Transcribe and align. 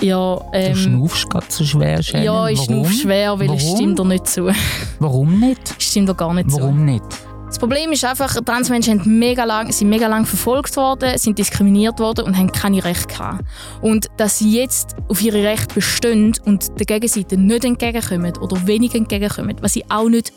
Ja, 0.00 0.40
ähm, 0.52 0.72
du 0.72 0.78
schnaufst 0.78 1.30
gerade 1.30 1.46
so 1.48 1.64
schwer, 1.64 2.02
Shannon. 2.02 2.24
Ja, 2.24 2.48
ich 2.48 2.60
schnaufe 2.60 2.92
schwer, 2.92 3.38
weil 3.38 3.50
es 3.52 3.70
stimmt 3.70 3.98
dir 3.98 4.04
nicht 4.04 4.26
zu. 4.26 4.50
Warum 4.98 5.38
nicht? 5.38 5.74
Stimmt 5.78 6.08
dir 6.08 6.14
gar 6.14 6.32
nicht 6.32 6.50
Warum 6.50 6.60
zu. 6.60 6.62
Warum 6.62 6.84
nicht? 6.84 7.04
Das 7.46 7.58
Problem 7.58 7.90
ist 7.90 8.04
einfach, 8.04 8.32
Transmenschen 8.44 9.00
haben 9.00 9.18
mega 9.18 9.42
lang, 9.42 9.72
sind 9.72 9.88
mega 9.88 10.06
lang 10.06 10.24
verfolgt 10.24 10.76
worden, 10.76 11.18
sind 11.18 11.36
diskriminiert 11.36 11.98
worden 11.98 12.24
und 12.24 12.36
haben 12.36 12.52
keine 12.52 12.84
Rechte 12.84 13.08
gehabt. 13.08 13.44
Und 13.82 14.06
dass 14.18 14.38
sie 14.38 14.56
jetzt 14.56 14.94
auf 15.08 15.20
ihre 15.20 15.42
Rechte 15.42 15.74
bestehen 15.74 16.32
und 16.44 16.78
der 16.78 16.86
Gegenseite 16.86 17.36
nicht 17.36 17.64
entgegenkommen 17.64 18.36
oder 18.38 18.68
wenig 18.68 18.94
entgegenkommen, 18.94 19.56
was 19.62 19.74
ich 19.74 19.84
auch 19.90 20.08
nicht 20.08 20.32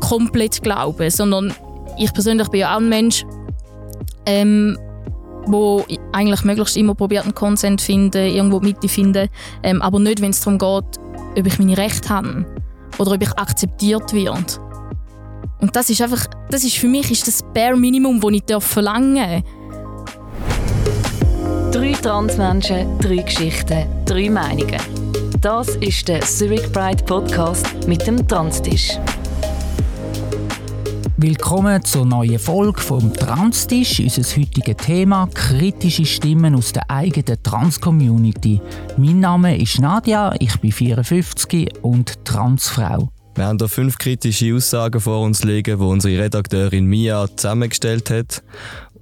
komplett 0.00 0.62
glaube, 0.62 1.10
sondern 1.10 1.52
ich 1.98 2.12
persönlich 2.14 2.48
bin 2.48 2.60
ja 2.60 2.72
auch 2.72 2.78
ein 2.80 2.88
Mensch, 2.88 3.26
ähm, 4.24 4.78
wo 5.46 5.84
eigentlich 6.12 6.44
möglichst 6.44 6.76
immer 6.76 6.94
probiert 6.94 7.24
einen 7.24 7.34
Konsent 7.34 7.80
finden, 7.80 8.26
irgendwo 8.26 8.60
die 8.60 8.66
Mitte 8.66 8.88
finden, 8.88 9.28
ähm, 9.62 9.80
aber 9.82 9.98
nicht, 9.98 10.20
wenn 10.20 10.30
es 10.30 10.40
darum 10.40 10.58
geht, 10.58 11.00
ob 11.38 11.46
ich 11.46 11.58
meine 11.58 11.76
Rechte 11.76 12.08
habe 12.08 12.44
oder 12.98 13.12
ob 13.12 13.22
ich 13.22 13.32
akzeptiert 13.38 14.12
werde. 14.12 14.44
Und 15.60 15.74
das 15.74 15.88
ist 15.90 16.02
einfach, 16.02 16.26
das 16.50 16.64
ist 16.64 16.76
für 16.76 16.88
mich 16.88 17.10
ist 17.10 17.26
das 17.26 17.42
Bare 17.54 17.76
Minimum, 17.76 18.20
das 18.20 18.32
ich 18.32 18.64
verlangen 18.64 19.16
darf. 19.16 19.42
Drei 21.72 21.92
Transmenschen, 21.92 22.98
drei 22.98 23.16
Geschichten, 23.16 23.86
drei 24.04 24.30
Meinungen. 24.30 24.80
Das 25.40 25.68
ist 25.76 26.08
der 26.08 26.20
Zurich 26.22 26.72
Pride 26.72 27.02
Podcast 27.04 27.66
mit 27.86 28.06
dem 28.06 28.26
Transtisch. 28.26 28.98
Willkommen 31.18 31.82
zur 31.82 32.04
neuen 32.04 32.38
Folge 32.38 32.78
vom 32.78 33.10
Transtisch. 33.14 34.00
Unser 34.00 34.22
heutiges 34.22 34.76
Thema: 34.76 35.26
kritische 35.32 36.04
Stimmen 36.04 36.54
aus 36.54 36.74
der 36.74 36.90
eigenen 36.90 37.42
Trans-Community. 37.42 38.60
Mein 38.98 39.20
Name 39.20 39.56
ist 39.56 39.80
Nadia, 39.80 40.34
ich 40.38 40.60
bin 40.60 40.72
54 40.72 41.82
und 41.82 42.22
Transfrau. 42.26 43.08
Wir 43.34 43.46
haben 43.46 43.56
hier 43.58 43.66
fünf 43.66 43.96
kritische 43.96 44.54
Aussagen 44.54 45.00
vor 45.00 45.22
uns 45.22 45.42
liegen, 45.42 45.78
die 45.78 45.84
unsere 45.84 46.22
Redakteurin 46.22 46.84
Mia 46.84 47.26
zusammengestellt 47.34 48.10
hat. 48.10 48.42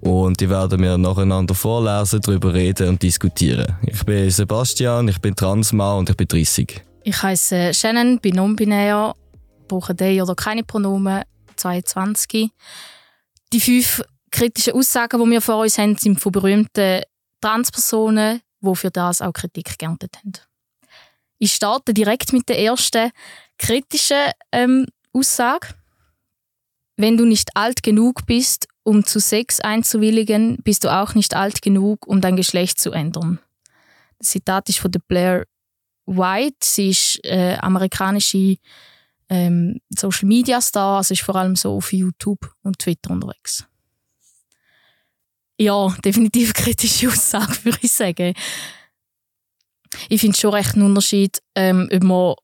Und 0.01 0.39
die 0.39 0.49
werden 0.49 0.81
wir 0.81 0.97
nacheinander 0.97 1.56
vorlesen, 1.56 2.21
darüber 2.21 2.55
reden 2.55 2.91
und 2.91 3.03
diskutieren. 3.03 3.77
Ich 3.83 4.05
bin 4.05 4.31
Sebastian, 4.31 5.09
ich 5.09 5.21
bin 5.21 5.34
Transmann 5.34 5.99
und 5.99 6.11
ich 6.11 6.17
bin 6.17 6.28
30. 6.28 6.81
Ich 7.03 7.21
heiße 7.21 7.75
Shannon, 7.75 8.21
bin 8.21 8.37
non-binär, 8.37 9.15
brauche 9.67 9.97
die 9.97 10.23
oder 10.23 10.37
keine 10.37 10.62
Pronomen, 10.62 11.23
22. 11.56 12.50
Die 13.52 13.60
fünf 13.60 14.02
kritischen 14.30 14.74
Aussagen, 14.74 15.22
die 15.24 15.30
wir 15.30 15.41
vor 15.41 15.58
uns 15.58 15.78
haben, 15.78 15.97
sind 15.97 16.20
von 16.20 16.33
berühmten 16.33 17.02
Transpersonen, 17.41 18.41
die 18.60 18.74
für 18.74 18.91
das 18.91 19.20
auch 19.20 19.33
Kritik 19.33 19.78
geerntet 19.78 20.16
haben. 20.16 20.32
Ich 21.38 21.52
starte 21.52 21.94
direkt 21.94 22.32
mit 22.32 22.48
der 22.48 22.58
ersten 22.58 23.10
kritischen 23.58 24.30
ähm, 24.52 24.86
Aussage. 25.12 25.69
Wenn 26.97 27.16
du 27.16 27.25
nicht 27.25 27.56
alt 27.56 27.82
genug 27.82 28.27
bist, 28.27 28.69
um 28.82 29.05
zu 29.05 29.19
Sex 29.19 29.60
einzuwilligen, 29.60 30.58
bist 30.62 30.84
du 30.84 30.88
auch 30.88 31.14
nicht 31.14 31.34
alt 31.34 31.62
genug, 31.62 32.06
um 32.06 32.20
dein 32.20 32.36
Geschlecht 32.36 32.80
zu 32.80 32.92
ändern. 32.92 33.41
Das 34.19 34.28
Zitat 34.28 34.69
ist 34.69 34.78
von 34.78 34.91
Blair 35.08 35.44
White. 36.06 36.56
Sie 36.62 36.91
ist 36.91 37.20
äh, 37.25 37.56
amerikanische 37.60 38.56
ähm, 39.28 39.80
Social 39.91 40.28
Media 40.28 40.61
Star, 40.61 40.98
also 40.98 41.12
ist 41.12 41.22
vor 41.22 41.36
allem 41.36 41.56
so 41.56 41.77
auf 41.77 41.92
YouTube 41.92 42.53
und 42.62 42.78
Twitter 42.78 43.11
unterwegs. 43.11 43.66
Ja, 45.58 45.89
definitiv 46.05 46.53
kritische 46.53 47.08
Aussage, 47.08 47.64
würde 47.64 47.78
ich 47.83 47.92
sagen. 47.92 48.34
Ich 50.08 50.20
finde 50.20 50.36
schon 50.36 50.53
recht 50.53 50.75
einen 50.75 50.86
Unterschied, 50.86 51.41
ähm, 51.55 51.89
ob 51.92 52.03
man 52.03 52.34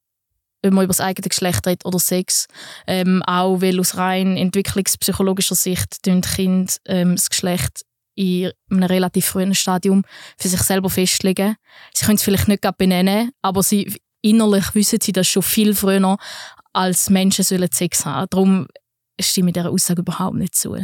ob 0.63 0.75
man 0.75 0.85
über 0.85 0.93
das 0.93 1.01
eigene 1.01 1.29
Geschlecht 1.29 1.67
redet 1.67 1.87
oder 1.87 1.99
Sex. 1.99 2.47
Ähm, 2.87 3.23
auch 3.23 3.63
weil 3.63 3.81
aus 3.81 3.97
rein 3.97 4.37
entwicklungspsychologischer 4.37 5.55
Sicht 5.55 6.03
tun 6.03 6.21
Kinder 6.21 6.73
ähm, 6.87 7.17
das 7.17 7.31
Geschlecht 7.31 7.83
in 8.15 8.53
einem 8.71 8.83
relativ 8.83 9.25
frühen 9.25 9.55
Stadium 9.55 10.05
für 10.37 10.49
sich 10.49 10.61
selber 10.61 10.91
festlegen. 10.91 11.57
Sie 11.95 12.05
können 12.05 12.17
es 12.17 12.23
vielleicht 12.23 12.49
nicht 12.49 12.77
benennen, 12.77 13.31
aber 13.41 13.63
sie, 13.63 13.97
innerlich 14.21 14.75
wissen 14.75 14.99
sie 15.01 15.13
das 15.13 15.27
schon 15.29 15.43
viel 15.43 15.75
früher, 15.75 16.19
als 16.73 17.11
Menschen 17.11 17.45
sollen 17.45 17.69
Sex 17.73 18.05
haben. 18.05 18.27
Darum 18.31 18.67
stimme 19.21 19.51
ich 19.51 19.55
dieser 19.55 19.71
Aussage 19.71 20.03
überhaupt 20.03 20.37
nicht 20.37 20.55
zu. 20.55 20.77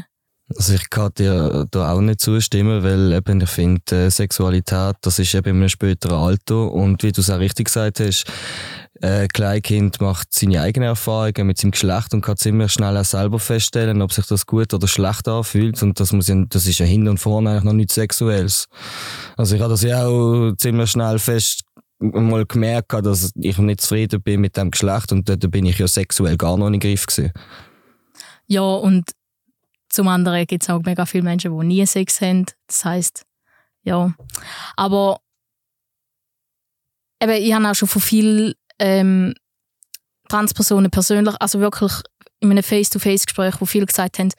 Also 0.54 0.74
ich 0.74 0.91
kann 0.91 1.10
dir 1.19 1.66
da 1.72 1.92
auch 1.92 2.00
nicht 2.00 2.20
zustimmen, 2.20 2.84
weil 2.84 3.12
eben 3.12 3.41
ich 3.41 3.50
finde, 3.50 4.10
Sexualität, 4.10 4.94
das 5.00 5.19
ist 5.19 5.34
eben 5.34 5.48
in 5.48 5.56
einem 5.56 5.69
späteren 5.69 6.19
Alter 6.19 6.70
und 6.70 7.02
wie 7.02 7.10
du 7.10 7.20
es 7.20 7.30
auch 7.30 7.41
richtig 7.41 7.66
gesagt 7.66 7.98
hast, 7.98 8.26
äh, 9.02 9.26
Kleinkind 9.26 10.00
macht 10.00 10.32
seine 10.32 10.62
eigenen 10.62 10.88
Erfahrungen 10.91 11.48
mit 11.48 11.58
seinem 11.58 11.72
Geschlecht 11.72 12.14
und 12.14 12.22
kann 12.22 12.36
ziemlich 12.36 12.72
schnell 12.72 12.97
auch 12.97 13.04
selber 13.04 13.41
feststellen, 13.41 14.00
ob 14.00 14.12
sich 14.12 14.26
das 14.26 14.47
gut 14.47 14.72
oder 14.72 14.86
schlecht 14.86 15.26
anfühlt 15.26 15.82
und 15.82 15.98
das 15.98 16.12
muss 16.12 16.28
ja, 16.28 16.36
das 16.48 16.66
ist 16.66 16.78
ja 16.78 16.86
hinten 16.86 17.08
und 17.08 17.18
vorne 17.18 17.50
eigentlich 17.50 17.64
noch 17.64 17.72
nichts 17.72 17.94
Sexuelles. 17.94 18.66
Also 19.36 19.56
ich 19.56 19.60
habe 19.60 19.72
das 19.72 19.82
ja 19.82 20.06
auch 20.06 20.53
ziemlich 20.56 20.92
schnell 20.92 21.18
fest 21.18 21.62
mal 21.99 22.45
gemerkt, 22.47 22.93
dass 22.93 23.33
ich 23.34 23.59
nicht 23.59 23.81
zufrieden 23.81 24.23
bin 24.23 24.41
mit 24.41 24.57
dem 24.57 24.71
Geschlecht 24.71 25.12
und 25.12 25.29
dort 25.29 25.51
bin 25.51 25.67
ich 25.67 25.79
ja 25.79 25.89
sexuell 25.89 26.37
gar 26.37 26.57
noch 26.57 26.71
nicht 26.71 26.83
Griff 26.83 27.07
gewesen. 27.07 27.33
Ja 28.47 28.62
und 28.62 29.11
zum 29.89 30.09
anderen 30.09 30.47
gibt 30.47 30.62
es 30.62 30.71
auch 30.71 30.83
mega 30.83 31.07
viele 31.07 31.25
Menschen, 31.25 31.59
die 31.59 31.67
nie 31.67 31.87
Sex 31.87 32.21
haben. 32.21 32.45
Das 32.67 32.84
heißt, 32.84 33.25
ja. 33.83 34.12
Aber 34.77 35.21
eben, 37.23 37.33
ich 37.33 37.55
habe 37.55 37.69
auch 37.69 37.75
schon 37.75 37.89
von 37.89 38.03
vielen 38.03 38.53
ähm, 38.78 39.34
Transpersonen 40.28 40.91
persönlich, 40.91 41.34
also 41.41 41.61
wirklich 41.61 41.93
in 42.41 42.51
einem 42.51 42.63
Face-to-Face-Gespräch, 42.63 43.55
wo 43.61 43.65
viele 43.65 43.87
gesagt 43.87 44.19
haben, 44.19 44.31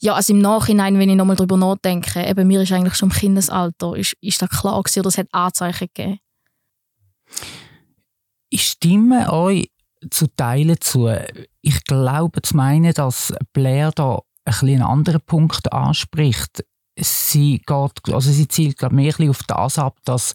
ja, 0.00 0.14
also 0.14 0.32
im 0.32 0.40
Nachhinein, 0.40 0.98
wenn 0.98 1.08
ich 1.08 1.16
nochmal 1.16 1.36
darüber 1.36 1.56
nachdenke, 1.56 2.26
eben, 2.26 2.48
mir 2.48 2.62
ist 2.62 2.72
eigentlich 2.72 2.96
schon 2.96 3.10
im 3.10 3.14
Kindesalter, 3.14 3.94
ist, 3.94 4.16
ist 4.20 4.42
das 4.42 4.50
klar 4.50 4.82
gewesen 4.82 5.00
oder 5.00 5.08
es 5.08 5.18
hat 5.18 5.28
Anzeichen 5.30 5.88
gegeben? 5.94 6.18
Ich 8.56 8.68
stimme 8.68 9.30
euch 9.34 9.70
zu 10.10 10.28
Teilen 10.28 10.80
zu. 10.80 11.10
Ich 11.60 11.84
glaube 11.84 12.40
zu 12.40 12.56
meinen, 12.56 12.94
dass 12.94 13.34
Blair 13.52 13.92
da 13.94 14.22
ein 14.46 14.54
einen 14.62 14.80
anderen 14.80 15.20
Punkt 15.20 15.70
anspricht. 15.74 16.64
Sie, 16.98 17.58
geht, 17.58 18.14
also 18.14 18.32
sie 18.32 18.48
zielt 18.48 18.78
glaube 18.78 18.94
mehr 18.94 19.12
auf 19.28 19.42
das 19.46 19.78
ab, 19.78 19.98
dass 20.06 20.32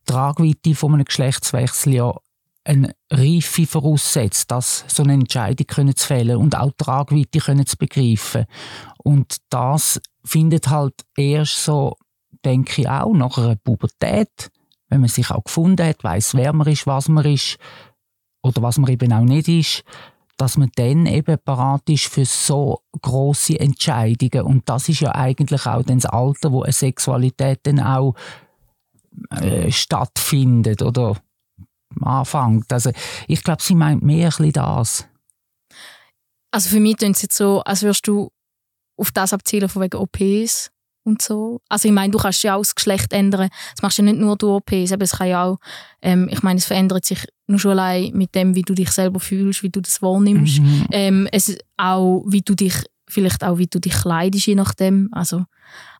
die 0.00 0.12
Tragweite 0.12 0.74
von 0.74 0.94
einem 0.94 1.04
Geschlechtswechsel 1.04 1.94
ja 1.94 2.16
eine 2.64 2.92
Reife 3.08 3.68
voraussetzt, 3.68 4.50
dass 4.50 4.84
so 4.88 5.04
eine 5.04 5.12
Entscheidung 5.12 5.68
können 5.68 5.94
zu 5.94 6.08
fällen 6.08 6.38
und 6.38 6.56
auch 6.56 6.72
die 6.72 6.84
Tragweite 6.84 7.38
können 7.38 7.66
zu 7.66 7.76
begreifen. 7.76 8.46
Und 8.98 9.36
das 9.48 10.00
findet 10.24 10.70
halt 10.70 10.94
erst 11.16 11.66
so, 11.66 11.96
denke 12.44 12.82
ich 12.82 12.88
auch, 12.88 13.12
nach 13.12 13.38
einer 13.38 13.54
Pubertät, 13.54 14.50
wenn 14.90 15.00
man 15.00 15.08
sich 15.08 15.30
auch 15.30 15.44
gefunden 15.44 15.86
hat, 15.86 16.04
weiß, 16.04 16.34
wer 16.34 16.52
man 16.52 16.66
ist, 16.66 16.86
was 16.86 17.08
man 17.08 17.24
ist 17.24 17.56
oder 18.42 18.62
was 18.62 18.78
man 18.78 18.90
eben 18.90 19.12
auch 19.12 19.24
nicht 19.24 19.48
ist, 19.48 19.84
dass 20.36 20.56
man 20.56 20.70
dann 20.74 21.06
eben 21.06 21.38
parat 21.44 21.88
ist 21.88 22.06
für 22.06 22.24
so 22.24 22.80
große 23.02 23.60
Entscheidungen. 23.60 24.46
Und 24.46 24.68
das 24.68 24.88
ist 24.88 25.00
ja 25.00 25.14
eigentlich 25.14 25.66
auch 25.66 25.82
das 25.82 26.06
Alter, 26.06 26.50
wo 26.52 26.62
eine 26.62 26.72
Sexualität 26.72 27.60
dann 27.64 27.78
auch 27.80 28.14
äh, 29.30 29.70
stattfindet 29.70 30.82
oder 30.82 31.16
anfängt. 32.00 32.72
Also 32.72 32.90
ich 33.28 33.42
glaube, 33.44 33.62
sie 33.62 33.74
meint 33.74 34.02
mehr 34.02 34.30
ein 34.38 34.52
das. 34.52 35.06
Also 36.50 36.70
für 36.70 36.80
mich 36.80 36.96
klingt 36.96 37.16
es 37.16 37.22
jetzt 37.22 37.36
so, 37.36 37.60
als 37.62 37.82
würdest 37.82 38.08
du 38.08 38.30
auf 38.96 39.12
das 39.12 39.32
abzielen 39.32 39.68
von 39.68 39.82
wegen 39.82 39.96
OPs 39.98 40.70
und 41.04 41.22
so. 41.22 41.60
Also 41.68 41.88
ich 41.88 41.94
meine, 41.94 42.10
du 42.10 42.18
kannst 42.18 42.42
ja 42.42 42.56
auch 42.56 42.60
das 42.60 42.74
Geschlecht 42.74 43.12
ändern. 43.12 43.48
Das 43.74 43.82
machst 43.82 43.98
du 43.98 44.02
ja 44.02 44.12
nicht 44.12 44.20
nur 44.20 44.36
durch 44.36 44.62
OPs, 44.62 44.92
aber 44.92 45.04
es 45.04 45.12
kann 45.12 45.28
ja 45.28 45.44
auch, 45.44 45.58
ähm, 46.02 46.28
ich 46.30 46.42
meine, 46.42 46.58
es 46.58 46.66
verändert 46.66 47.04
sich 47.04 47.26
nur 47.46 47.58
schon 47.58 47.72
allein 47.72 48.12
mit 48.12 48.34
dem, 48.34 48.54
wie 48.54 48.62
du 48.62 48.74
dich 48.74 48.90
selber 48.90 49.20
fühlst, 49.20 49.62
wie 49.62 49.70
du 49.70 49.80
das 49.80 50.02
wahrnimmst. 50.02 50.60
Mhm. 50.60 50.86
Ähm, 50.90 51.28
es 51.32 51.56
auch, 51.76 52.24
wie 52.26 52.42
du 52.42 52.54
dich, 52.54 52.74
vielleicht 53.08 53.42
auch, 53.42 53.58
wie 53.58 53.66
du 53.66 53.80
dich 53.80 53.94
kleidest, 53.94 54.46
je 54.46 54.54
nachdem. 54.54 55.08
Also 55.12 55.44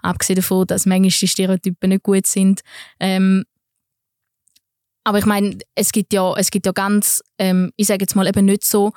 abgesehen 0.02 0.36
davon, 0.36 0.66
dass 0.66 0.86
manchmal 0.86 1.10
die 1.10 1.28
Stereotypen 1.28 1.90
nicht 1.90 2.02
gut 2.02 2.26
sind. 2.26 2.60
Ähm, 2.98 3.44
aber 5.04 5.19
ich 5.19 5.26
meine, 5.26 5.58
es 5.75 5.92
gibt 5.92 6.12
ja, 6.12 6.34
es 6.36 6.50
gibt 6.50 6.66
ja 6.66 6.72
ganz, 6.72 7.22
ähm, 7.38 7.72
ich 7.76 7.86
sage 7.86 8.02
jetzt 8.02 8.14
mal 8.14 8.28
eben 8.28 8.44
nicht 8.44 8.64
so, 8.64 8.92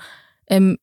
ähm, 0.47 0.77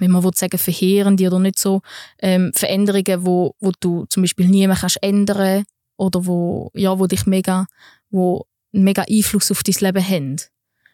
wenn 0.00 0.10
man 0.10 0.32
sagen 0.34 0.58
verheerende 0.58 1.26
oder 1.26 1.38
nicht 1.38 1.58
so 1.58 1.82
ähm, 2.20 2.52
Veränderungen, 2.54 3.24
wo, 3.24 3.54
wo 3.60 3.72
du 3.80 4.06
zum 4.06 4.22
Beispiel 4.22 4.48
nie 4.48 4.66
mehr 4.66 4.76
kannst 4.76 5.02
ändern 5.02 5.64
oder 5.96 6.26
wo, 6.26 6.70
ja, 6.74 6.98
wo 6.98 7.06
dich 7.06 7.26
mega, 7.26 7.66
wo 8.10 8.46
einen 8.72 8.84
mega 8.84 9.04
Einfluss 9.08 9.50
auf 9.50 9.62
dein 9.62 9.74
Leben 9.80 10.08
haben. 10.08 10.36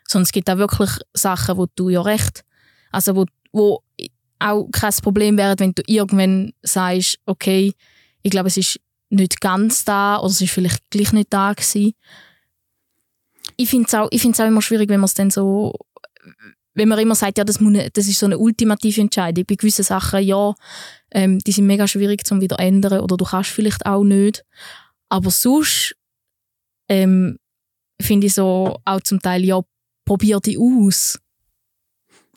Sondern 0.07 0.25
es 0.25 0.33
gibt 0.33 0.51
auch 0.51 0.59
wirklich 0.59 0.91
Sachen, 1.13 1.57
wo 1.57 1.67
du 1.75 1.89
ja 1.89 2.03
recht, 2.03 2.45
also 2.91 3.17
wo, 3.17 3.27
wo 3.53 3.83
auch 4.39 4.69
kein 4.71 4.93
Problem 5.03 5.39
wäre, 5.39 5.59
wenn 5.59 5.73
du 5.73 5.83
irgendwann 5.87 6.53
sagst, 6.63 7.19
okay, 7.27 7.73
ich 8.23 8.31
glaube, 8.31 8.49
es 8.49 8.57
ist 8.57 8.81
nicht 9.11 9.41
ganz 9.41 9.85
da 9.85 10.19
oder 10.19 10.31
es 10.31 10.41
ist 10.41 10.51
vielleicht 10.51 10.91
gleich 10.91 11.13
nicht 11.13 11.33
da 11.33 11.53
gewesen. 11.53 11.95
ich 13.57 13.69
finde 13.69 13.87
es 13.87 13.95
auch, 13.95 14.09
auch 14.11 14.49
immer 14.49 14.63
schwierig, 14.63 14.89
wenn 14.89 15.01
man 15.01 15.07
es 15.07 15.15
dann 15.15 15.31
so 15.31 15.75
wenn 16.75 16.89
man 16.89 16.99
immer 16.99 17.15
sagt, 17.15 17.39
ja, 17.39 17.45
das, 17.45 17.61
muss, 17.61 17.79
das 17.93 18.09
ist 18.09 18.19
so 18.19 18.27
eine 18.27 18.39
ultimative 18.39 19.01
Entscheidung. 19.01 19.45
Bei 19.47 19.55
gewissen 19.55 19.85
Sachen, 19.85 20.23
ja, 20.23 20.55
ähm, 21.13 21.39
die 21.39 21.53
sind 21.53 21.67
mega 21.67 21.87
schwierig 21.87 22.27
zum 22.27 22.41
wieder 22.41 22.59
ändern 22.59 23.01
oder 23.01 23.17
du 23.17 23.25
kannst 23.25 23.51
vielleicht 23.51 23.87
auch 23.87 24.05
nicht. 24.05 24.45
Aber 25.09 25.31
sonst 25.31 25.95
ähm, 26.89 27.39
finde 28.01 28.27
ich 28.27 28.35
so 28.35 28.77
auch 28.85 29.01
zum 29.01 29.21
Teil, 29.21 29.45
ja, 29.45 29.61
probier 30.05 30.41
die 30.41 30.59
aus. 30.59 31.19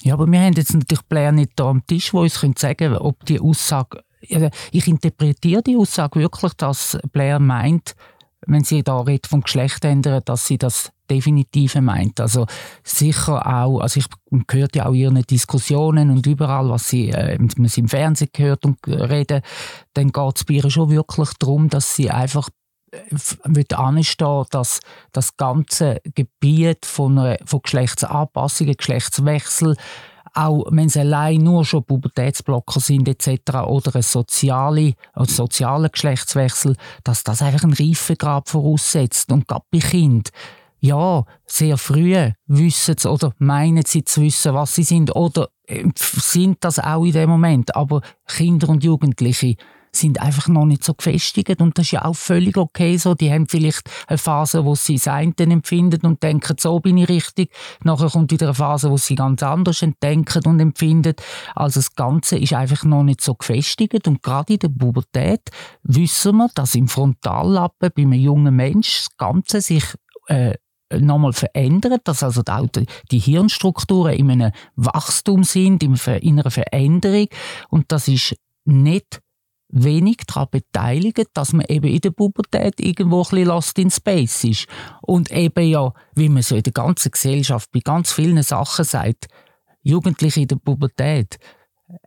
Ja, 0.03 0.13
aber 0.13 0.27
wir 0.27 0.39
haben 0.39 0.53
jetzt 0.53 0.73
natürlich 0.73 1.03
Blair 1.03 1.31
nicht 1.31 1.53
da 1.55 1.69
am 1.69 1.85
Tisch, 1.85 2.13
wo 2.13 2.21
uns 2.21 2.39
sagen 2.39 2.77
können, 2.77 2.97
ob 2.97 3.25
die 3.25 3.39
Aussage, 3.39 4.03
ich 4.21 4.87
interpretiere 4.87 5.63
die 5.63 5.75
Aussage 5.75 6.19
wirklich, 6.19 6.53
dass 6.53 6.97
Blair 7.11 7.39
meint, 7.39 7.95
wenn 8.45 8.63
sie 8.63 8.83
da 8.83 9.01
redet 9.01 9.27
vom 9.27 9.41
Geschlecht 9.41 9.83
ändern, 9.85 10.21
dass 10.25 10.45
sie 10.45 10.59
das 10.59 10.91
definitive 11.09 11.81
meint. 11.81 12.19
Also 12.19 12.45
sicher 12.83 13.45
auch, 13.45 13.79
also 13.79 13.99
ich 13.99 14.05
höre 14.51 14.67
ja 14.73 14.85
auch 14.87 14.93
ihren 14.93 15.21
Diskussionen 15.23 16.11
und 16.11 16.25
überall, 16.27 16.69
was 16.69 16.89
sie, 16.89 17.09
äh, 17.09 17.37
man 17.39 17.67
sie 17.67 17.81
im 17.81 17.87
Fernsehen 17.87 18.29
hört 18.35 18.65
und 18.65 18.77
reden, 18.87 19.41
dann 19.93 20.11
geht 20.11 20.35
es 20.35 20.43
bei 20.43 20.55
ihr 20.55 20.69
schon 20.69 20.89
wirklich 20.89 21.29
darum, 21.39 21.69
dass 21.69 21.95
sie 21.95 22.09
einfach 22.09 22.49
wird 23.43 23.73
anstehen, 23.73 24.45
dass 24.51 24.79
das 25.11 25.35
ganze 25.35 25.99
Gebiet 26.15 26.85
von, 26.85 27.17
einer, 27.17 27.37
von 27.45 27.61
Geschlechtsanpassungen, 27.61 28.75
Geschlechtswechsel, 28.75 29.75
auch 30.33 30.65
wenn 30.69 30.87
es 30.87 30.97
allein 30.97 31.41
nur 31.41 31.65
schon 31.65 31.83
Pubertätsblocker 31.83 32.79
sind 32.79 33.07
etc. 33.07 33.55
oder 33.65 33.95
ein, 33.95 34.01
soziale, 34.01 34.93
ein 35.13 35.25
sozialer 35.25 35.89
Geschlechtswechsel, 35.89 36.75
dass 37.03 37.23
das 37.23 37.41
einfach 37.41 37.63
einen 37.63 37.73
Reifegrad 37.73 38.47
voraussetzt. 38.47 39.31
Und 39.31 39.47
gerade 39.47 39.65
bei 39.71 39.79
Kindern, 39.79 40.31
ja, 40.79 41.23
sehr 41.45 41.77
früh 41.77 42.15
wissen 42.45 42.95
sie 42.97 43.09
oder 43.09 43.33
meinen 43.39 43.83
sie 43.85 44.03
zu 44.03 44.21
wissen, 44.21 44.53
was 44.53 44.75
sie 44.75 44.83
sind 44.83 45.15
oder 45.15 45.49
äh, 45.65 45.83
sind 45.95 46.57
das 46.61 46.79
auch 46.79 47.03
in 47.05 47.13
dem 47.13 47.29
Moment. 47.29 47.75
Aber 47.75 48.01
Kinder 48.27 48.69
und 48.69 48.83
Jugendliche, 48.83 49.55
sind 49.97 50.21
einfach 50.21 50.47
noch 50.47 50.65
nicht 50.65 50.83
so 50.83 50.93
gefestigt 50.93 51.61
und 51.61 51.77
das 51.77 51.85
ist 51.85 51.91
ja 51.91 52.05
auch 52.05 52.15
völlig 52.15 52.57
okay 52.57 52.97
so. 52.97 53.13
Die 53.13 53.31
haben 53.31 53.47
vielleicht 53.47 53.89
eine 54.07 54.17
Phase, 54.17 54.65
wo 54.65 54.75
sie 54.75 54.95
das 54.95 55.07
eine 55.07 55.33
empfinden 55.37 56.05
und 56.05 56.23
denken, 56.23 56.55
so 56.59 56.79
bin 56.79 56.97
ich 56.97 57.09
richtig. 57.09 57.51
Nachher 57.83 58.09
kommt 58.09 58.31
wieder 58.31 58.47
eine 58.47 58.53
Phase, 58.53 58.89
wo 58.89 58.97
sie 58.97 59.15
ganz 59.15 59.43
anders 59.43 59.83
denken 60.01 60.45
und 60.45 60.59
empfinden. 60.59 61.15
Also 61.55 61.79
das 61.79 61.95
Ganze 61.95 62.37
ist 62.37 62.53
einfach 62.53 62.83
noch 62.83 63.03
nicht 63.03 63.21
so 63.21 63.33
gefestigt 63.35 64.07
und 64.07 64.21
gerade 64.21 64.53
in 64.53 64.59
der 64.59 64.69
Pubertät 64.69 65.49
wissen 65.83 66.37
wir, 66.37 66.49
dass 66.53 66.75
im 66.75 66.87
Frontallappen 66.87 67.91
bei 67.95 68.01
einem 68.01 68.13
jungen 68.13 68.55
Mensch 68.55 69.05
das 69.05 69.17
Ganze 69.17 69.61
sich 69.61 69.83
äh, 70.27 70.53
nochmal 70.93 71.33
verändert, 71.33 72.01
dass 72.05 72.23
also 72.23 72.41
die 73.11 73.19
Hirnstrukturen 73.19 74.13
in 74.13 74.31
einem 74.31 74.51
Wachstum 74.75 75.43
sind, 75.43 75.83
in 75.83 75.97
einer 76.39 76.51
Veränderung 76.51 77.27
und 77.69 77.91
das 77.91 78.07
ist 78.07 78.35
nicht 78.65 79.21
wenig 79.69 80.17
daran 80.27 80.47
beteiligt, 80.49 81.27
dass 81.33 81.53
man 81.53 81.65
eben 81.67 81.87
in 81.87 81.99
der 81.99 82.11
Pubertät 82.11 82.79
irgendwo 82.79 83.19
ein 83.19 83.29
bisschen 83.29 83.47
lost 83.47 83.79
in 83.79 83.91
space 83.91 84.45
ist. 84.45 84.67
Und 85.01 85.31
eben 85.31 85.67
ja, 85.67 85.93
wie 86.15 86.29
man 86.29 86.43
so 86.43 86.55
in 86.55 86.63
der 86.63 86.73
ganzen 86.73 87.11
Gesellschaft 87.11 87.69
bei 87.71 87.79
ganz 87.79 88.13
vielen 88.13 88.41
Sachen 88.43 88.85
sagt, 88.85 89.27
Jugendliche 89.81 90.41
in 90.41 90.47
der 90.47 90.57
Pubertät, 90.57 91.37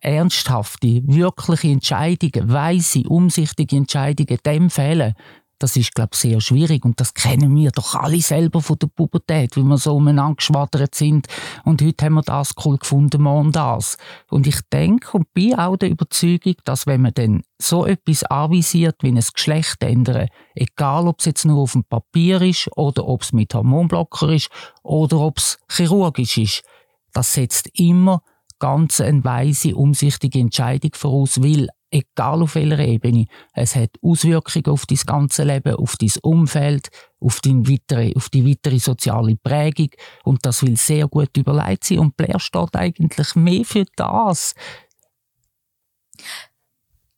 ernsthafte, 0.00 1.02
wirkliche 1.06 1.68
Entscheidungen, 1.68 2.52
weise, 2.52 3.02
umsichtige 3.08 3.76
Entscheidungen 3.76 4.38
dem 4.44 4.70
fällen, 4.70 5.14
das 5.60 5.76
ist, 5.76 5.94
glaube 5.94 6.10
ich, 6.14 6.20
sehr 6.20 6.40
schwierig. 6.40 6.84
Und 6.84 7.00
das 7.00 7.14
kennen 7.14 7.54
wir 7.54 7.70
doch 7.70 7.94
alle 7.94 8.20
selber 8.20 8.60
von 8.60 8.78
der 8.78 8.88
Pubertät, 8.88 9.56
wie 9.56 9.62
wir 9.62 9.78
so 9.78 9.96
umeinander 9.96 10.36
geschwadert 10.36 10.94
sind. 10.94 11.28
Und 11.64 11.82
heute 11.82 12.06
haben 12.06 12.14
wir 12.14 12.22
das 12.22 12.54
cool 12.64 12.78
gefunden, 12.78 13.22
morgen 13.22 13.52
das. 13.52 13.96
Und 14.30 14.46
ich 14.46 14.60
denke 14.72 15.18
und 15.18 15.32
bin 15.34 15.54
auch 15.54 15.76
der 15.76 15.90
Überzeugung, 15.90 16.54
dass 16.64 16.86
wenn 16.86 17.02
man 17.02 17.14
dann 17.14 17.42
so 17.60 17.84
etwas 17.84 18.24
anvisiert, 18.24 18.96
wie 19.02 19.08
ein 19.08 19.20
Geschlecht 19.20 19.82
ändern, 19.82 20.28
egal 20.54 21.06
ob 21.06 21.20
es 21.20 21.26
jetzt 21.26 21.44
nur 21.44 21.58
auf 21.60 21.72
dem 21.72 21.84
Papier 21.84 22.40
ist 22.40 22.68
oder 22.76 23.06
ob 23.06 23.22
es 23.22 23.32
mit 23.32 23.54
Hormonblocker 23.54 24.30
ist 24.30 24.48
oder 24.82 25.20
ob 25.20 25.38
es 25.38 25.58
chirurgisch 25.70 26.38
ist, 26.38 26.62
das 27.12 27.34
setzt 27.34 27.68
immer 27.78 28.22
ganz 28.58 29.00
eine 29.00 29.24
weise, 29.24 29.74
umsichtige 29.74 30.38
Entscheidung 30.38 30.92
voraus, 30.94 31.42
weil 31.42 31.68
egal 31.90 32.42
auf 32.42 32.54
welcher 32.54 32.78
Ebene. 32.78 33.26
Es 33.52 33.76
hat 33.76 33.90
Auswirkungen 34.02 34.66
auf 34.66 34.86
dein 34.86 34.98
ganze 35.06 35.44
Leben, 35.44 35.74
auf 35.74 35.96
dein 35.96 36.12
Umfeld, 36.22 36.88
auf, 37.20 37.40
weitere, 37.44 38.14
auf 38.16 38.28
die 38.28 38.48
weitere 38.48 38.78
soziale 38.78 39.36
Prägung 39.36 39.90
und 40.24 40.44
das 40.46 40.62
will 40.62 40.76
sehr 40.76 41.08
gut 41.08 41.36
überlegt 41.36 41.84
sein 41.84 41.98
und 41.98 42.16
Blair 42.16 42.38
steht 42.38 42.76
eigentlich 42.76 43.34
mehr 43.34 43.64
für 43.64 43.84
das. 43.96 44.54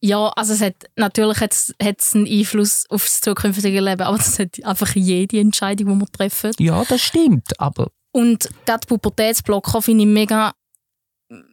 Ja, 0.01 0.29
also 0.31 0.55
es 0.55 0.61
hat 0.61 0.75
natürlich 0.97 1.41
hat's, 1.41 1.73
hat's 1.81 2.17
einen 2.17 2.27
Einfluss 2.27 2.87
auf 2.91 3.05
das 3.05 3.21
zukünftige 3.21 3.81
Leben, 3.81 4.03
aber 4.03 4.17
das 4.17 4.39
hat 4.39 4.63
einfach 4.65 4.97
jede 4.97 5.39
Entscheidung, 5.39 5.95
die 5.95 6.01
wir 6.01 6.11
treffen. 6.11 6.51
Ja, 6.59 6.85
das 6.85 7.01
stimmt, 7.01 7.61
aber 7.61 7.89
und 8.13 8.51
gerade 8.67 8.87
Pubertätsblocker 8.87 9.81
finde 9.81 10.05
ich 10.05 10.11
mega 10.11 10.53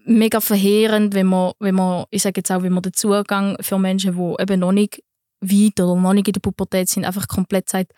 mega 0.05 0.39
verheerend, 0.41 1.13
wenn 1.13 1.27
man, 1.27 1.53
wenn 1.59 1.75
man, 1.75 2.05
ich 2.09 2.21
sage 2.21 2.39
jetzt 2.39 2.51
auch, 2.51 2.63
wenn 2.63 2.73
man 2.73 2.83
den 2.83 2.93
Zugang 2.93 3.57
für 3.61 3.79
Menschen, 3.79 4.15
die 4.15 4.41
eben 4.41 4.59
noch 4.59 4.71
nicht 4.71 5.03
weit 5.41 5.79
oder 5.79 5.95
noch 5.95 6.13
nicht 6.13 6.27
in 6.27 6.33
der 6.33 6.41
Pubertät 6.41 6.89
sind, 6.89 7.05
einfach 7.05 7.27
komplett 7.27 7.69
sagt, 7.69 7.93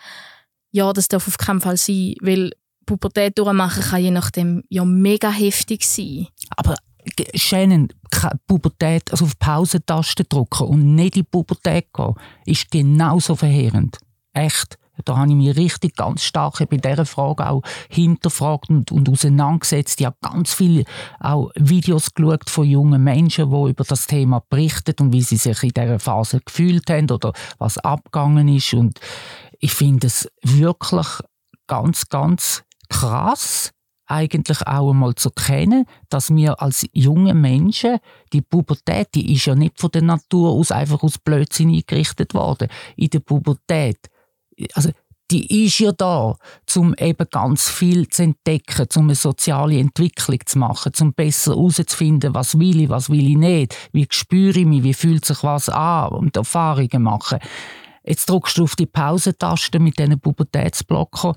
ja, 0.71 0.91
das 0.93 1.07
darf 1.07 1.27
auf 1.27 1.37
keinen 1.37 1.61
Fall 1.61 1.77
sein, 1.77 2.15
weil 2.21 2.51
Pubertät 2.85 3.37
durchmachen 3.37 3.83
kann 3.83 4.01
je 4.01 4.11
nachdem 4.11 4.63
ja 4.69 4.85
mega 4.85 5.29
heftig 5.29 5.85
sein. 5.85 6.27
Aber 6.55 6.75
Shannon, 7.35 7.89
Pubertät, 8.47 9.11
also 9.11 9.25
auf 9.25 9.37
Pausentaste 9.39 10.23
drücken 10.23 10.67
und 10.67 10.95
nicht 10.95 11.15
in 11.15 11.23
die 11.23 11.29
Pubertät 11.29 11.87
gehen, 11.93 12.15
ist 12.45 12.69
genauso 12.69 13.35
verheerend. 13.35 13.97
Echt. 14.33 14.77
Da 15.05 15.17
habe 15.17 15.29
ich 15.29 15.35
mich 15.35 15.55
richtig 15.55 15.95
ganz 15.95 16.23
stark 16.23 16.57
bei 16.69 16.77
dieser 16.77 17.05
Frage 17.05 17.49
auch 17.49 17.61
hinterfragt 17.89 18.69
und, 18.69 18.91
und 18.91 19.09
auseinandergesetzt. 19.09 19.99
Ich 19.99 20.05
habe 20.05 20.17
ganz 20.21 20.53
viele 20.53 20.85
auch 21.19 21.51
Videos 21.55 22.13
geschaut 22.13 22.49
von 22.49 22.65
jungen 22.65 23.03
Menschen, 23.03 23.49
die 23.49 23.69
über 23.69 23.83
das 23.83 24.07
Thema 24.07 24.43
berichten 24.49 24.95
und 24.99 25.13
wie 25.13 25.21
sie 25.21 25.37
sich 25.37 25.63
in 25.63 25.69
dieser 25.69 25.99
Phase 25.99 26.41
gefühlt 26.43 26.89
haben 26.89 27.09
oder 27.09 27.33
was 27.57 27.77
abgegangen 27.77 28.47
ist. 28.47 28.73
Und 28.73 28.99
ich 29.59 29.73
finde 29.73 30.07
es 30.07 30.27
wirklich 30.43 31.07
ganz, 31.67 32.09
ganz 32.09 32.63
krass, 32.89 33.71
eigentlich 34.11 34.67
auch 34.67 34.89
einmal 34.89 35.15
zu 35.15 35.29
erkennen, 35.29 35.85
dass 36.09 36.35
wir 36.35 36.61
als 36.61 36.85
junge 36.91 37.33
Menschen, 37.33 37.99
die 38.33 38.41
Pubertät, 38.41 39.07
die 39.15 39.33
ist 39.33 39.45
ja 39.45 39.55
nicht 39.55 39.79
von 39.79 39.91
der 39.91 40.01
Natur 40.01 40.51
aus 40.51 40.71
einfach 40.71 41.01
aus 41.01 41.17
Blödsinn 41.17 41.69
eingerichtet 41.69 42.33
worden. 42.33 42.67
In 42.97 43.09
der 43.09 43.21
Pubertät 43.21 44.10
die 45.31 45.65
ist 45.65 45.79
ja 45.79 45.93
da, 45.93 46.35
um 46.75 46.93
eben 46.95 47.27
ganz 47.31 47.69
viel 47.69 48.07
zu 48.09 48.23
entdecken, 48.23 48.87
um 48.97 49.03
eine 49.03 49.15
soziale 49.15 49.79
Entwicklung 49.79 50.39
zu 50.45 50.59
machen, 50.59 50.91
um 50.99 51.13
besser 51.13 51.51
herauszufinden, 51.51 52.33
was 52.33 52.59
will 52.59 52.81
ich, 52.81 52.89
was 52.89 53.09
will 53.09 53.25
ich 53.25 53.37
nicht, 53.37 53.75
wie 53.93 54.07
spüre 54.09 54.59
ich 54.59 54.65
mich, 54.65 54.83
wie 54.83 54.93
fühlt 54.93 55.23
sich 55.23 55.41
was 55.43 55.69
an 55.69 56.09
und 56.09 56.35
Erfahrungen 56.35 57.03
machen. 57.03 57.39
Jetzt 58.03 58.29
drückst 58.29 58.57
du 58.57 58.63
auf 58.63 58.75
die 58.75 58.87
Pausentaste 58.87 59.79
mit 59.79 59.97
diesen 59.97 60.19
Pubertätsblocker 60.19 61.35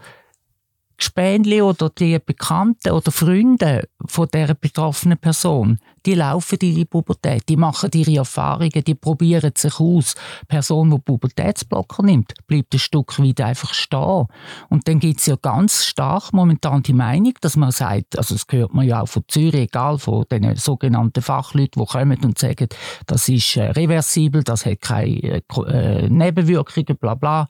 Gespänli 1.04 1.60
oder 1.60 1.90
die 1.90 2.18
Bekannten 2.18 2.92
oder 2.92 3.12
Freunde 3.12 3.86
von 4.06 4.26
der 4.32 4.54
betroffenen 4.54 5.18
Person, 5.18 5.78
die 6.06 6.14
laufen 6.14 6.58
in 6.62 6.74
die 6.74 6.86
Pubertät, 6.86 7.46
die 7.46 7.58
machen 7.58 7.90
ihre 7.92 8.16
Erfahrungen, 8.16 8.82
die 8.84 8.94
probieren 8.94 9.52
sich 9.54 9.78
aus. 9.80 10.14
Die 10.42 10.46
Person, 10.46 10.90
die 10.90 10.98
Pubertätsblocker 10.98 12.02
nimmt, 12.02 12.32
bleibt 12.46 12.72
ein 12.72 12.78
Stück 12.78 13.18
weit 13.18 13.40
einfach 13.42 13.74
stehen. 13.74 14.26
Und 14.70 14.88
dann 14.88 14.98
gibt 14.98 15.20
es 15.20 15.26
ja 15.26 15.36
ganz 15.36 15.84
stark 15.84 16.32
momentan 16.32 16.82
die 16.82 16.94
Meinung, 16.94 17.34
dass 17.42 17.56
man 17.56 17.70
sagt, 17.70 18.16
also 18.16 18.34
das 18.34 18.46
hört 18.48 18.72
man 18.72 18.86
ja 18.86 19.02
auch 19.02 19.08
von 19.08 19.24
Zürich, 19.28 19.68
egal 19.68 19.98
von 19.98 20.24
den 20.30 20.56
sogenannten 20.56 21.20
Fachleuten, 21.20 21.82
die 21.82 21.86
kommen 21.86 22.24
und 22.24 22.38
sagen, 22.38 22.68
das 23.06 23.28
ist 23.28 23.56
äh, 23.56 23.70
reversibel, 23.72 24.42
das 24.42 24.64
hat 24.64 24.80
keine 24.80 25.22
äh, 25.22 25.42
äh, 25.68 26.08
Nebenwirkungen, 26.08 26.96
bla 26.98 27.14
bla. 27.14 27.46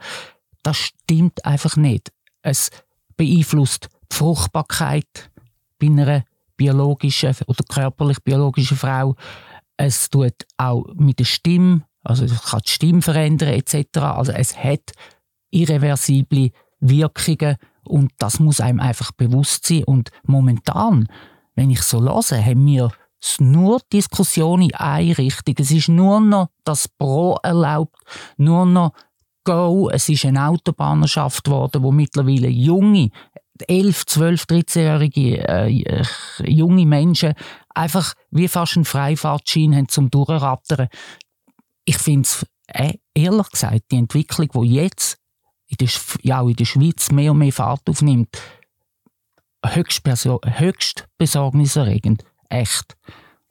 Das 0.64 0.76
stimmt 0.76 1.44
einfach 1.44 1.76
nicht. 1.76 2.10
Es 2.42 2.70
beeinflusst 3.16 3.88
die 4.10 4.16
Fruchtbarkeit 4.16 5.30
bei 5.78 5.86
einer 5.86 6.24
biologischen 6.56 7.34
oder 7.46 7.64
körperlich-biologischen 7.68 8.76
Frau. 8.76 9.16
Es 9.76 10.08
tut 10.08 10.46
auch 10.56 10.84
mit 10.94 11.18
der 11.18 11.24
Stimme, 11.24 11.82
also 12.02 12.24
es 12.24 12.42
kann 12.42 12.60
die 12.64 12.70
Stimme 12.70 13.02
verändern 13.02 13.48
etc. 13.48 13.98
Also 13.98 14.32
es 14.32 14.56
hat 14.56 14.92
irreversible 15.50 16.50
Wirkungen 16.80 17.56
und 17.84 18.12
das 18.18 18.40
muss 18.40 18.60
einem 18.60 18.80
einfach 18.80 19.12
bewusst 19.12 19.66
sein. 19.66 19.84
Und 19.84 20.10
momentan, 20.24 21.08
wenn 21.54 21.70
ich 21.70 21.82
so 21.82 22.02
höre, 22.02 22.44
haben 22.44 22.66
wir 22.66 22.90
nur 23.38 23.80
Diskussionen 23.92 24.64
in 24.64 24.74
eine 24.74 25.16
Richtung. 25.16 25.54
Es 25.58 25.70
ist 25.70 25.88
nur 25.88 26.20
noch 26.20 26.48
das 26.64 26.88
Pro 26.88 27.38
erlaubt, 27.42 27.96
nur 28.36 28.66
noch 28.66 28.92
Go. 29.44 29.90
Es 29.90 30.08
ist 30.08 30.24
eine 30.24 30.48
Autobahn 30.48 31.02
erschafft 31.02 31.48
worden, 31.48 31.82
wo 31.82 31.92
mittlerweile 31.92 32.48
junge, 32.48 33.10
11, 33.68 34.06
12, 34.06 34.42
13-jährige 34.44 35.48
äh, 35.48 36.02
junge 36.44 36.86
Menschen 36.86 37.34
einfach 37.74 38.14
wie 38.30 38.48
fast 38.48 38.76
einen 38.76 38.84
Freifahrtschein 38.84 39.74
haben 39.76 39.88
zum 39.88 40.10
Durchrattern. 40.10 40.88
Ich 41.84 41.98
finde 41.98 42.22
es, 42.22 42.46
äh, 42.68 42.94
ehrlich 43.14 43.48
gesagt, 43.50 43.82
die 43.90 43.98
Entwicklung, 43.98 44.48
die 44.54 44.74
jetzt 44.74 45.18
in 45.68 45.76
der, 45.78 45.88
ja, 46.22 46.42
in 46.42 46.56
der 46.56 46.64
Schweiz 46.64 47.10
mehr 47.10 47.32
und 47.32 47.38
mehr 47.38 47.52
Fahrt 47.52 47.88
aufnimmt, 47.88 48.36
höchst, 49.64 50.02
höchst 50.04 51.06
besorgniserregend. 51.18 52.24
Echt. 52.48 52.96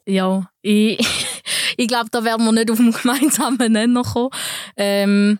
Ja, 0.05 0.49
ich, 0.61 0.99
ich 1.77 1.87
glaube, 1.87 2.09
da 2.11 2.23
werden 2.23 2.45
wir 2.45 2.51
nicht 2.51 2.71
auf 2.71 2.79
einen 2.79 2.91
gemeinsamen 2.91 3.71
Nenner 3.71 4.03
kommen. 4.03 4.29
Ähm, 4.75 5.39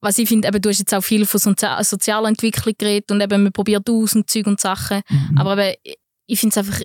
was 0.00 0.18
ich 0.18 0.28
finde, 0.28 0.48
eben, 0.48 0.60
du 0.60 0.68
hast 0.68 0.78
jetzt 0.78 0.94
auch 0.94 1.02
viel 1.02 1.26
von 1.26 1.40
Sozi 1.40 1.66
sozialer 1.82 2.28
Entwicklung 2.28 2.74
geredet 2.78 3.10
und 3.10 3.20
eben, 3.20 3.42
man 3.42 3.52
probiert 3.52 3.88
aus 3.90 4.14
und 4.14 4.30
Zeug 4.30 4.46
und 4.46 4.60
Sachen. 4.60 5.02
Mhm. 5.08 5.38
Aber 5.38 5.58
eben, 5.58 5.76
ich 6.26 6.40
finde 6.40 6.52
es 6.52 6.58
einfach, 6.58 6.82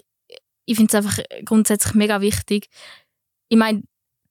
einfach 0.94 1.20
grundsätzlich 1.46 1.94
mega 1.94 2.22
wichtig. 2.22 2.68
Ich 3.50 3.58
meine, 3.58 3.84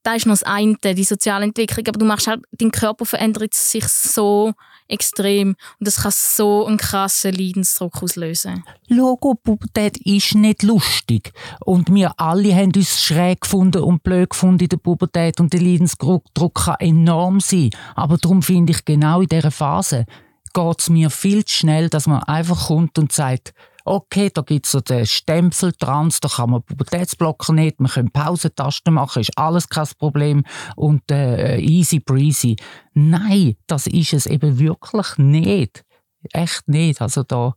da 0.02 0.14
ist 0.14 0.26
noch 0.26 0.32
das 0.32 0.42
eine, 0.42 0.76
die 0.82 1.04
soziale 1.04 1.44
Entwicklung, 1.44 1.86
aber 1.86 1.98
du 1.98 2.04
machst 2.04 2.26
halt, 2.26 2.42
dein 2.52 2.72
Körper 2.72 3.06
verändert 3.06 3.54
sich 3.54 3.86
so 3.86 4.52
extrem. 4.88 5.56
Und 5.78 5.86
das 5.86 6.02
kann 6.02 6.12
so 6.14 6.66
einen 6.66 6.76
krassen 6.76 7.32
Leidensdruck 7.32 8.02
auslösen. 8.02 8.64
Logo, 8.88 9.34
Pubertät 9.34 9.96
ist 9.98 10.34
nicht 10.34 10.62
lustig. 10.62 11.32
Und 11.64 11.92
wir 11.92 12.18
alle 12.18 12.54
haben 12.54 12.72
uns 12.74 13.02
schräg 13.02 13.42
gefunden 13.42 13.82
und 13.82 14.02
blöd 14.02 14.30
gefunden 14.30 14.64
in 14.64 14.68
der 14.68 14.76
Pubertät. 14.76 15.40
Und 15.40 15.52
der 15.52 15.60
Leidensdruck 15.60 16.24
kann 16.54 16.76
enorm 16.78 17.40
sein, 17.40 17.70
aber 17.94 18.18
darum 18.18 18.42
finde 18.42 18.72
ich, 18.72 18.84
genau 18.84 19.20
in 19.20 19.28
dieser 19.28 19.50
Phase 19.50 20.06
geht 20.52 20.80
es 20.80 20.90
mir 20.90 21.10
viel 21.10 21.44
zu 21.44 21.56
schnell, 21.56 21.88
dass 21.88 22.06
man 22.06 22.22
einfach 22.24 22.66
kommt 22.66 22.98
und 22.98 23.12
sagt, 23.12 23.54
okay, 23.84 24.30
da 24.32 24.42
gibt 24.42 24.66
es 24.66 24.72
so 24.72 24.80
den 24.80 25.06
Stempel 25.06 25.72
trans, 25.72 26.20
da 26.20 26.28
kann 26.28 26.50
man 26.50 26.62
Pubertätsblocker 26.62 27.52
nicht, 27.52 27.80
man 27.80 27.90
kann 27.90 28.10
Pausentasten 28.10 28.94
machen, 28.94 29.20
ist 29.20 29.36
alles 29.36 29.68
kein 29.68 29.86
Problem 29.98 30.44
und 30.76 31.10
äh, 31.10 31.58
easy 31.58 32.00
breezy. 32.00 32.56
Nein, 32.94 33.56
das 33.66 33.86
ist 33.86 34.12
es 34.12 34.26
eben 34.26 34.58
wirklich 34.58 35.18
nicht. 35.18 35.84
Echt 36.32 36.68
nicht. 36.68 37.00
Also 37.00 37.22
da, 37.22 37.54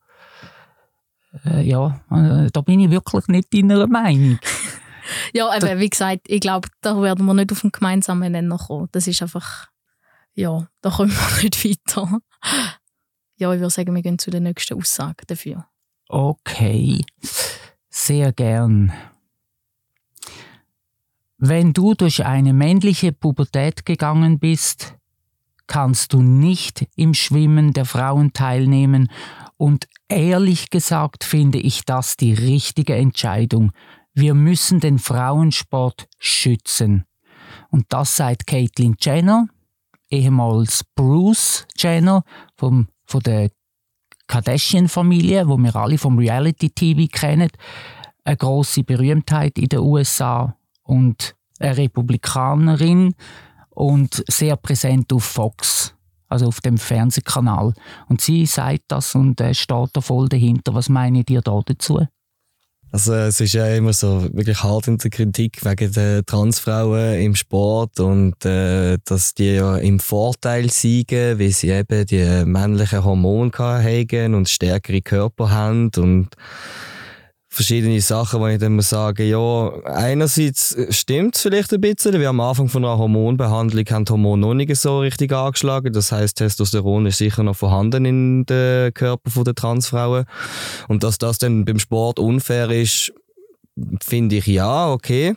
äh, 1.46 1.62
ja, 1.62 2.01
äh, 2.12 2.50
da 2.51 2.62
bin 2.62 2.79
ich 2.79 2.89
wirklich 2.89 3.27
nicht 3.27 3.53
deiner 3.53 3.88
Meinung. 3.88 4.39
ja, 5.34 5.50
aber 5.50 5.79
wie 5.79 5.89
gesagt, 5.89 6.22
ich 6.27 6.41
glaube, 6.41 6.70
da 6.82 7.00
werden 7.01 7.25
wir 7.25 7.34
nicht 7.34 7.51
auf 7.51 7.63
einen 7.63 7.72
gemeinsamen 7.72 8.32
Nenner 8.32 8.58
kommen. 8.58 8.89
Das 8.91 9.08
ist 9.08 9.22
einfach, 9.22 9.67
ja, 10.34 10.67
da 10.82 10.89
kommen 10.89 11.12
wir 11.12 11.44
nicht 11.44 11.63
weiter. 11.63 12.20
Ja, 13.38 13.53
ich 13.53 13.60
würde 13.60 13.70
sagen, 13.70 13.94
wir 13.94 14.01
gehen 14.01 14.17
zu 14.17 14.32
der 14.32 14.39
nächsten 14.39 14.77
Aussage 14.77 15.25
dafür. 15.27 15.67
Okay, 16.08 17.04
sehr 17.90 18.32
gern. 18.32 18.94
Wenn 21.38 21.74
du 21.74 21.94
durch 21.96 22.26
eine 22.26 22.54
männliche 22.54 23.12
Pubertät 23.12 23.86
gegangen 23.86 24.40
bist, 24.40 24.96
kannst 25.68 26.14
du 26.14 26.22
nicht 26.22 26.88
im 26.96 27.14
Schwimmen 27.14 27.74
der 27.74 27.86
Frauen 27.86 28.34
teilnehmen 28.34 29.10
und 29.58 29.88
ehrlich 30.08 30.70
gesagt 30.70 31.24
finde 31.24 31.58
ich 31.58 31.86
das 31.86 32.18
die 32.18 32.34
richtige 32.34 32.96
Entscheidung. 32.96 33.72
Wir 34.14 34.34
müssen 34.34 34.80
den 34.80 35.00
Frauensport 35.00 36.08
schützen. 36.20 37.06
Und 37.70 37.86
das 37.90 38.16
seit 38.16 38.48
Caitlyn 38.48 38.96
Jenner, 39.00 39.48
ehemals 40.10 40.84
Bruce 40.96 41.66
Jenner 41.78 42.24
vom, 42.56 42.88
von 43.06 43.22
der 43.22 43.50
Kardashian-Familie, 44.27 45.48
wo 45.48 45.58
wir 45.58 45.75
alle 45.75 45.98
vom 45.98 46.17
Reality-TV 46.17 47.08
kennen, 47.12 47.50
eine 48.24 48.38
große 48.38 48.84
Berühmtheit 48.84 49.58
in 49.58 49.70
den 49.70 49.79
USA 49.79 50.55
und 50.84 51.36
eine 51.60 51.77
Republikanerin 51.77 53.13
und 53.70 54.24
sehr 54.27 54.55
präsent 54.55 55.12
auf 55.13 55.24
Fox, 55.24 55.94
also 56.27 56.48
auf 56.48 56.62
dem 56.62 56.77
Fernsehkanal. 56.77 57.74
Und 58.08 58.22
sie 58.22 58.46
sagt 58.46 58.86
das 58.88 59.15
und 59.15 59.39
äh, 59.41 59.53
steht 59.53 59.89
da 59.94 60.01
voll 60.01 60.27
dahinter. 60.27 60.74
Was 60.74 60.89
meint 60.89 61.29
ihr 61.29 61.41
da 61.41 61.60
dazu? 61.63 62.05
Also 62.96 63.14
es 63.14 63.42
ist 63.42 63.52
ja 63.52 63.68
immer 63.75 63.92
so 63.92 64.24
wirklich 64.32 64.64
hart 64.64 64.88
in 64.88 64.98
der 64.98 65.12
Kritik 65.12 65.66
wegen 65.66 65.92
der 65.92 66.25
Transfrauen 66.25 67.20
im 67.20 67.36
Sport 67.36 68.00
und 68.00 68.46
äh, 68.46 68.98
dass 69.04 69.34
die 69.34 69.56
ja 69.56 69.75
im 69.75 70.00
Vorteil 70.00 70.70
siegen, 70.70 71.38
weil 71.38 71.50
sie 71.50 71.72
eben 71.72 72.06
die 72.06 72.46
männlichen 72.46 73.04
Hormone 73.04 73.52
haben 73.58 74.34
und 74.34 74.48
stärkere 74.48 75.02
Körper 75.02 75.50
haben 75.50 75.92
und 75.98 76.30
verschiedene 77.56 78.02
Sachen, 78.02 78.42
wo 78.42 78.48
ich 78.48 78.60
dann 78.60 78.80
sagen, 78.82 79.28
ja, 79.28 79.72
einerseits 79.86 80.76
stimmt 80.90 81.36
es 81.36 81.42
vielleicht 81.42 81.74
ein 81.74 81.80
bisschen, 81.80 82.20
wie 82.20 82.26
am 82.28 82.42
Anfang 82.42 82.68
von 82.68 82.84
einer 82.84 82.98
Hormonbehandlung 82.98 83.86
haben 83.90 84.06
die 84.06 84.12
Hormone 84.12 84.42
noch 84.42 84.54
nicht 84.54 84.76
so 84.76 85.00
richtig 85.00 85.32
angeschlagen. 85.32 85.94
Das 85.94 86.12
heißt, 86.12 86.38
Testosteron 86.38 87.06
ist 87.06 87.18
sicher 87.18 87.44
noch 87.44 87.56
vorhanden 87.56 88.04
in 88.06 88.46
den 88.46 88.94
Körper 88.94 89.44
der 89.44 89.56
Transfrauen. 89.56 90.26
Und 90.90 91.04
dass 91.04 91.18
das 91.18 91.38
dann 91.38 91.64
beim 91.64 91.80
Sport 91.80 92.20
unfair 92.20 92.70
ist, 92.70 93.14
finde 94.04 94.36
ich 94.36 94.48
ja, 94.48 94.92
okay. 94.92 95.36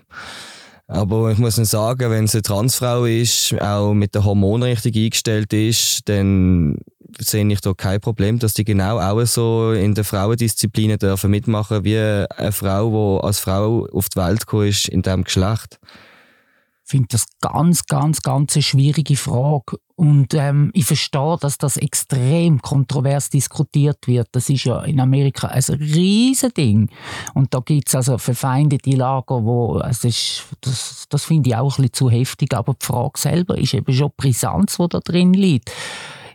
Aber 0.88 1.30
ich 1.30 1.38
muss 1.38 1.56
dann 1.56 1.66
sagen, 1.66 2.10
wenn 2.10 2.24
es 2.24 2.34
eine 2.34 2.42
Transfrau 2.42 3.04
ist, 3.04 3.54
auch 3.60 3.92
mit 3.92 4.14
den 4.14 4.24
Hormonen 4.24 4.70
richtig 4.70 4.96
eingestellt 4.96 5.52
ist, 5.52 6.08
dann 6.08 6.78
sehe 7.18 7.46
ich 7.46 7.60
da 7.60 7.74
kein 7.74 8.00
Problem, 8.00 8.38
dass 8.38 8.54
die 8.54 8.64
genau 8.64 8.98
auch 8.98 9.22
so 9.26 9.72
in 9.72 9.94
den 9.94 10.04
Frauendisziplinen 10.04 10.98
dürfen 10.98 11.30
mitmachen 11.30 11.84
wie 11.84 11.98
eine 11.98 12.52
Frau, 12.52 13.18
die 13.20 13.26
als 13.26 13.38
Frau 13.38 13.86
auf 13.92 14.08
die 14.08 14.18
Welt 14.18 14.40
gekommen 14.40 14.68
ist 14.68 14.88
in 14.88 15.02
diesem 15.02 15.24
Geschlecht. 15.24 15.78
Finde 16.88 17.08
das 17.10 17.26
ganz, 17.40 17.84
ganz, 17.84 18.22
ganz 18.22 18.56
eine 18.56 18.62
schwierige 18.62 19.16
Frage. 19.16 19.78
Und 19.94 20.32
ähm, 20.32 20.70
ich 20.72 20.86
verstehe, 20.86 21.36
dass 21.40 21.58
das 21.58 21.76
extrem 21.76 22.62
kontrovers 22.62 23.28
diskutiert 23.28 24.06
wird. 24.06 24.28
Das 24.32 24.48
ist 24.48 24.64
ja 24.64 24.82
in 24.84 24.98
Amerika 24.98 25.48
ein 25.48 25.62
riesiges 25.62 26.54
Ding. 26.54 26.88
Und 27.34 27.52
da 27.52 27.60
gibt 27.60 27.88
es 27.88 27.94
also 27.94 28.16
verfeindete 28.16 28.92
Lager, 28.92 29.44
wo, 29.44 29.78
also 29.78 30.08
das, 30.08 30.44
das, 30.62 31.04
das 31.10 31.24
finde 31.24 31.50
ich 31.50 31.56
auch 31.56 31.78
ein 31.78 31.82
bisschen 31.82 31.92
zu 31.92 32.10
heftig. 32.10 32.54
Aber 32.54 32.74
die 32.74 32.86
Frage 32.86 33.18
selber 33.18 33.58
ist 33.58 33.74
eben 33.74 33.92
schon 33.92 34.12
Brisanz, 34.16 34.78
die 34.78 34.88
da 34.88 35.00
drin 35.00 35.34
liegt 35.34 35.70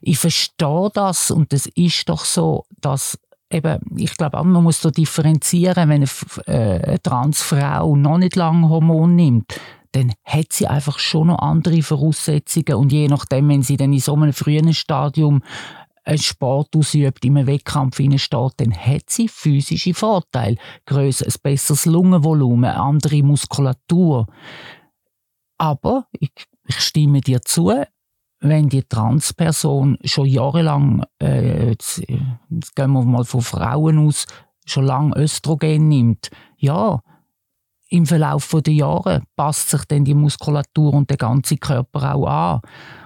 ich 0.06 0.20
verstehe 0.20 0.90
das 0.94 1.32
und 1.32 1.54
es 1.54 1.66
ist 1.66 2.10
doch 2.10 2.26
so, 2.26 2.66
dass 2.82 3.18
eben, 3.50 3.80
ich 3.96 4.16
glaube 4.18 4.38
auch, 4.38 4.44
man 4.44 4.64
muss 4.64 4.82
da 4.82 4.92
differenzieren, 4.92 5.90
wenn 5.90 6.04
eine, 6.04 6.10
äh, 6.46 6.84
eine 6.84 7.02
Transfrau 7.02 7.96
noch 7.96 8.18
nicht 8.18 8.36
lange 8.36 8.68
Hormon 8.68 9.16
nimmt, 9.16 9.60
dann 9.94 10.14
hat 10.26 10.52
sie 10.52 10.68
einfach 10.68 11.00
schon 11.00 11.28
noch 11.28 11.40
andere 11.40 11.82
Voraussetzungen 11.82 12.76
und 12.76 12.92
je 12.92 13.08
nachdem, 13.08 13.50
wenn 13.50 13.64
sie 13.64 13.78
dann 13.78 13.94
in 13.94 14.00
so 14.00 14.16
einem 14.16 14.34
frühen 14.34 14.74
Stadium 14.74 15.42
einen 16.04 16.18
Sport 16.18 16.76
ausübt, 16.76 17.24
in 17.24 17.38
einem 17.38 17.48
Wettkampf 17.48 17.96
steht, 17.96 18.54
dann 18.58 18.74
hat 18.76 19.10
sie 19.10 19.28
physische 19.28 19.94
Vorteile. 19.94 20.58
Größer, 20.86 21.26
ein 21.26 21.34
besseres 21.42 21.86
Lungenvolumen, 21.86 22.66
eine 22.66 22.80
andere 22.80 23.24
Muskulatur. 23.24 24.28
Aber 25.58 26.08
ich, 26.20 26.32
ich 26.68 26.80
stimme 26.80 27.22
dir 27.22 27.42
zu, 27.42 27.72
wenn 28.40 28.68
die 28.68 28.84
Transperson 28.84 29.98
schon 30.04 30.26
jahrelang, 30.26 31.06
äh, 31.22 31.70
jetzt, 31.70 32.04
jetzt 32.50 32.76
gehen 32.76 32.92
wir 32.92 33.04
mal 33.04 33.24
von 33.24 33.42
Frauen 33.42 34.06
aus, 34.06 34.26
schon 34.66 34.86
lange 34.86 35.16
Östrogen 35.16 35.88
nimmt, 35.88 36.30
ja, 36.58 37.00
im 37.94 38.08
Verlauf 38.08 38.56
der 38.66 38.74
Jahre 38.74 39.22
passt 39.36 39.70
sich 39.70 39.86
dann 39.86 40.04
die 40.04 40.16
Muskulatur 40.16 40.96
und 40.96 41.12
der 41.12 41.18
ganze 41.18 41.58
Körper 41.58 42.16
auch 42.16 42.26
an. 42.26 42.62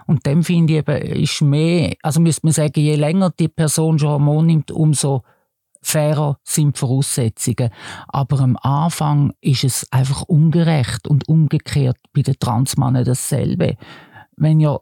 Und 0.06 0.25
dem 0.25 0.46
finde 0.46 0.74
ich 0.74 0.79
eben, 0.79 1.24
ist 1.24 1.41
mehr, 1.41 1.94
also 2.01 2.22
müsste 2.22 2.46
man 2.46 2.53
sagen, 2.53 2.79
je 2.79 2.96
länger 2.96 3.32
die 3.38 3.50
Person 3.50 4.00
schon 4.00 4.12
Hormon 4.12 4.46
nimmt, 4.46 4.72
umso 4.72 5.24
fairer 5.82 6.39
sind 6.46 6.77
die 6.77 6.79
Voraussetzungen. 6.79 7.70
Aber 8.08 8.39
am 8.39 8.56
Anfang 8.62 9.34
ist 9.41 9.65
es 9.65 9.91
einfach 9.91 10.22
ungerecht 10.22 11.06
und 11.10 11.27
umgekehrt 11.27 11.98
bei 12.13 12.22
den 12.22 12.39
Transmannen 12.39 13.03
dasselbe. 13.03 13.75
Wenn 14.38 14.62
ja 14.62 14.79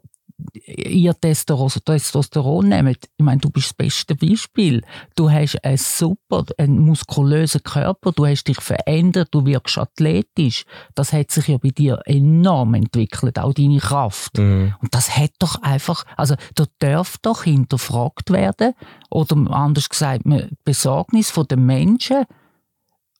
ihr 0.66 1.14
Testosteron 1.18 2.68
nehmt, 2.68 3.08
ich 3.16 3.24
meine, 3.24 3.40
du 3.40 3.50
bist 3.50 3.68
das 3.68 3.74
beste 3.74 4.14
Beispiel. 4.14 4.82
Du 5.14 5.30
hast 5.30 5.62
einen 5.64 5.76
super, 5.76 6.44
einen 6.58 6.78
muskulösen 6.80 7.62
Körper, 7.62 8.12
du 8.12 8.26
hast 8.26 8.44
dich 8.44 8.60
verändert, 8.60 9.28
du 9.30 9.46
wirkst 9.46 9.78
athletisch. 9.78 10.64
Das 10.94 11.12
hat 11.12 11.30
sich 11.30 11.48
ja 11.48 11.58
bei 11.58 11.70
dir 11.70 12.00
enorm 12.04 12.74
entwickelt, 12.74 13.38
auch 13.38 13.54
deine 13.54 13.78
Kraft. 13.78 14.38
Mhm. 14.38 14.74
Und 14.80 14.94
das 14.94 15.16
hat 15.16 15.32
doch 15.38 15.62
einfach, 15.62 16.04
also 16.16 16.34
da 16.54 16.64
darf 16.78 17.16
doch 17.18 17.44
hinterfragt 17.44 18.30
werden, 18.30 18.74
oder 19.10 19.36
anders 19.50 19.88
gesagt, 19.88 20.24
Besorgnis 20.64 21.30
von 21.30 21.46
den 21.46 21.64
Menschen, 21.64 22.24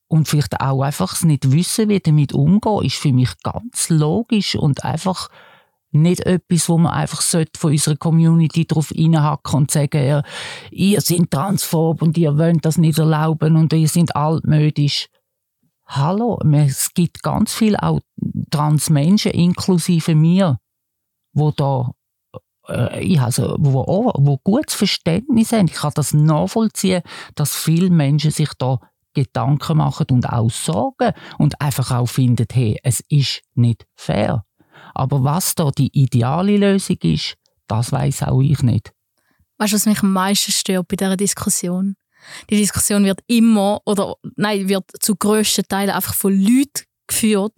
und 0.09 0.29
vielleicht 0.29 0.61
auch 0.61 0.83
einfach 0.83 1.21
nicht 1.23 1.51
wissen, 1.51 1.89
wie 1.89 1.99
damit 1.99 2.33
umgehen, 2.33 2.85
ist 2.85 2.95
für 2.95 3.13
mich 3.13 3.31
ganz 3.43 3.89
logisch 3.89 4.55
und 4.55 4.85
einfach 4.85 5.31
nicht 6.03 6.21
etwas, 6.21 6.69
wo 6.69 6.79
man 6.79 6.93
einfach 6.93 7.23
von 7.23 7.47
unserer 7.71 7.97
Community 7.97 8.67
darauf 8.67 8.93
reinhacken 8.93 9.55
und 9.55 9.71
sagen, 9.71 10.07
ja, 10.07 10.23
ihr 10.71 11.01
seid 11.01 11.31
transphob 11.31 12.03
und 12.03 12.17
ihr 12.19 12.39
wollt 12.39 12.65
das 12.65 12.79
nicht 12.79 12.99
erlauben 12.99 13.57
und 13.57 13.73
ihr 13.73 13.89
seid 13.89 14.15
altmodisch. 14.15 15.09
Hallo, 15.87 16.41
es 16.53 16.93
gibt 16.95 17.23
ganz 17.23 17.55
viele 17.55 17.83
auch 17.83 18.01
Transmenschen, 18.51 19.33
inklusive 19.33 20.15
mir, 20.15 20.59
wo 21.33 21.53
da 21.53 21.93
äh, 22.69 23.05
ich 23.05 23.21
also, 23.21 23.57
wo, 23.59 23.81
auch, 23.81 24.15
wo 24.19 24.39
gutes 24.39 24.75
Verständnis 24.75 25.53
haben. 25.53 25.67
Ich 25.67 25.75
kann 25.75 25.93
das 25.95 26.13
nachvollziehen, 26.13 27.03
dass 27.35 27.55
viele 27.55 27.91
Menschen 27.91 28.31
sich 28.31 28.51
da 28.59 28.81
Gedanken 29.15 29.79
machen 29.79 30.07
und 30.11 30.29
auch 30.29 30.51
Sorgen 30.51 31.13
und 31.39 31.61
einfach 31.61 31.91
auch 31.91 32.07
finden, 32.07 32.47
hey, 32.53 32.79
es 32.83 33.03
ist 33.09 33.43
nicht 33.55 33.87
fair. 33.95 34.46
Aber 34.97 35.23
was 35.23 35.55
da 35.55 35.71
die 35.71 35.91
ideale 35.93 36.57
Lösung 36.57 36.97
ist, 37.03 37.35
das 37.69 37.93
weiß 37.93 38.23
auch 38.25 38.41
ich 38.41 38.63
nicht. 38.63 38.93
Weißt 39.59 39.73
du, 39.73 39.77
was 39.77 39.87
mich 39.87 40.03
am 40.03 40.13
meisten 40.13 40.53
stört 40.53 40.89
bei 40.89 40.97
dieser 40.97 41.17
Diskussion? 41.17 41.97
Die 42.49 42.57
Diskussion 42.57 43.05
wird 43.05 43.21
immer, 43.27 43.81
oder 43.85 44.15
nein, 44.37 44.69
wird 44.69 44.85
zu 45.01 45.15
grössten 45.17 45.69
Teilen 45.69 45.91
einfach 45.91 46.15
von 46.15 46.33
Leuten 46.33 46.85
geführt, 47.07 47.53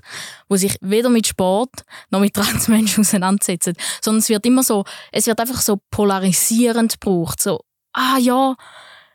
die 0.50 0.58
sich 0.58 0.76
weder 0.80 1.08
mit 1.08 1.28
Sport 1.28 1.84
noch 2.10 2.20
mit 2.20 2.34
Transmenschen 2.34 3.04
auseinandersetzen. 3.04 3.74
Sondern 4.02 4.18
es 4.18 4.28
wird 4.28 4.44
immer 4.44 4.64
so, 4.64 4.84
es 5.12 5.26
wird 5.26 5.40
einfach 5.40 5.60
so 5.60 5.80
polarisierend 5.90 7.00
gebraucht. 7.00 7.40
So, 7.40 7.60
ah 7.92 8.18
ja, 8.18 8.56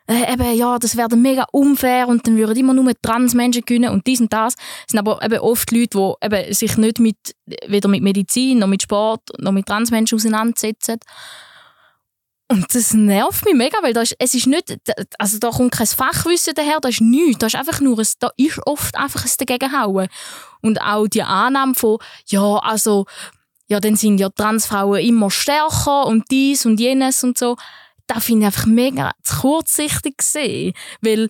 äh, 0.06 0.32
eben, 0.32 0.54
ja, 0.54 0.78
das 0.78 0.96
wäre 0.96 1.16
mega 1.16 1.46
unfair 1.52 2.08
und 2.08 2.26
dann 2.26 2.36
würden 2.36 2.56
immer 2.56 2.74
nur 2.74 2.92
Transmenschen 3.00 3.64
gewinnen 3.64 3.90
und 3.90 4.06
dies 4.06 4.20
und 4.20 4.32
das. 4.32 4.54
Es 4.54 4.92
sind 4.92 4.98
aber 4.98 5.22
eben 5.22 5.38
oft 5.38 5.70
Leute, 5.72 5.98
die 5.98 6.26
eben 6.26 6.52
sich 6.54 6.76
nicht 6.76 6.98
mit, 6.98 7.16
weder 7.66 7.88
mit 7.88 8.02
Medizin, 8.02 8.58
noch 8.58 8.66
mit 8.66 8.82
Sport, 8.82 9.22
noch 9.38 9.52
mit 9.52 9.66
Transmenschen 9.66 10.16
auseinandersetzen. 10.16 10.98
Und 12.48 12.74
das 12.74 12.92
nervt 12.92 13.46
mich 13.46 13.54
mega, 13.54 13.78
weil 13.82 13.94
da 13.94 14.02
ist, 14.02 14.14
es 14.18 14.34
ist 14.34 14.46
nicht, 14.46 14.76
also 15.18 15.38
da 15.38 15.50
kommt 15.50 15.72
kein 15.72 15.86
Fachwissen 15.86 16.54
daher, 16.54 16.78
da 16.80 16.90
ist 16.90 17.00
nichts, 17.00 17.38
da 17.38 17.46
ist 17.46 17.56
einfach 17.56 17.80
nur, 17.80 17.98
ein, 17.98 18.06
da 18.20 18.30
ist 18.36 18.60
oft 18.66 18.94
einfach 18.96 19.24
ein 19.24 19.30
Dagegenhauen. 19.38 20.08
Und 20.60 20.80
auch 20.82 21.06
die 21.06 21.22
Annahme 21.22 21.74
von, 21.74 21.96
ja, 22.26 22.56
also, 22.58 23.06
ja, 23.68 23.80
dann 23.80 23.96
sind 23.96 24.18
ja 24.18 24.28
Transfrauen 24.28 25.00
immer 25.00 25.30
stärker 25.30 26.06
und 26.06 26.30
dies 26.30 26.66
und 26.66 26.78
jenes 26.78 27.24
und 27.24 27.38
so 27.38 27.56
da 28.06 28.20
finde 28.20 28.42
ich 28.42 28.46
einfach 28.46 28.66
mega 28.66 29.12
zu 29.22 29.40
kurzsichtig 29.40 30.18
gesehen, 30.18 30.72
weil 31.00 31.28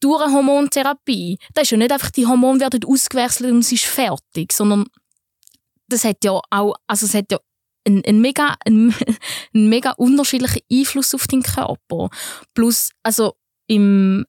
durch 0.00 0.22
eine 0.22 0.34
Hormontherapie, 0.34 1.38
da 1.54 1.62
ist 1.62 1.70
ja 1.70 1.78
nicht 1.78 1.92
einfach 1.92 2.10
die 2.10 2.26
Hormone 2.26 2.60
werden 2.60 2.84
ausgewechselt 2.84 3.50
und 3.50 3.60
es 3.60 3.72
ist 3.72 3.84
fertig, 3.84 4.52
sondern 4.52 4.86
das 5.88 6.04
hat 6.04 6.24
ja 6.24 6.40
auch, 6.50 6.74
also 6.86 7.06
es 7.06 7.14
hat 7.14 7.30
ja 7.30 7.38
einen, 7.86 8.04
einen 8.04 8.20
mega, 8.20 8.56
einen, 8.66 8.94
einen 9.54 9.68
mega 9.68 9.92
unterschiedlichen 9.92 10.62
Einfluss 10.70 11.14
auf 11.14 11.26
den 11.26 11.42
Körper. 11.42 12.10
Plus, 12.54 12.90
also 13.02 13.34
im 13.66 14.24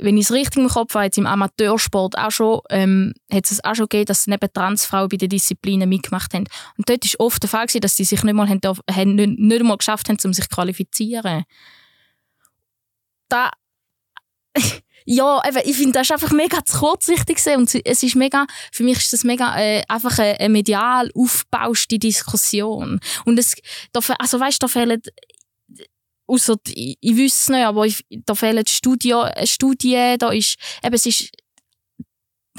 wenn 0.00 0.16
ich 0.16 0.24
es 0.24 0.32
richtig 0.32 0.62
im 0.62 0.68
Kopf 0.68 0.94
habe, 0.94 1.10
im 1.16 1.26
Amateursport 1.26 2.18
auch 2.18 2.30
schon, 2.30 2.60
ähm, 2.70 3.12
hat 3.32 3.50
es 3.50 3.62
auch 3.64 3.74
schon 3.74 3.88
gegeben, 3.88 4.06
dass 4.06 4.26
neben 4.26 4.52
Transfrauen 4.52 5.08
bei 5.08 5.16
den 5.16 5.28
Disziplinen 5.28 5.88
mitgemacht 5.88 6.34
haben. 6.34 6.46
Und 6.76 6.88
dort 6.88 7.04
war 7.04 7.26
oft 7.26 7.42
der 7.42 7.50
Fall, 7.50 7.66
gewesen, 7.66 7.80
dass 7.80 7.96
sie 7.96 8.04
sich 8.04 8.22
nicht 8.22 8.34
mal, 8.34 8.48
haben, 8.48 8.60
haben, 8.90 9.14
nicht, 9.14 9.38
nicht 9.38 9.62
mal 9.62 9.76
geschafft 9.76 10.08
haben, 10.08 10.18
um 10.24 10.32
sich 10.32 10.48
zu 10.48 10.54
qualifizieren. 10.54 11.44
Da, 13.28 13.50
ja, 15.04 15.42
eben, 15.46 15.60
ich 15.64 15.76
finde, 15.76 15.92
das 15.92 16.08
ist 16.08 16.12
einfach 16.12 16.32
mega 16.32 16.64
zu 16.64 16.78
kurzsichtig 16.78 17.38
und 17.56 17.74
es 17.74 18.02
ist 18.02 18.16
mega, 18.16 18.46
für 18.72 18.84
mich 18.84 18.98
ist 18.98 19.12
das 19.12 19.24
mega 19.24 19.56
äh, 19.58 19.82
einfach 19.88 20.18
eine, 20.18 20.40
eine 20.40 20.48
medial 20.48 21.10
aufbauste 21.14 21.98
Diskussion. 21.98 23.00
Und 23.24 23.38
es, 23.38 23.54
da, 23.92 24.00
also 24.18 24.40
weißt, 24.40 24.62
da 24.62 24.68
fehlen 24.68 25.00
Ausser, 26.30 26.56
ich, 26.68 26.96
ich 27.00 27.16
wüsste 27.16 27.52
nicht, 27.52 27.64
aber 27.64 27.86
ich, 27.86 28.04
da 28.24 28.34
fehlen 28.34 28.64
Studien, 28.66 29.28
Studien, 29.44 30.18
da 30.18 30.30
ist, 30.30 30.56
eben, 30.82 30.94
es 30.94 31.06
ist, 31.06 31.30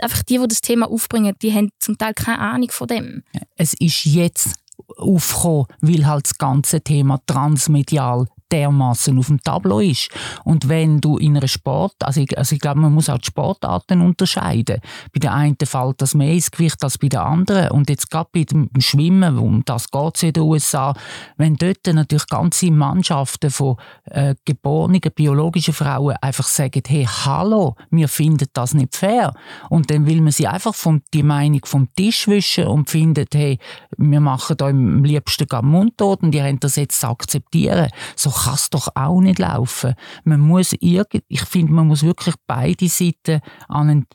einfach 0.01 0.23
die, 0.23 0.37
die 0.37 0.47
das 0.47 0.61
Thema 0.61 0.89
aufbringen, 0.89 1.35
die 1.41 1.53
haben 1.53 1.69
zum 1.79 1.97
Teil 1.97 2.13
keine 2.13 2.39
Ahnung 2.39 2.71
von 2.71 2.87
dem. 2.87 3.23
Es 3.55 3.73
ist 3.73 4.05
jetzt 4.05 4.55
aufgekommen, 4.97 5.67
weil 5.81 6.05
halt 6.05 6.25
das 6.25 6.37
ganze 6.37 6.81
Thema 6.81 7.19
transmedial 7.25 8.27
dermaßen 8.51 9.17
auf 9.17 9.27
dem 9.27 9.41
Tableau 9.41 9.79
ist. 9.79 10.09
Und 10.43 10.69
wenn 10.69 10.99
du 10.99 11.17
in 11.17 11.37
einer 11.37 11.47
Sport, 11.47 11.95
also 12.03 12.21
ich, 12.21 12.37
also 12.37 12.55
ich 12.55 12.61
glaube, 12.61 12.79
man 12.79 12.93
muss 12.93 13.09
auch 13.09 13.17
die 13.17 13.27
Sportarten 13.27 14.01
unterscheiden. 14.01 14.79
Bei 15.13 15.19
der 15.19 15.33
einen 15.33 15.57
fällt 15.63 16.01
das 16.01 16.13
mehr 16.13 16.33
ins 16.33 16.51
Gewicht 16.51 16.83
als 16.83 16.97
bei 16.97 17.07
der 17.07 17.25
anderen. 17.25 17.71
Und 17.71 17.89
jetzt 17.89 18.09
gerade 18.09 18.29
bei 18.33 18.43
dem 18.43 18.69
Schwimmen, 18.79 19.37
um 19.37 19.63
das 19.65 19.89
geht 19.91 20.15
es 20.15 20.23
in 20.23 20.33
den 20.33 20.43
USA, 20.43 20.93
wenn 21.37 21.55
dort 21.55 21.87
natürlich 21.87 22.27
ganze 22.27 22.71
Mannschaften 22.71 23.49
von 23.49 23.77
äh, 24.05 24.35
geborenen 24.45 25.01
biologischen 25.15 25.73
Frauen 25.73 26.15
einfach 26.21 26.47
sagen, 26.47 26.81
hey, 26.87 27.05
hallo, 27.05 27.75
wir 27.89 28.07
finden 28.07 28.47
das 28.53 28.73
nicht 28.73 28.95
fair. 28.95 29.33
Und 29.69 29.89
dann 29.89 30.05
will 30.05 30.21
man 30.21 30.31
sie 30.31 30.47
einfach 30.47 30.75
von 30.75 31.01
die 31.13 31.23
Meinung 31.23 31.61
vom 31.65 31.87
Tisch 31.95 32.27
wischen 32.27 32.67
und 32.67 32.89
findet, 32.89 33.33
hey, 33.35 33.59
wir 33.97 34.19
machen 34.19 34.57
da 34.57 34.69
im 34.69 35.03
liebsten 35.03 35.47
mundtot 35.61 36.23
und 36.23 36.31
die 36.31 36.41
haben 36.41 36.59
das 36.59 36.75
jetzt 36.75 36.99
zu 36.99 37.07
akzeptieren. 37.07 37.89
So 38.15 38.31
kann 38.43 38.55
es 38.55 38.69
doch 38.69 38.89
auch 38.95 39.21
nicht 39.21 39.39
laufen. 39.39 39.95
Man 40.23 40.39
muss 40.39 40.73
irgend, 40.79 41.23
ich 41.27 41.41
finde, 41.41 41.73
man 41.73 41.87
muss 41.87 42.03
wirklich 42.03 42.35
beide 42.47 42.87
Seiten 42.87 43.41
an 43.67 43.89
einen, 43.89 44.05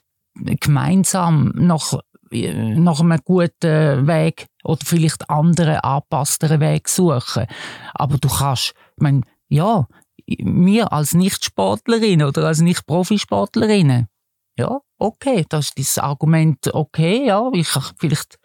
gemeinsam 0.59 1.51
nach, 1.55 1.93
nach 2.31 2.99
einem 2.99 3.19
guten 3.23 4.07
Weg 4.07 4.47
oder 4.63 4.85
vielleicht 4.85 5.29
anderen, 5.29 5.77
anpassteren 5.77 6.59
Weg 6.59 6.89
suchen. 6.89 7.47
Aber 7.93 8.17
du 8.17 8.27
kannst, 8.27 8.73
ich 8.95 9.01
meine, 9.01 9.21
ja, 9.49 9.87
mir 10.39 10.91
als 10.91 11.13
Nicht-Sportlerin 11.13 12.23
oder 12.23 12.47
als 12.47 12.59
Nicht-Profisportlerin, 12.59 14.07
ja, 14.57 14.79
okay, 14.97 15.45
das 15.49 15.71
ist 15.75 15.97
das 15.97 16.03
Argument 16.03 16.73
okay, 16.73 17.25
ja, 17.25 17.49
ich 17.53 17.69
vielleicht, 17.99 18.37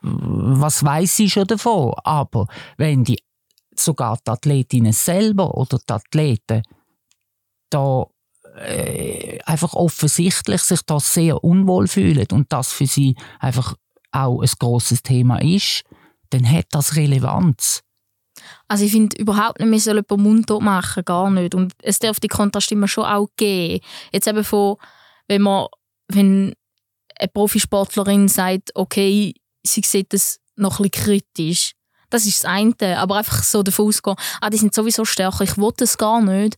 was 0.00 0.84
weiß 0.84 1.18
ich 1.20 1.32
schon 1.32 1.46
davon, 1.46 1.94
aber 2.04 2.46
wenn 2.76 3.04
die 3.04 3.18
sogar 3.78 4.18
die 4.26 4.30
Athletinnen 4.30 4.92
selber 4.92 5.54
oder 5.56 5.78
die 5.78 5.92
Athleten 5.92 6.62
da 7.70 8.06
äh, 8.56 9.38
einfach 9.44 9.74
offensichtlich 9.74 10.62
sich 10.62 10.82
da 10.82 11.00
sehr 11.00 11.42
unwohl 11.44 11.86
fühlen 11.86 12.26
und 12.32 12.52
das 12.52 12.72
für 12.72 12.86
sie 12.86 13.14
einfach 13.38 13.74
auch 14.10 14.40
ein 14.40 14.50
großes 14.58 15.02
Thema 15.02 15.40
ist, 15.42 15.82
dann 16.30 16.50
hat 16.50 16.66
das 16.70 16.96
Relevanz. 16.96 17.82
Also 18.68 18.84
ich 18.84 18.92
finde 18.92 19.16
überhaupt 19.16 19.60
nicht, 19.60 19.70
wir 19.70 19.80
sollen 19.80 20.04
jemanden 20.08 20.22
mundtot 20.22 20.62
machen, 20.62 21.04
gar 21.04 21.30
nicht. 21.30 21.54
Und 21.54 21.72
es 21.82 21.98
darf 21.98 22.20
die 22.20 22.28
Kontrastimme 22.28 22.88
schon 22.88 23.04
auch 23.04 23.28
geben. 23.36 23.84
Jetzt 24.12 24.28
eben 24.28 24.44
von, 24.44 24.76
wenn 25.26 25.42
man, 25.42 25.66
wenn 26.08 26.54
eine 27.18 27.28
Profisportlerin 27.28 28.28
sagt, 28.28 28.70
okay, 28.74 29.34
sie 29.64 29.82
sieht 29.84 30.12
das 30.12 30.38
noch 30.56 30.80
ein 30.80 30.88
bisschen 30.90 31.04
kritisch, 31.04 31.72
das 32.10 32.26
ist 32.26 32.44
das 32.44 32.50
eine. 32.50 32.98
Aber 32.98 33.16
einfach 33.16 33.42
so 33.42 33.62
davon 33.62 33.88
ausgehen, 33.88 34.16
ah, 34.40 34.50
die 34.50 34.58
sind 34.58 34.74
sowieso 34.74 35.04
stärker, 35.04 35.44
ich 35.44 35.56
will 35.56 35.72
das 35.76 35.98
gar 35.98 36.20
nicht. 36.20 36.56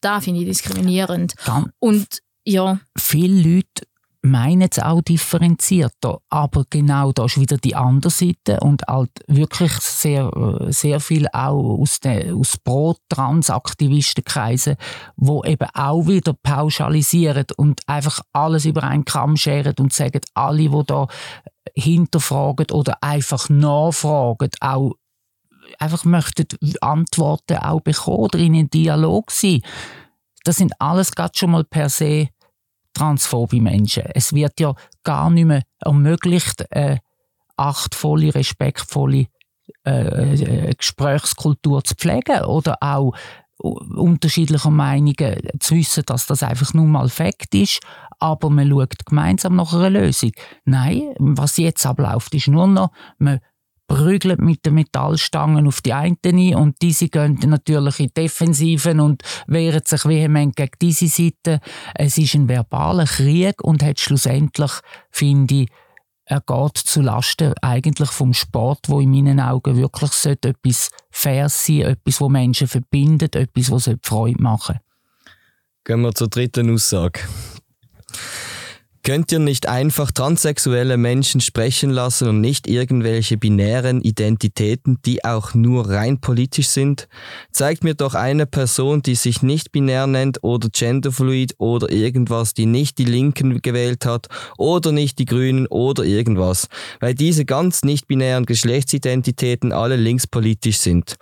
Da 0.00 0.20
finde 0.20 0.40
ich 0.40 0.46
diskriminierend. 0.46 1.34
Ganz 1.44 1.68
Und 1.78 2.18
ja. 2.44 2.80
Viele 2.98 3.56
Leute 3.56 3.86
meinen 4.22 4.68
es 4.70 4.78
auch 4.78 5.02
differenzierter, 5.02 6.20
aber 6.28 6.64
genau 6.70 7.10
da 7.12 7.24
ist 7.24 7.40
wieder 7.40 7.58
die 7.58 7.74
andere 7.74 8.10
Seite 8.10 8.60
und 8.60 8.86
halt 8.86 9.10
wirklich 9.26 9.72
sehr, 9.72 10.30
sehr 10.68 11.00
viel 11.00 11.26
auch 11.32 11.80
aus, 11.80 11.98
den, 11.98 12.32
aus 12.34 12.56
Pro-Trans-Aktivistenkreisen, 12.58 14.76
wo 15.16 15.42
eben 15.42 15.66
auch 15.74 16.06
wieder 16.06 16.34
pauschalisieren 16.40 17.46
und 17.56 17.80
einfach 17.88 18.20
alles 18.32 18.64
über 18.64 18.84
einen 18.84 19.04
Kamm 19.04 19.36
scheren 19.36 19.74
und 19.80 19.92
sagen, 19.92 20.20
alle, 20.34 20.68
die 20.68 20.82
da 20.86 21.08
hinterfragen 21.74 22.70
oder 22.70 22.96
einfach 23.00 23.48
nachfragen, 23.48 24.50
auch 24.60 24.92
einfach 25.78 26.04
möchten 26.04 26.46
Antworten 26.80 27.58
auch 27.58 27.80
bekommen 27.80 28.18
oder 28.18 28.38
in 28.38 28.54
einen 28.54 28.70
Dialog 28.70 29.30
sein. 29.30 29.62
Das 30.44 30.56
sind 30.56 30.72
alles 30.80 31.12
gerade 31.12 31.36
schon 31.36 31.52
mal 31.52 31.64
per 31.64 31.88
se 31.88 32.28
transphobe 32.94 33.60
Menschen. 33.60 34.04
Es 34.14 34.32
wird 34.32 34.60
ja 34.60 34.74
gar 35.02 35.30
nicht 35.30 35.46
mehr 35.46 35.62
ermöglicht, 35.80 36.70
eine 36.72 36.98
achtvolle, 37.56 38.34
respektvolle 38.34 39.26
äh, 39.86 40.68
äh 40.68 40.74
Gesprächskultur 40.74 41.84
zu 41.84 41.94
pflegen 41.94 42.44
oder 42.44 42.76
auch 42.80 43.14
unterschiedlicher 43.62 44.70
Meinungen 44.70 45.36
zu 45.60 45.76
wissen, 45.76 46.02
dass 46.06 46.26
das 46.26 46.42
einfach 46.42 46.74
nur 46.74 46.86
mal 46.86 47.08
Fakt 47.08 47.54
ist, 47.54 47.80
aber 48.22 48.50
man 48.50 48.70
schaut 48.70 49.04
gemeinsam 49.04 49.56
nach 49.56 49.74
einer 49.74 49.90
Lösung. 49.90 50.30
Nein, 50.64 51.12
was 51.18 51.56
jetzt 51.56 51.84
abläuft, 51.84 52.32
ist 52.34 52.46
nur 52.46 52.68
noch, 52.68 52.92
man 53.18 53.40
prügelt 53.88 54.40
mit 54.40 54.64
den 54.64 54.74
Metallstangen 54.74 55.66
auf 55.66 55.82
die 55.82 55.92
einen 55.92 56.16
ein 56.24 56.54
und 56.54 56.76
diese 56.80 57.08
gehen 57.08 57.38
natürlich 57.44 57.98
in 57.98 58.10
Defensiven 58.16 59.00
und 59.00 59.22
wehren 59.48 59.82
sich 59.84 60.04
vehement 60.06 60.54
gegen 60.56 60.70
diese 60.80 61.08
Seite. 61.08 61.60
Es 61.94 62.16
ist 62.16 62.34
ein 62.34 62.48
verbaler 62.48 63.06
Krieg 63.06 63.62
und 63.62 63.82
hat 63.82 63.98
schlussendlich, 63.98 64.70
finde 65.10 65.54
ich, 65.62 65.68
er 66.24 66.40
geht 66.40 66.78
zu 66.78 67.02
Lasten 67.02 67.52
eigentlich 67.60 68.10
vom 68.10 68.32
Sport, 68.32 68.88
wo 68.88 69.00
in 69.00 69.10
meinen 69.10 69.40
Augen 69.40 69.76
wirklich 69.76 70.12
sollte 70.12 70.50
etwas 70.50 70.90
fair 71.10 71.48
sein, 71.48 71.82
etwas, 71.82 72.20
wo 72.20 72.28
Menschen 72.28 72.68
verbindet, 72.68 73.34
etwas, 73.34 73.70
wo 73.70 73.78
Freude 74.02 74.40
machen. 74.40 74.78
Gehen 75.84 76.00
wir 76.02 76.14
zur 76.14 76.28
dritten 76.28 76.72
Aussage. 76.72 77.20
Könnt 79.04 79.32
ihr 79.32 79.40
nicht 79.40 79.66
einfach 79.66 80.12
transsexuelle 80.12 80.96
Menschen 80.96 81.40
sprechen 81.40 81.90
lassen 81.90 82.28
und 82.28 82.40
nicht 82.40 82.68
irgendwelche 82.68 83.36
binären 83.36 84.00
Identitäten, 84.00 84.98
die 85.04 85.24
auch 85.24 85.54
nur 85.54 85.90
rein 85.90 86.20
politisch 86.20 86.68
sind? 86.68 87.08
Zeigt 87.50 87.82
mir 87.82 87.96
doch 87.96 88.14
eine 88.14 88.46
Person, 88.46 89.02
die 89.02 89.16
sich 89.16 89.42
nicht 89.42 89.72
binär 89.72 90.06
nennt 90.06 90.44
oder 90.44 90.68
genderfluid 90.68 91.56
oder 91.58 91.90
irgendwas, 91.90 92.54
die 92.54 92.66
nicht 92.66 92.98
die 92.98 93.04
Linken 93.04 93.60
gewählt 93.60 94.06
hat 94.06 94.28
oder 94.56 94.92
nicht 94.92 95.18
die 95.18 95.24
Grünen 95.24 95.66
oder 95.66 96.04
irgendwas, 96.04 96.68
weil 97.00 97.16
diese 97.16 97.44
ganz 97.44 97.82
nicht 97.82 98.06
binären 98.06 98.46
Geschlechtsidentitäten 98.46 99.72
alle 99.72 99.96
linkspolitisch 99.96 100.78
sind. 100.78 101.16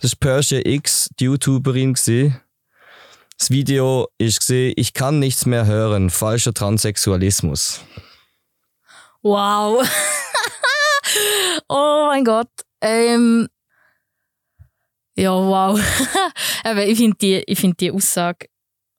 Das 0.00 0.14
ist 0.14 0.16
Persia 0.20 0.62
X, 0.64 1.10
die 1.20 1.26
YouTuberin, 1.26 1.94
gewesen. 1.94 2.40
Das 3.40 3.48
Video 3.48 4.06
ist 4.18 4.40
gesehen, 4.40 4.74
ich 4.76 4.92
kann 4.92 5.18
nichts 5.18 5.46
mehr 5.46 5.64
hören, 5.64 6.10
falscher 6.10 6.52
Transsexualismus. 6.52 7.80
Wow. 9.22 9.82
oh 11.70 12.04
mein 12.08 12.22
Gott. 12.22 12.50
Ähm, 12.82 13.48
ja, 15.16 15.32
wow. 15.32 15.80
Aber 16.64 16.84
ich 16.84 16.98
finde 16.98 17.16
die, 17.16 17.56
find 17.56 17.80
die 17.80 17.90
Aussage 17.90 18.46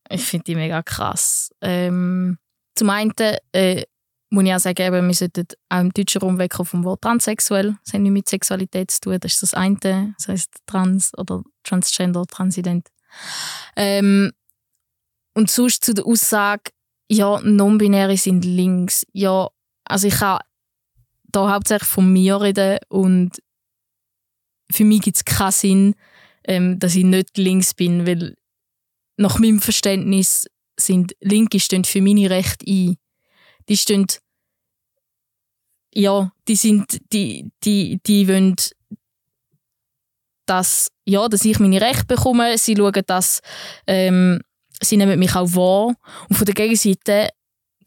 ich 0.10 0.24
find 0.24 0.48
die 0.48 0.56
mega 0.56 0.82
krass. 0.82 1.52
Ähm, 1.62 2.40
zum 2.74 2.90
einen 2.90 3.14
äh, 3.52 3.84
muss 4.32 4.44
ich 4.44 4.54
auch 4.56 4.60
sagen, 4.60 4.82
eben, 4.82 5.08
wir 5.08 5.14
sollten 5.14 5.46
auch 5.70 5.82
im 5.82 5.92
deutschen 5.92 6.20
Raum 6.20 6.40
vom 6.50 6.84
Wort 6.84 7.04
transsexuell. 7.04 7.78
Das 7.86 7.94
hat 7.94 8.02
nichts 8.02 8.14
mit 8.14 8.28
Sexualität 8.28 8.90
zu 8.90 9.02
tun. 9.02 9.18
Das 9.22 9.34
ist 9.34 9.44
das 9.44 9.54
eine. 9.54 10.16
Das 10.18 10.28
heißt 10.28 10.50
trans 10.66 11.12
oder 11.16 11.44
transgender, 11.64 12.26
transident. 12.26 12.88
Ähm, 13.76 14.32
und 15.34 15.50
sonst 15.50 15.86
zu 15.86 15.94
der 15.94 16.06
Aussage, 16.06 16.72
ja, 17.10 17.40
Non-Binäre 17.42 18.18
sind 18.18 18.46
links. 18.46 19.06
Ja, 19.14 19.50
also 19.86 20.08
ich 20.08 20.16
kann 20.16 20.40
da 21.24 21.54
hauptsächlich 21.54 21.90
von 21.90 22.12
mir 22.12 22.42
reden 22.42 22.80
und 22.90 23.42
für 24.72 24.86
mich 24.86 25.02
gibt 25.02 25.18
es 25.18 25.26
keinen 25.26 25.52
Sinn, 25.52 25.96
ähm, 26.46 26.80
dass 26.80 26.96
ich 26.96 27.04
nicht 27.04 27.38
links 27.38 27.74
bin, 27.74 28.06
weil 28.06 28.36
nach 29.18 29.40
meinem 29.40 29.62
Verständnis 29.62 30.48
sind 30.80 31.16
Linke 31.20 31.60
stehen 31.60 31.84
für 31.84 32.02
meine 32.02 32.30
Rechte 32.30 32.66
ein. 32.68 32.98
Die 33.70 33.78
stehen, 33.78 34.08
ja, 35.94 36.32
die 36.48 36.56
sind, 36.56 37.00
die, 37.14 37.52
die, 37.64 38.00
die 38.06 38.28
wollen 38.28 38.56
dass, 40.52 40.90
ja, 41.06 41.30
dass 41.30 41.46
ich 41.46 41.60
meine 41.60 41.80
Rechte 41.80 42.06
bekomme. 42.06 42.58
Sie 42.58 42.76
schauen, 42.76 43.04
dass 43.08 43.40
ähm, 43.88 44.42
sie 44.82 44.98
nehmen 44.98 45.18
mich 45.18 45.34
auch 45.34 45.56
wahr. 45.56 45.96
Und 46.28 46.36
von 46.36 46.46
der 46.46 46.54
Gegenseite 46.56 47.30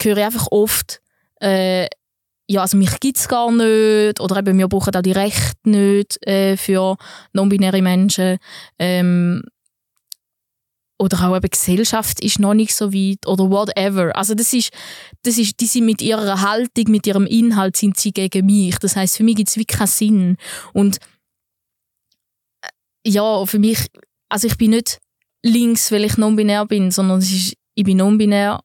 höre 0.02 0.16
ich 0.16 0.24
einfach 0.24 0.46
oft, 0.50 1.00
äh, 1.42 1.86
ja, 2.48 2.62
also 2.62 2.78
mich 2.78 2.98
gibt 3.00 3.18
es 3.18 3.28
gar 3.28 3.52
nicht 3.52 4.18
oder 4.18 4.38
eben, 4.38 4.56
wir 4.56 4.68
brauchen 4.68 4.96
auch 4.96 5.02
die 5.02 5.12
Rechte 5.12 5.68
nicht 5.68 6.26
äh, 6.26 6.56
für 6.56 6.96
non-binäre 7.34 7.82
Menschen. 7.82 8.38
Ähm, 8.78 9.42
oder 10.98 11.28
auch 11.28 11.36
eben 11.36 11.50
Gesellschaft 11.50 12.20
ist 12.20 12.38
noch 12.38 12.54
nicht 12.54 12.74
so 12.74 12.94
weit 12.94 13.26
oder 13.26 13.50
whatever. 13.50 14.16
Also 14.16 14.34
das 14.34 14.54
ist, 14.54 14.70
das 15.22 15.36
ist, 15.36 15.60
die 15.60 15.66
sind 15.66 15.84
mit 15.84 16.00
ihrer 16.00 16.40
Haltung, 16.40 16.84
mit 16.88 17.06
ihrem 17.06 17.26
Inhalt 17.26 17.76
sind 17.76 17.98
sie 17.98 18.12
gegen 18.12 18.46
mich. 18.46 18.78
Das 18.78 18.96
heißt, 18.96 19.18
für 19.18 19.24
mich 19.24 19.36
gibt 19.36 19.50
es 19.50 19.56
wirklich 19.56 19.78
keinen 19.78 19.88
Sinn. 19.88 20.36
Und 20.72 20.98
ja, 23.06 23.46
für 23.46 23.58
mich, 23.58 23.86
also 24.28 24.46
ich 24.46 24.56
bin 24.56 24.70
nicht 24.70 25.00
links, 25.42 25.92
weil 25.92 26.04
ich 26.04 26.16
non-binär 26.16 26.66
bin, 26.66 26.90
sondern 26.90 27.18
es 27.18 27.30
ist, 27.30 27.56
ich 27.74 27.84
bin 27.84 27.98
non-binär, 27.98 28.60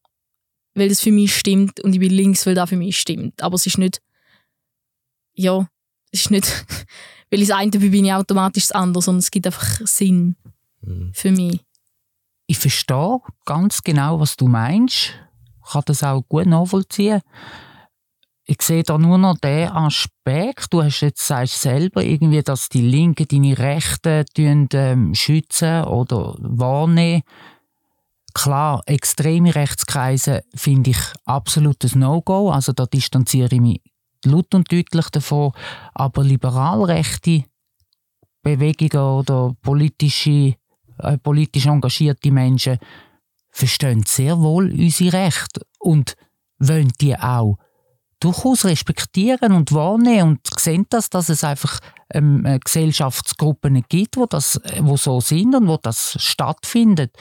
weil 0.75 0.89
das 0.89 1.02
für 1.02 1.12
mich 1.12 1.36
stimmt 1.36 1.80
und 1.82 1.93
ich 1.93 1.99
bin 1.99 2.12
links, 2.12 2.45
weil 2.45 2.56
das 2.56 2.69
für 2.69 2.78
mich 2.78 2.97
stimmt. 2.97 3.41
Aber 3.41 3.56
es 3.56 3.65
ist 3.65 3.78
nicht, 3.78 4.02
ja, 5.34 5.67
es 6.12 6.21
ist 6.21 6.32
nicht, 6.32 6.47
weil 7.30 7.41
ich 7.41 7.49
das 7.49 7.58
eine 7.58 7.71
bin, 7.71 7.91
bin 7.91 8.06
ich 8.06 8.13
automatisch 8.13 8.67
das 8.67 8.71
andere, 8.71 9.02
sondern 9.02 9.19
es 9.19 9.32
gibt 9.32 9.45
einfach 9.45 9.82
Sinn 9.86 10.36
mhm. 10.82 11.12
für 11.13 11.32
mich. 11.32 11.60
Ich 12.47 12.58
verstehe 12.58 13.19
ganz 13.45 13.84
genau, 13.84 14.19
was 14.19 14.36
du 14.36 14.47
meinst. 14.47 15.13
Ich 15.63 15.71
kann 15.71 15.84
das 15.86 16.02
auch 16.02 16.23
gut 16.28 16.47
nachvollziehen 16.47 17.21
ich 18.50 18.64
sehe 18.64 18.82
da 18.82 18.98
nur 18.98 19.20
noch 19.20 19.38
den 19.38 19.70
Aspekt, 19.70 20.74
du 20.74 20.82
hast 20.82 21.02
jetzt 21.02 21.26
sagst 21.26 21.62
selber 21.62 22.04
irgendwie, 22.04 22.42
dass 22.42 22.68
die 22.68 22.82
Linken 22.82 23.28
deine 23.28 23.56
Rechte 23.56 24.26
ähm, 24.36 25.14
schützen 25.14 25.84
oder 25.84 26.36
wahrnehmen. 26.40 27.22
Klar, 28.34 28.82
extreme 28.88 29.54
Rechtskreise 29.54 30.42
finde 30.56 30.92
ich 30.92 30.98
absolutes 31.26 31.94
No-Go, 31.94 32.50
also 32.50 32.74
da 32.74 32.88
distanziere 32.88 33.54
ich 33.54 33.62
mich 33.62 33.82
laut 34.26 34.56
und 34.56 34.72
deutlich 34.72 35.10
davon, 35.12 35.52
aber 35.94 36.24
liberalrechte 36.24 37.44
Bewegungen 38.42 39.20
oder 39.20 39.56
politische, 39.62 40.56
äh, 40.98 41.18
politisch 41.22 41.68
engagierte 41.68 42.32
Menschen 42.32 42.80
verstehen 43.52 44.04
sehr 44.08 44.40
wohl 44.40 44.72
unsere 44.72 45.14
Rechte 45.14 45.62
und 45.78 46.16
wollen 46.58 46.92
die 47.00 47.16
auch 47.16 47.58
durchaus 48.20 48.66
respektieren 48.66 49.54
und 49.54 49.74
wahrnehmen 49.74 50.30
und 50.30 50.40
sehen 50.60 50.86
das, 50.90 51.10
dass 51.10 51.30
es 51.30 51.44
einfach 51.44 51.80
ähm, 52.14 52.46
äh, 52.46 52.60
Gesellschaftsgruppen 52.60 53.84
gibt, 53.88 54.18
wo 54.18 54.26
das, 54.26 54.60
wo 54.80 54.98
so 54.98 55.22
sind 55.22 55.56
und 55.56 55.68
wo 55.68 55.78
das 55.78 56.16
stattfindet, 56.20 57.16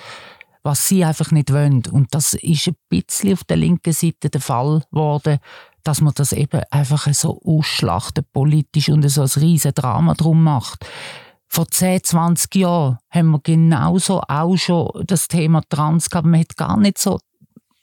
was 0.63 0.89
sie 0.89 1.05
einfach 1.05 1.31
nicht 1.31 1.53
wollen. 1.53 1.83
Und 1.91 2.15
das 2.15 2.35
ist 2.35 2.69
ein 2.69 2.77
bisschen 2.89 3.35
auf 3.35 3.45
der 3.45 3.57
linken 3.57 3.93
Seite 3.93 4.31
der 4.31 4.41
Fall 4.41 4.83
geworden, 4.91 5.39
dass 5.85 6.01
man 6.01 6.13
das 6.15 6.33
eben 6.33 6.63
einfach 6.71 7.13
so 7.15 7.41
ausschlachtet 7.45 8.33
politisch 8.33 8.89
und 8.89 9.09
so 9.09 9.23
ein 9.23 9.43
riesen 9.43 9.73
Drama 9.75 10.15
drum 10.15 10.43
macht. 10.43 10.85
Vor 11.51 11.67
10, 11.67 12.05
20 12.05 12.55
Jahren 12.57 12.99
haben 13.11 13.31
wir 13.31 13.41
genauso 13.43 14.21
auch 14.21 14.57
schon 14.57 14.91
das 15.07 15.29
Thema 15.29 15.63
Trans 15.71 16.11
gehabt. 16.11 16.27
Man 16.27 16.41
hat 16.41 16.57
gar 16.57 16.77
nicht 16.77 16.99
so 16.99 17.19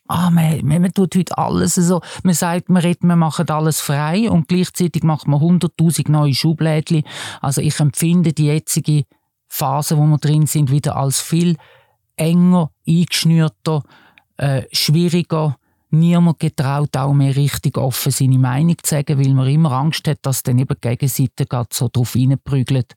ah, 0.08 0.30
man, 0.30 0.66
man 0.66 0.94
tut 0.94 1.16
heute 1.16 1.38
alles 1.38 1.76
so, 1.76 2.02
man 2.24 2.34
sagt, 2.34 2.70
man 2.70 2.82
redet, 2.82 3.04
man 3.04 3.20
macht 3.20 3.50
alles 3.50 3.82
frei 3.82 4.30
und 4.30 4.48
gleichzeitig 4.48 5.04
macht 5.04 5.28
man 5.28 5.40
hunderttausend 5.40 6.10
neue 6.10 6.34
Schublädchen. 6.34 7.04
Also 7.42 7.62
ich 7.62 7.80
empfinde 7.80 8.34
die 8.34 8.46
jetzige 8.46 9.04
Phase, 9.48 9.98
wo 9.98 10.06
wir 10.06 10.18
drin 10.18 10.48
sind, 10.48 10.72
wieder 10.72 10.96
als 10.96 11.22
viel 11.22 11.58
enger, 12.18 12.72
eingeschnürter, 12.88 13.84
äh, 14.38 14.64
schwieriger. 14.72 15.58
Niemand 15.92 16.40
getraut 16.40 16.96
auch 16.98 17.14
mehr 17.14 17.36
richtig 17.36 17.78
offen 17.78 18.12
seine 18.12 18.38
Meinung 18.38 18.76
zu 18.82 18.90
sagen, 18.90 19.20
weil 19.20 19.34
man 19.34 19.48
immer 19.48 19.72
Angst 19.72 20.08
hat, 20.08 20.20
dass 20.24 20.44
dann 20.44 20.60
eben 20.60 20.76
die 20.76 20.90
Gegenseite 20.90 21.46
so 21.72 21.90
drauf 21.92 22.16
reinprügelt. 22.16 22.96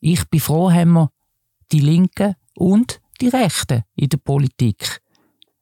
Ich 0.00 0.24
bin 0.30 0.40
froh, 0.40 0.70
haben 0.70 0.92
wir 0.92 1.10
die 1.70 1.80
Linken 1.80 2.34
und 2.54 3.00
die 3.20 3.28
Rechten 3.28 3.82
in 3.94 4.08
der 4.08 4.18
Politik. 4.18 5.00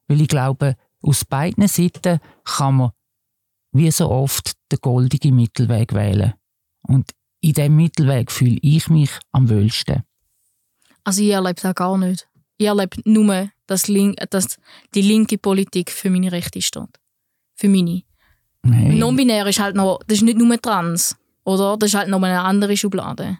Weil 0.07 0.21
ich 0.21 0.27
glaube, 0.27 0.75
aus 1.01 1.25
beiden 1.25 1.67
Seiten 1.67 2.19
kann 2.43 2.75
man 2.75 2.91
wie 3.71 3.91
so 3.91 4.09
oft 4.09 4.53
den 4.71 4.79
goldigen 4.81 5.35
Mittelweg 5.35 5.93
wählen. 5.93 6.33
Und 6.81 7.11
in 7.41 7.53
diesem 7.53 7.75
Mittelweg 7.75 8.31
fühle 8.31 8.57
ich 8.61 8.89
mich 8.89 9.11
am 9.31 9.49
wohlsten. 9.49 10.03
Also 11.03 11.21
ich 11.21 11.29
erlebe 11.29 11.61
das 11.61 11.75
gar 11.75 11.97
nicht. 11.97 12.27
Ich 12.57 12.65
erlebe 12.65 12.97
nur, 13.05 13.49
dass, 13.67 13.87
Link, 13.87 14.17
dass 14.29 14.57
die 14.95 15.01
linke 15.01 15.37
Politik 15.37 15.91
für 15.91 16.09
meine 16.09 16.31
Rechte 16.31 16.61
steht. 16.61 16.99
Für 17.55 17.69
meine. 17.69 18.03
Hey. 18.63 18.95
Non-binär 18.95 19.45
ist 19.47 19.59
halt 19.59 19.75
noch, 19.75 19.99
das 20.07 20.17
ist 20.17 20.23
nicht 20.23 20.37
nur 20.37 20.59
trans, 20.59 21.15
oder? 21.43 21.77
Das 21.77 21.89
ist 21.89 21.95
halt 21.95 22.09
noch 22.09 22.21
eine 22.21 22.41
andere 22.41 22.75
Schublade. 22.75 23.37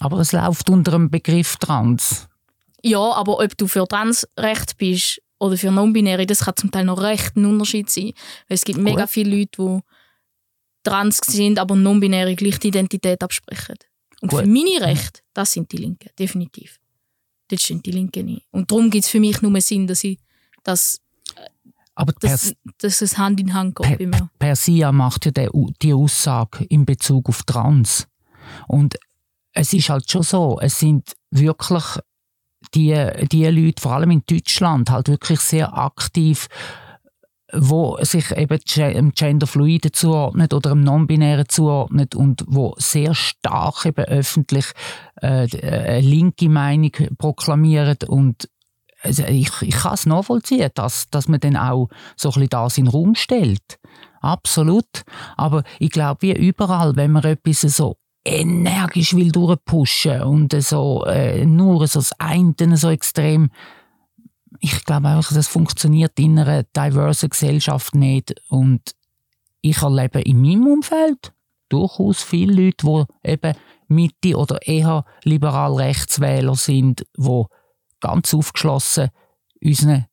Aber 0.00 0.18
es 0.18 0.32
läuft 0.32 0.68
unter 0.70 0.92
dem 0.92 1.10
Begriff 1.10 1.56
trans. 1.56 2.28
Ja, 2.82 3.12
aber 3.12 3.38
ob 3.38 3.56
du 3.56 3.66
für 3.66 3.86
Transrecht 3.86 4.76
bist 4.76 5.20
oder 5.42 5.58
für 5.58 5.72
Non-Binäre, 5.72 6.24
das 6.24 6.44
kann 6.44 6.54
zum 6.56 6.70
Teil 6.70 6.84
noch 6.84 7.02
recht 7.02 7.36
ein 7.36 7.44
Unterschied 7.44 7.90
sein. 7.90 8.12
Weil 8.46 8.54
es 8.54 8.64
gibt 8.64 8.78
cool. 8.78 8.84
mega 8.84 9.08
viele 9.08 9.36
Leute, 9.36 9.50
die 9.58 9.80
trans 10.84 11.16
sind, 11.18 11.58
aber 11.58 11.74
non-binäre 11.74 12.36
gleiche 12.36 12.68
Identität 12.68 13.22
absprechen. 13.22 13.76
Und 14.20 14.30
Gut. 14.30 14.40
für 14.40 14.46
meine 14.46 14.80
Rechte, 14.80 15.20
das 15.34 15.52
sind 15.52 15.72
die 15.72 15.78
Linken, 15.78 16.10
definitiv. 16.16 16.78
Das 17.48 17.60
sind 17.60 17.84
die 17.84 17.90
Linken 17.90 18.26
nicht. 18.26 18.46
Und 18.52 18.70
darum 18.70 18.88
gibt 18.88 19.04
es 19.04 19.10
für 19.10 19.18
mich 19.18 19.42
nur 19.42 19.60
Sinn, 19.60 19.88
dass 19.88 20.04
ich 20.04 20.18
das 20.62 21.00
aber 21.94 22.12
dass, 22.20 22.54
dass 22.78 23.02
es 23.02 23.18
Hand 23.18 23.38
in 23.40 23.52
Hand 23.52 23.76
geht. 23.76 24.10
Per, 24.10 24.30
Persia 24.38 24.92
macht 24.92 25.26
ja 25.26 25.32
die 25.32 25.92
Aussage 25.92 26.64
in 26.64 26.86
Bezug 26.86 27.28
auf 27.28 27.42
Trans. 27.42 28.06
Und 28.66 28.96
es 29.52 29.72
ist 29.72 29.90
halt 29.90 30.10
schon 30.10 30.22
so, 30.22 30.58
es 30.60 30.78
sind 30.78 31.12
wirklich 31.30 31.84
die, 32.74 33.06
die 33.30 33.46
Leute, 33.46 33.80
vor 33.80 33.92
allem 33.92 34.10
in 34.10 34.22
Deutschland, 34.28 34.90
halt 34.90 35.08
wirklich 35.08 35.40
sehr 35.40 35.76
aktiv 35.76 36.48
wo 37.52 37.98
sich 38.00 38.30
eben 38.30 38.58
dem 38.76 39.12
Genderfluiden 39.12 39.92
zuordnet 39.92 40.54
oder 40.54 40.70
dem 40.70 40.80
Non-Binären 40.80 41.48
zuordnet 41.48 42.14
und 42.14 42.44
wo 42.46 42.74
sehr 42.78 43.14
stark 43.14 43.84
eben 43.84 44.04
öffentlich 44.06 44.66
äh, 45.16 45.46
eine 45.62 46.00
linke 46.00 46.48
Meinung 46.48 46.92
proklamiert 47.18 48.04
und 48.04 48.48
also 49.02 49.24
ich, 49.24 49.50
ich 49.62 49.74
kann 49.74 49.94
es 49.94 50.06
nachvollziehen, 50.06 50.70
dass, 50.74 51.10
dass 51.10 51.28
man 51.28 51.40
dann 51.40 51.56
auch 51.56 51.88
so 52.16 52.28
ein 52.30 52.34
bisschen 52.34 52.48
das 52.50 52.78
in 52.78 52.84
den 52.84 52.90
Raum 52.92 53.14
stellt. 53.16 53.80
Absolut. 54.20 55.02
Aber 55.36 55.64
ich 55.80 55.90
glaube, 55.90 56.22
wie 56.22 56.32
überall, 56.32 56.94
wenn 56.94 57.10
man 57.10 57.24
etwas 57.24 57.62
so 57.62 57.96
energisch 58.24 59.14
will 59.14 59.32
durchpushen 59.32 60.22
und 60.22 60.52
so 60.62 61.04
äh, 61.04 61.44
nur 61.44 61.86
so 61.86 61.98
das 61.98 62.12
eine 62.18 62.76
so 62.76 62.90
extrem. 62.90 63.50
Ich 64.60 64.84
glaube 64.84 65.08
einfach, 65.08 65.34
das 65.34 65.48
funktioniert 65.48 66.18
in 66.18 66.38
einer 66.38 66.62
diversen 66.62 67.30
Gesellschaft 67.30 67.94
nicht 67.94 68.34
und 68.48 68.80
ich 69.60 69.82
erlebe 69.82 70.20
in 70.20 70.40
meinem 70.40 70.66
Umfeld 70.66 71.32
durchaus 71.68 72.22
viele 72.22 72.66
Leute, 72.66 73.06
die 73.24 73.30
eben 73.30 73.54
Mitte 73.88 74.36
oder 74.36 74.66
eher 74.66 75.04
liberal 75.24 75.74
Rechtswähler 75.74 76.54
sind, 76.54 77.04
die 77.16 77.44
ganz 78.00 78.34
aufgeschlossen 78.34 79.08
unsere, 79.62 80.06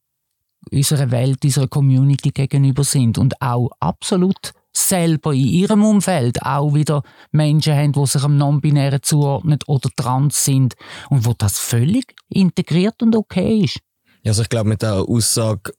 unserer 0.72 1.12
Welt, 1.12 1.44
unserer 1.44 1.68
Community 1.68 2.32
gegenüber 2.32 2.84
sind 2.84 3.18
und 3.18 3.42
auch 3.42 3.70
absolut 3.80 4.54
selber 4.88 5.34
in 5.34 5.48
ihrem 5.48 5.84
Umfeld 5.84 6.42
auch 6.44 6.74
wieder 6.74 7.04
Menschen 7.32 7.76
haben, 7.76 7.94
die 7.94 8.06
sich 8.06 8.24
am 8.24 8.38
Non-Binären 8.38 9.02
zuordnen 9.02 9.60
oder 9.68 9.90
trans 9.96 10.44
sind 10.46 10.76
und 11.10 11.26
wo 11.26 11.34
das 11.38 11.60
völlig 11.60 12.16
integriert 12.30 13.02
und 13.02 13.16
okay 13.16 13.62
ist. 13.64 13.80
Also 14.26 14.42
ich 14.42 14.50
glaube, 14.50 14.70
mit 14.70 14.82
der 14.82 14.96
Aussage 14.96 15.72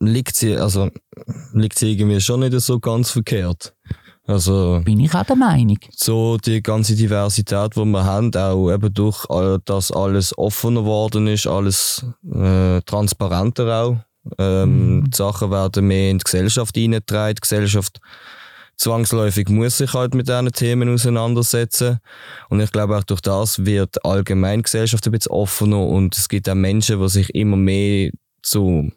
liegt 0.00 0.36
sie, 0.36 0.56
also, 0.56 0.90
liegt 1.52 1.78
sie 1.78 1.92
irgendwie 1.92 2.20
schon 2.20 2.40
nicht 2.40 2.58
so 2.60 2.78
ganz 2.78 3.10
verkehrt. 3.10 3.74
Also, 4.26 4.80
Bin 4.84 5.00
ich 5.00 5.14
auch 5.14 5.24
der 5.24 5.36
Meinung. 5.36 5.78
So 5.90 6.38
die 6.38 6.62
ganze 6.62 6.96
Diversität, 6.96 7.76
die 7.76 7.84
wir 7.84 8.04
haben, 8.04 8.34
auch 8.34 8.72
eben 8.72 8.92
durch, 8.94 9.26
dass 9.66 9.90
alles 9.90 10.36
offener 10.38 10.80
geworden 10.80 11.26
ist, 11.26 11.46
alles 11.46 12.06
äh, 12.32 12.80
transparenter 12.82 13.82
auch. 13.82 13.96
Ähm, 14.38 14.96
mhm. 14.96 15.10
Die 15.10 15.16
Sachen 15.16 15.50
werden 15.50 15.86
mehr 15.86 16.10
in 16.10 16.18
die 16.18 16.24
Gesellschaft 16.24 16.74
hineingetragen. 16.74 17.34
Die 17.36 17.40
Gesellschaft 17.40 18.00
zwangsläufig 18.76 19.48
muss 19.48 19.78
sich 19.78 19.92
halt 19.94 20.14
mit 20.14 20.28
diesen 20.28 20.52
Themen 20.52 20.92
auseinandersetzen. 20.92 21.98
Und 22.48 22.60
ich 22.60 22.72
glaube 22.72 22.96
auch 22.96 23.04
durch 23.04 23.20
das 23.20 23.64
wird 23.64 24.04
allgemein 24.04 24.60
die 24.60 24.64
Gesellschaft 24.64 25.06
ein 25.06 25.12
bisschen 25.12 25.32
offener 25.32 25.86
und 25.86 26.16
es 26.16 26.28
gibt 26.28 26.48
auch 26.48 26.54
Menschen, 26.54 27.00
die 27.00 27.08
sich 27.08 27.34
immer 27.34 27.56
mehr 27.56 28.10
zu 28.42 28.90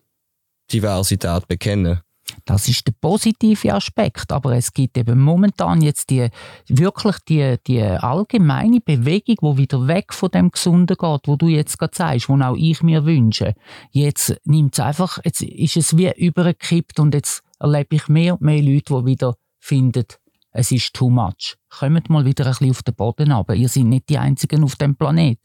Diversität 0.71 1.47
bekennen. 1.47 2.01
Das 2.47 2.69
ist 2.69 2.87
der 2.87 2.93
positive 2.93 3.73
Aspekt, 3.73 4.31
aber 4.31 4.55
es 4.55 4.71
gibt 4.71 4.97
eben 4.97 5.19
momentan 5.19 5.81
jetzt 5.81 6.09
die 6.09 6.29
wirklich 6.69 7.17
die, 7.27 7.57
die 7.67 7.81
allgemeine 7.81 8.79
Bewegung, 8.79 9.35
wo 9.41 9.57
wieder 9.57 9.85
weg 9.85 10.13
von 10.13 10.31
dem 10.31 10.49
Gesunden 10.49 10.95
geht, 10.95 11.27
wo 11.27 11.35
du 11.35 11.49
jetzt 11.49 11.77
gerade 11.77 11.93
sagst, 11.93 12.29
wo 12.29 12.41
auch 12.41 12.55
ich 12.55 12.81
mir 12.81 13.05
wünsche. 13.05 13.53
Jetzt 13.91 14.39
nimmt 14.45 14.75
es 14.75 14.79
einfach, 14.79 15.19
jetzt 15.25 15.41
ist 15.41 15.75
es 15.75 15.97
wie 15.97 16.09
übergekippt 16.15 17.01
und 17.01 17.13
jetzt 17.13 17.43
erlebe 17.59 17.97
ich 17.97 18.07
mehr 18.07 18.35
und 18.35 18.41
mehr 18.41 18.63
Leute, 18.63 18.93
die 18.93 19.05
wieder 19.05 19.35
finden, 19.59 20.05
es 20.51 20.71
ist 20.71 20.93
too 20.93 21.09
much. 21.09 21.57
Kommt 21.67 22.09
mal 22.09 22.23
wieder 22.23 22.45
ein 22.45 22.51
bisschen 22.51 22.71
auf 22.71 22.81
den 22.81 22.95
Boden 22.95 23.33
aber 23.33 23.55
Ihr 23.55 23.67
seid 23.67 23.83
nicht 23.83 24.07
die 24.07 24.19
Einzigen 24.19 24.63
auf 24.63 24.77
dem 24.77 24.95
Planet. 24.95 25.39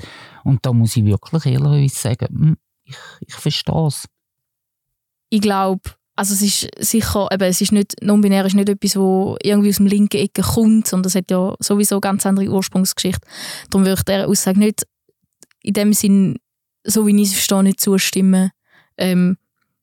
Und 0.45 0.65
da 0.65 0.73
muss 0.73 0.97
ich 0.97 1.05
wirklich 1.05 1.47
ehrlich 1.47 1.93
sagen, 1.95 2.29
hm, 2.29 2.57
ich, 2.85 2.97
ich 3.27 3.35
verstehe 3.35 3.87
es. 3.89 4.07
Ich 5.31 5.41
glaube, 5.41 5.83
also 6.23 6.35
es 6.35 6.43
ist 6.43 6.69
sicher, 6.79 7.27
eben, 7.33 7.43
es 7.43 7.61
ist 7.61 7.73
nicht, 7.73 7.97
non-binär 8.01 8.47
ist 8.47 8.55
nicht 8.55 8.69
etwas, 8.69 8.95
wo 8.95 9.37
irgendwie 9.43 9.71
aus 9.71 9.79
dem 9.79 9.87
linken 9.87 10.19
Ecke 10.19 10.43
kommt, 10.43 10.87
sondern 10.87 11.09
es 11.09 11.17
hat 11.17 11.33
ja 11.33 11.57
sowieso 11.59 11.97
eine 11.97 12.01
ganz 12.01 12.25
andere 12.25 12.49
Ursprungsgeschichte. 12.49 13.27
Darum 13.71 13.85
würde 13.85 13.99
ich 13.99 14.05
dieser 14.05 14.29
Aussage 14.29 14.61
nicht 14.61 14.87
in 15.63 15.73
dem 15.73 15.93
Sinn, 15.93 16.39
so 16.85 17.09
wie 17.09 17.21
ich 17.21 17.31
es 17.31 17.33
verstehe, 17.33 17.65
nicht 17.65 17.81
zustimmen. 17.81 18.53
Ähm, 18.99 19.37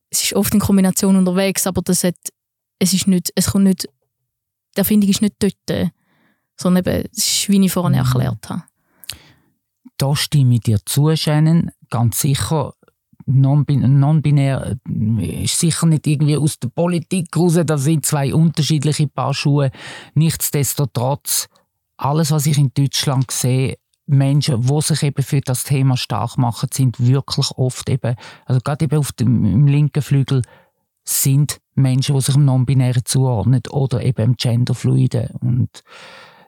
es 0.10 0.24
ist 0.24 0.34
oft 0.34 0.54
in 0.54 0.62
Kombination 0.62 1.18
unterwegs, 1.18 1.68
aber 1.68 1.82
das 1.82 2.06
hat, 2.06 2.16
es 2.80 2.94
ist 2.94 3.10
nicht, 3.10 3.34
es 3.36 3.48
kommt 3.48 3.66
nicht 3.66 3.90
die 4.78 4.80
Erfindung 4.80 5.10
ist 5.10 5.22
nicht 5.22 5.36
dort, 5.40 5.92
sondern 6.56 6.86
eben, 6.86 7.10
es 7.12 7.18
ist, 7.18 7.50
wie 7.50 7.66
ich 7.66 7.74
vorhin 7.74 8.00
mhm. 8.00 8.06
erklärt 8.06 8.50
habe. 8.50 8.64
Da 9.98 10.16
stimme 10.16 10.56
ich 10.56 10.62
dir 10.62 10.80
zu, 10.86 11.14
Shannon. 11.18 11.72
Ganz 11.90 12.22
sicher, 12.22 12.76
non-binär 13.30 14.78
äh, 14.90 15.44
ist 15.44 15.60
sicher 15.60 15.86
nicht 15.86 16.08
irgendwie 16.08 16.38
aus 16.38 16.60
der 16.60 16.70
Politik 16.70 17.36
raus, 17.36 17.60
da 17.66 17.78
sind 17.78 18.06
zwei 18.06 18.34
unterschiedliche 18.34 19.08
Paar 19.08 19.34
Schuhe. 19.34 19.72
Nichtsdestotrotz, 20.16 21.48
alles, 21.98 22.32
was 22.32 22.46
ich 22.46 22.58
in 22.58 22.72
Deutschland 22.74 23.30
sehe, 23.32 23.78
Menschen, 24.08 24.62
die 24.62 24.82
sich 24.82 25.04
eben 25.04 25.24
für 25.24 25.42
das 25.42 25.64
Thema 25.64 25.96
stark 25.96 26.38
machen, 26.38 26.70
sind 26.74 27.00
wirklich 27.06 27.52
oft 27.52 27.90
eben, 27.90 28.16
also 28.46 28.60
gerade 28.64 28.86
eben 28.86 28.98
auf 28.98 29.12
dem 29.12 29.46
im 29.46 29.68
linken 29.68 30.02
Flügel, 30.02 30.42
sind 31.04 31.60
Menschen, 31.76 32.16
die 32.16 32.22
sich 32.22 32.34
dem 32.34 32.46
Non-Binären 32.46 33.06
zuordnen 33.06 33.62
oder 33.70 34.04
eben 34.04 34.34
dem 34.34 34.36
Genderfluiden. 34.36 35.30
Und 35.42 35.84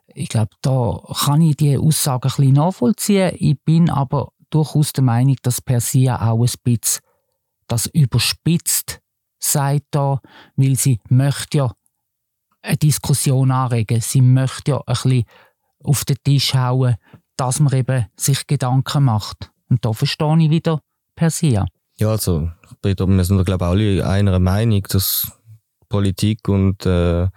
ich 0.08 0.30
glaube, 0.30 0.52
da 0.62 1.02
kann 1.26 1.42
ich 1.42 1.58
die 1.58 1.78
Aussage 1.78 2.30
ein 2.30 2.36
bisschen 2.36 2.54
nachvollziehen. 2.54 3.32
Ich 3.36 3.60
bin 3.64 3.90
aber 3.90 4.32
durchaus 4.52 4.94
der 4.94 5.04
Meinung, 5.04 5.36
dass 5.42 5.62
Persia 5.62 6.30
auch 6.30 6.42
ein 6.44 6.54
bisschen 6.64 7.02
das 7.68 7.88
überspitzt 7.88 9.02
sagt 9.44 9.86
da, 9.92 10.20
weil 10.56 10.76
sie 10.76 11.00
möchte 11.10 11.58
ja 11.58 11.72
eine 12.62 12.78
Diskussion 12.78 13.52
anregen. 13.52 14.02
Sie 14.02 14.22
möchte 14.22 14.72
ja 14.72 14.78
ein 14.86 14.94
bisschen 14.94 15.24
auf 15.84 16.06
den 16.06 16.18
Tisch 16.24 16.54
hauen, 16.54 16.96
dass 17.38 17.60
man 17.60 17.74
eben 17.74 18.06
sich 18.16 18.46
Gedanken 18.46 19.06
macht. 19.06 19.52
Und 19.70 19.84
da 19.84 19.94
verstehe 19.94 20.38
ich 20.40 20.50
wieder 20.50 20.82
Persia. 21.16 21.66
Ja, 21.98 22.10
also, 22.10 22.52
wir 22.84 23.24
sind, 23.24 23.46
glaube 23.46 23.66
ich, 23.66 23.70
alle 23.70 24.08
einer 24.08 24.40
Meinung, 24.40 24.84
dass 24.90 25.32
Politik 25.90 26.48
und 26.48 26.86
äh, 26.86 27.28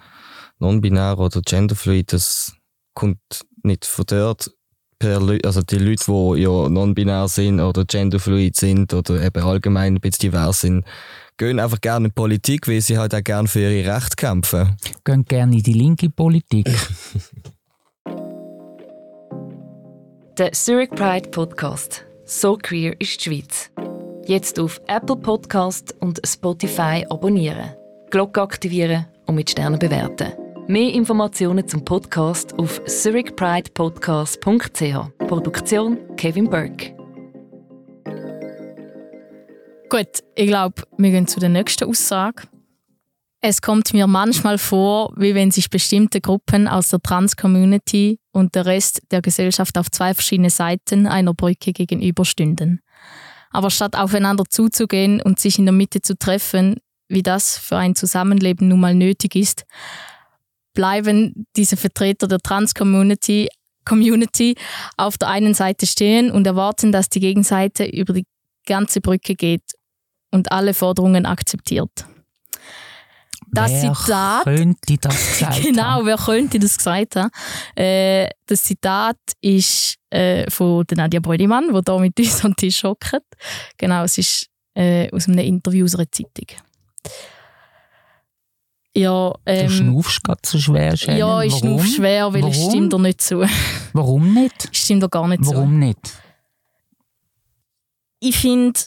non-binär 0.59 1.19
oder 1.19 1.41
genderfluid, 1.43 2.13
das 2.13 2.55
kommt 2.95 3.21
nicht 3.63 3.85
von 3.85 4.05
dort. 4.07 4.51
Per 4.99 5.21
also 5.45 5.63
die 5.63 5.77
Leute, 5.77 6.05
die 6.07 6.43
ja 6.43 6.69
non-binär 6.69 7.29
sind 7.29 7.61
oder 7.61 7.85
genderfluid 7.85 8.57
sind 8.57 8.95
oder 8.95 9.23
eben 9.23 9.43
allgemein 9.45 9.95
ein 9.95 10.01
bisschen 10.01 10.31
divers 10.31 10.61
sind, 10.63 10.85
gehen 11.37 11.59
einfach 11.59 11.81
gerne 11.81 12.07
in 12.07 12.11
die 12.11 12.15
Politik, 12.15 12.69
weil 12.69 12.81
sie 12.81 12.99
halt 12.99 13.15
auch 13.15 13.25
gerne 13.25 13.49
für 13.49 13.61
ihre 13.61 13.95
Rechte 13.95 14.17
kämpfen. 14.17 14.77
Gehen 15.05 15.25
gerne 15.25 15.57
in 15.57 15.63
die 15.63 15.73
linke 15.73 16.11
Politik. 16.11 16.69
Der 20.39 20.51
Zurich 20.51 20.91
Pride 20.91 21.29
Podcast. 21.29 22.05
So 22.25 22.57
queer 22.57 23.01
ist 23.01 23.25
die 23.25 23.31
Schweiz. 23.31 23.71
Jetzt 24.27 24.59
auf 24.59 24.81
Apple 24.89 25.17
Podcast 25.17 25.95
und 26.01 26.21
Spotify 26.27 27.07
abonnieren, 27.09 27.71
Glocke 28.11 28.43
aktivieren 28.43 29.07
und 29.27 29.37
mit 29.37 29.51
Sternen 29.51 29.79
bewerten. 29.79 30.33
Mehr 30.67 30.95
Informationen 30.95 31.69
zum 31.69 31.85
Podcast 31.85 32.59
auf 32.59 32.83
zurichpridepodcast.ch. 32.87 35.29
Produktion 35.29 35.99
Kevin 36.17 36.49
Burke. 36.49 36.97
Gut, 39.91 40.21
ich 40.35 40.47
glaube, 40.47 40.83
wir 40.97 41.11
gehen 41.11 41.27
zu 41.27 41.39
der 41.39 41.51
nächsten 41.51 41.85
Aussage. 41.85 42.45
Es 43.43 43.61
kommt 43.61 43.93
mir 43.93 44.07
manchmal 44.07 44.57
vor, 44.57 45.13
wie 45.19 45.35
wenn 45.35 45.51
sich 45.51 45.69
bestimmte 45.69 46.23
Gruppen 46.23 46.67
aus 46.67 46.89
der 46.89 47.03
Trans-Community 47.03 48.19
und 48.33 48.55
der 48.55 48.65
Rest 48.65 49.03
der 49.11 49.21
Gesellschaft 49.21 49.77
auf 49.77 49.91
zwei 49.91 50.15
verschiedene 50.15 50.49
Seiten 50.49 51.07
einer 51.07 51.35
Brücke 51.35 51.75
gegenüberstünden. 51.75 52.81
Aber 53.51 53.69
statt 53.69 53.97
aufeinander 53.97 54.45
zuzugehen 54.49 55.21
und 55.21 55.39
sich 55.39 55.59
in 55.59 55.67
der 55.67 55.75
Mitte 55.75 56.01
zu 56.01 56.17
treffen, 56.17 56.77
wie 57.09 57.23
das 57.23 57.59
für 57.59 57.77
ein 57.77 57.95
Zusammenleben 57.95 58.69
nun 58.69 58.81
mal 58.81 58.95
nötig 58.95 59.37
ist, 59.37 59.67
bleiben 60.75 61.47
diese 61.57 61.77
Vertreter 61.77 62.29
der 62.29 62.39
Trans-Community 62.39 63.49
Community 63.85 64.57
auf 64.97 65.19
der 65.19 65.29
einen 65.29 65.53
Seite 65.53 65.87
stehen 65.87 66.31
und 66.31 66.47
erwarten, 66.47 66.91
dass 66.91 67.11
die 67.11 67.21
Gegenseite 67.21 67.85
über 67.85 68.15
die 68.15 68.25
ganze 68.67 69.03
Brücke 69.03 69.35
geht 69.35 69.63
und 70.31 70.51
alle 70.53 70.73
Forderungen 70.73 71.27
akzeptiert 71.27 72.07
das 73.55 73.71
wer 73.71 73.95
Zitat. 73.95 74.45
könnte 74.45 74.97
das 75.01 75.29
gesagt 75.39 75.63
Genau, 75.63 76.05
wer 76.05 76.17
könnte 76.17 76.59
das 76.59 76.77
gesagt 76.77 77.17
haben? 77.17 77.31
Äh, 77.75 78.29
das 78.47 78.65
Zitat 78.65 79.17
ist 79.41 79.97
äh, 80.11 80.51
von 80.51 80.85
Nadia 80.91 81.21
Brödimann, 81.21 81.69
die 81.69 81.81
hier 81.91 81.99
mit 82.01 82.19
uns 82.19 82.45
am 82.45 82.57
Tisch 82.57 82.83
hockt. 82.85 83.23
Genau, 83.79 84.05
es 84.05 84.19
ist 84.19 84.47
äh, 84.75 85.11
aus 85.11 85.29
einem 85.29 85.39
Interview 85.39 85.85
aus 85.85 85.95
einer 85.95 86.11
Zeitung. 86.11 86.59
Ja, 88.97 89.35
ähm, 89.45 89.67
du 89.67 89.73
schnaufst 89.73 90.23
gerade 90.23 90.41
so 90.45 90.59
schwer, 90.59 90.97
Shannon. 90.97 91.19
Ja, 91.19 91.43
ich 91.43 91.55
schnaufe 91.57 91.87
schwer, 91.87 92.33
weil 92.33 92.43
Warum? 92.43 92.53
es 92.53 92.65
stimmt 92.65 92.93
dir 92.93 92.99
nicht 93.01 93.21
zu. 93.21 93.45
Warum 93.93 94.35
nicht? 94.35 94.69
Es 94.73 94.79
stimmt 94.79 95.03
dir 95.03 95.09
gar 95.09 95.27
nicht 95.27 95.45
Warum 95.45 95.71
zu. 95.71 95.79
nicht? 95.79 95.99
Ich 98.21 98.39
finde, 98.39 98.81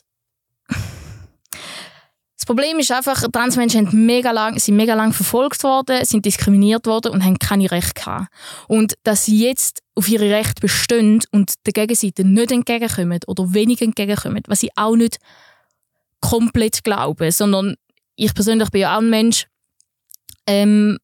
das 2.38 2.46
Problem 2.46 2.80
ist 2.80 2.92
einfach, 2.92 3.22
Transmenschen 3.32 3.88
haben 3.88 4.06
mega 4.06 4.32
lang, 4.32 4.58
sind 4.58 4.78
mega 4.78 4.94
lang 4.94 5.12
verfolgt 5.12 5.64
worden, 5.64 6.06
sind 6.06 6.26
diskriminiert 6.26 6.88
worden 6.88 7.12
und 7.12 7.24
haben 7.26 7.38
keine 7.38 7.70
Rechte 7.70 7.94
gehabt. 7.94 8.28
Und 8.68 8.94
dass 9.04 9.26
sie 9.26 9.44
jetzt 9.44 9.84
auf 9.94 10.08
ihre 10.08 10.30
Rechte 10.30 10.62
bestehen 10.62 11.22
und 11.32 11.54
der 11.66 11.74
Gegenseite 11.74 12.24
nicht 12.24 12.52
entgegenkommen 12.52 13.20
oder 13.28 13.54
wenig 13.54 13.82
entgegenkommen, 13.82 14.44
was 14.48 14.64
ich 14.64 14.70
auch 14.78 14.96
nicht 14.96 15.18
komplett 16.22 16.84
glaube, 16.84 17.32
sondern 17.32 17.76
ich 18.16 18.34
persönlich 18.34 18.70
bin 18.70 18.82
ja 18.82 18.96
auch 18.96 19.02
ein 19.02 19.10
Mensch, 19.10 19.48
ähm, 20.48 20.98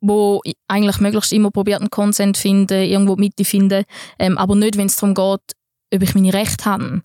wo 0.00 0.42
eigentlich 0.68 0.98
möglichst 1.00 1.32
immer 1.32 1.50
probiert 1.50 1.80
einen 1.80 1.90
Konsent 1.90 2.36
finden, 2.36 2.82
irgendwo 2.82 3.16
Mitte 3.16 3.44
finden, 3.44 3.84
ähm, 4.18 4.36
aber 4.36 4.56
nicht, 4.56 4.76
wenn 4.76 4.86
es 4.86 4.96
darum 4.96 5.14
geht, 5.14 5.56
ob 5.94 6.02
ich 6.02 6.14
meine 6.14 6.34
Rechte 6.34 6.64
habe 6.64 7.02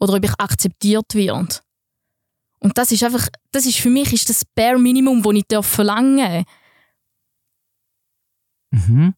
oder 0.00 0.14
ob 0.14 0.24
ich 0.24 0.32
akzeptiert 0.38 1.14
werde. 1.14 1.60
Und 2.60 2.76
das 2.76 2.90
ist 2.90 3.04
einfach, 3.04 3.28
das 3.52 3.66
ist 3.66 3.78
für 3.78 3.90
mich 3.90 4.12
ist 4.12 4.30
das 4.30 4.44
Bare 4.54 4.78
Minimum, 4.78 5.22
das 5.22 5.34
ich 5.34 5.44
darf 5.48 5.66
verlangen 5.66 6.44
Mhm. 8.70 9.14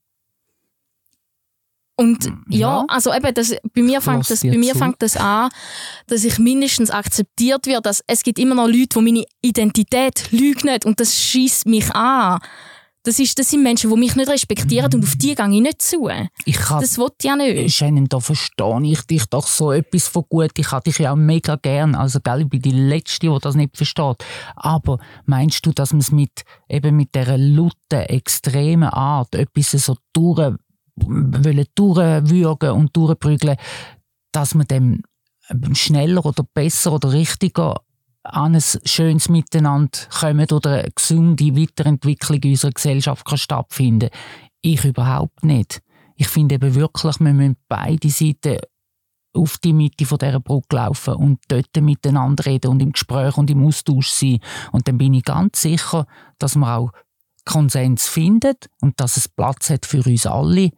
Und 2.00 2.24
ja, 2.48 2.58
Ja. 2.78 2.84
also 2.88 3.12
eben, 3.12 3.34
das, 3.34 3.54
bei, 3.74 3.82
mir 3.82 4.00
fängt 4.00 4.30
das, 4.30 4.40
bei 4.40 4.56
mir 4.56 4.72
zu. 4.72 4.78
fängt 4.78 5.02
das 5.02 5.18
an, 5.18 5.50
dass 6.06 6.24
ich 6.24 6.38
mindestens 6.38 6.90
akzeptiert 6.90 7.66
werde, 7.66 7.82
dass 7.82 8.02
es 8.06 8.22
gibt 8.22 8.38
immer 8.38 8.54
noch 8.54 8.68
Leute, 8.68 8.98
die 8.98 9.02
meine 9.02 9.24
Identität 9.42 10.32
lügen 10.32 10.78
und 10.86 10.98
das 10.98 11.14
schießt 11.14 11.66
mich 11.66 11.94
an. 11.94 12.38
Das, 13.02 13.18
ist, 13.18 13.38
das 13.38 13.50
sind 13.50 13.62
Menschen, 13.62 13.90
die 13.90 13.96
mich 13.98 14.14
nicht 14.14 14.28
respektieren 14.30 14.92
und 14.94 15.04
auf 15.04 15.14
die 15.16 15.34
gehe 15.34 15.44
ich 15.54 15.60
nicht 15.60 15.80
zu. 15.82 16.08
Ich 16.44 16.56
kann 16.56 16.80
Das 16.82 16.96
will 16.98 17.08
ich 17.18 17.24
ja 17.24 17.36
nicht. 17.36 17.74
Shannon, 17.74 18.06
da 18.06 18.20
verstehe 18.20 18.80
ich 18.84 19.02
dich 19.02 19.24
doch 19.26 19.46
so 19.46 19.72
etwas 19.72 20.08
von 20.08 20.24
gut. 20.28 20.50
Ich 20.58 20.70
habe 20.70 20.84
dich 20.84 20.98
ja 20.98 21.12
auch 21.12 21.16
mega 21.16 21.56
gern. 21.56 21.94
Also, 21.94 22.20
gell, 22.20 22.42
ich 22.42 22.48
bin 22.48 22.60
die 22.60 22.72
Letzte, 22.72 23.28
die 23.28 23.38
das 23.40 23.54
nicht 23.54 23.76
versteht. 23.76 24.16
Aber 24.54 24.98
meinst 25.24 25.64
du, 25.64 25.72
dass 25.72 25.92
man 25.92 26.00
es 26.00 26.12
mit, 26.12 26.42
eben 26.68 26.94
mit 26.96 27.14
dieser 27.14 27.38
lauten, 27.38 28.00
extremen 28.06 28.90
Art 28.90 29.34
etwas 29.34 29.70
so 29.70 29.96
durch, 30.12 30.54
wollen 30.96 31.66
durchwürgen 31.74 32.72
und 32.72 32.96
durchprügeln, 32.96 33.56
dass 34.32 34.54
man 34.54 34.66
dem 34.66 35.02
schneller 35.72 36.24
oder 36.24 36.44
besser 36.54 36.92
oder 36.92 37.12
richtiger 37.12 37.80
an 38.22 38.54
ein 38.54 38.62
schönes 38.84 39.28
Miteinander 39.28 39.98
kommen 40.10 40.50
oder 40.50 40.82
eine 40.82 40.90
gesunde 40.94 41.56
Weiterentwicklung 41.56 42.40
unserer 42.44 42.72
Gesellschaft 42.72 43.24
kann 43.24 43.38
stattfinden 43.38 44.10
Ich 44.60 44.84
überhaupt 44.84 45.42
nicht. 45.42 45.80
Ich 46.16 46.28
finde 46.28 46.56
eben 46.56 46.74
wirklich, 46.74 47.18
wir 47.18 47.32
müssen 47.32 47.56
beide 47.68 48.10
Seiten 48.10 48.58
auf 49.32 49.58
die 49.58 49.72
Mitte 49.72 50.04
von 50.04 50.18
dieser 50.18 50.40
Brücke 50.40 50.76
laufen 50.76 51.14
und 51.14 51.38
dort 51.48 51.74
miteinander 51.80 52.44
reden 52.46 52.70
und 52.70 52.82
im 52.82 52.92
Gespräch 52.92 53.36
und 53.36 53.48
im 53.48 53.64
Austausch 53.64 54.10
sein. 54.10 54.40
Und 54.72 54.86
dann 54.86 54.98
bin 54.98 55.14
ich 55.14 55.24
ganz 55.24 55.62
sicher, 55.62 56.06
dass 56.38 56.56
wir 56.56 56.76
auch 56.76 56.90
Konsens 57.44 58.08
finden 58.08 58.56
und 58.80 59.00
dass 59.00 59.16
es 59.16 59.28
Platz 59.28 59.70
hat 59.70 59.86
für 59.86 60.02
uns 60.04 60.26
alle. 60.26 60.70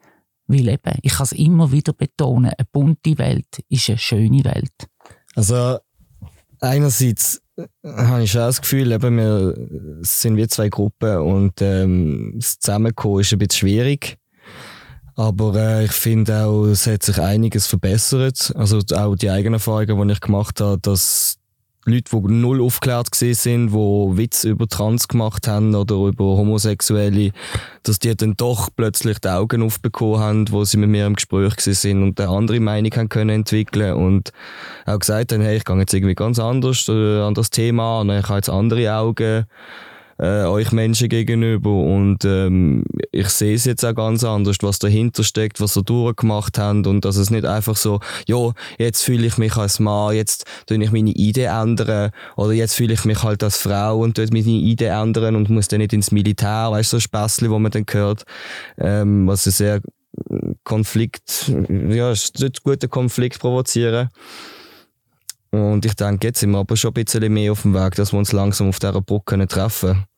Weil 0.47 0.69
eben, 0.69 0.99
ich 1.03 1.15
kann 1.15 1.25
es 1.25 1.33
immer 1.33 1.73
wieder 1.73 1.93
betonen, 1.93 2.53
eine 2.57 2.67
bunte 2.71 3.17
Welt 3.19 3.63
ist 3.69 3.89
eine 3.89 3.99
schöne 3.99 4.45
Welt. 4.45 4.89
Also 5.35 5.79
einerseits 6.61 7.41
äh, 7.57 7.67
habe 7.85 8.25
ich 8.25 8.33
schon 8.33 8.43
das 8.43 8.61
Gefühl, 8.61 8.93
eben, 8.93 9.17
wir 9.17 9.55
sind 10.03 10.37
wie 10.37 10.49
zwei 10.49 10.69
Gruppen 10.69 11.19
und 11.19 11.63
ähm, 11.63 12.35
das 12.37 12.59
Zusammenkommen 12.59 13.21
ist 13.21 13.33
ein 13.33 13.39
bisschen 13.39 13.61
schwierig. 13.69 14.19
Aber 15.15 15.55
äh, 15.57 15.85
ich 15.85 15.93
finde 15.93 16.45
auch, 16.45 16.67
es 16.67 16.87
hat 16.87 17.03
sich 17.03 17.19
einiges 17.21 17.67
verbessert. 17.67 18.53
Also 18.57 18.81
auch 18.95 19.15
die 19.15 19.31
eigenen 19.31 19.55
Erfahrungen, 19.55 20.09
die 20.09 20.15
ich 20.15 20.21
gemacht 20.21 20.61
habe, 20.61 20.79
dass 20.81 21.37
Leute, 21.85 22.11
die 22.13 22.33
null 22.33 22.61
aufgeklärt 22.61 23.13
sind, 23.13 23.73
die 23.73 24.17
Witze 24.17 24.51
über 24.51 24.69
Trans 24.69 25.09
gemacht 25.09 25.49
haben 25.49 25.75
oder 25.75 25.97
über 25.97 26.25
Homosexuelle, 26.25 27.33
dass 27.83 27.99
die 27.99 28.15
dann 28.15 28.35
doch 28.37 28.69
plötzlich 28.77 29.19
die 29.19 29.29
Augen 29.29 29.63
aufbekommen 29.63 30.21
haben, 30.21 30.51
wo 30.53 30.63
sie 30.65 30.77
mit 30.77 30.91
mir 30.91 31.07
im 31.07 31.17
Gespräch 31.17 31.55
sind 31.59 32.05
und 32.05 32.21
eine 32.21 32.31
andere 32.31 32.61
Meinung 32.61 32.93
haben 32.93 33.09
können 33.09 33.31
entwickeln 33.31 33.95
und 33.95 34.31
auch 34.87 35.01
gesagt 35.01 35.33
haben, 35.33 35.43
hey, 35.43 35.57
ich 35.57 35.65
gehe 35.65 35.77
jetzt 35.77 35.93
irgendwie 35.93 36.15
ganz 36.15 36.39
anders 36.39 36.87
äh, 36.89 37.21
an 37.21 37.35
das 37.35 37.51
Thema 37.51 38.03
ich 38.03 38.29
habe 38.29 38.37
jetzt 38.37 38.49
andere 38.51 38.95
Augen 38.95 39.47
äh, 40.23 40.45
euch 40.45 40.71
Menschen 40.71 41.09
gegenüber. 41.09 41.71
Und 41.71 42.25
ähm, 42.25 42.85
ich 43.11 43.29
sehe 43.29 43.55
es 43.55 43.65
jetzt 43.65 43.85
auch 43.85 43.95
ganz 43.95 44.23
anders, 44.23 44.57
was 44.63 44.79
dahinter 44.79 45.25
steckt, 45.25 45.61
was 45.61 45.75
sie 45.75 45.83
durchgemacht 45.83 46.59
haben. 46.59 46.87
Und 46.87 47.05
dass 47.05 47.17
es 47.17 47.31
nicht 47.31 47.45
einfach 47.45 47.77
so, 47.77 47.99
ja, 48.29 48.53
jetzt 48.79 49.03
fühle 49.03 49.27
ich 49.27 49.37
mich 49.37 49.57
als 49.57 49.81
Mann, 49.81 50.15
jetzt 50.15 50.47
tue 50.67 50.83
ich 50.83 50.93
meine 50.93 51.11
Idee 51.11 51.47
ändern. 51.47 52.13
Oder 52.37 52.53
jetzt 52.53 52.75
fühle 52.75 52.95
ich 52.95 53.05
mich 53.05 53.23
halt 53.25 53.43
als 53.43 53.57
Frau 53.57 53.99
und 53.99 54.15
tue 54.15 54.27
meine 54.31 54.47
Idee 54.47 54.87
ändern 54.87 55.35
und 55.35 55.51
muss 55.51 55.67
dann 55.67 55.81
nicht 55.81 55.93
ins 55.93 56.13
Militär, 56.13 56.71
weißt 56.71 56.93
du, 56.93 56.97
so 56.97 57.01
Späßchen, 57.01 57.51
wo 57.51 57.59
man 57.59 57.73
dann 57.73 57.85
hört, 57.91 58.23
ähm, 58.79 59.27
was 59.27 59.47
ein 59.47 59.53
sehr 59.53 59.81
Konflikt, 60.63 61.51
ja, 61.69 62.11
es 62.11 62.33
tut 62.33 62.63
guten 62.63 62.91
Konflikt 62.91 63.41
provozieren. 63.41 64.11
Und 65.51 65.85
ich 65.85 65.95
denke, 65.95 66.29
jetzt 66.29 66.41
sind 66.41 66.51
wir 66.51 66.59
aber 66.59 66.77
schon 66.77 66.91
ein 66.91 67.05
bisschen 67.05 67.33
mehr 67.33 67.53
auf 67.53 67.63
dem 67.63 67.75
Weg, 67.75 67.95
dass 67.95 68.13
wir 68.13 68.19
uns 68.19 68.33
langsam 68.33 68.69
auf 68.69 68.79
dieser 68.79 69.01
Brücke 69.01 69.47
treffen. 69.47 69.91
können. 69.91 70.12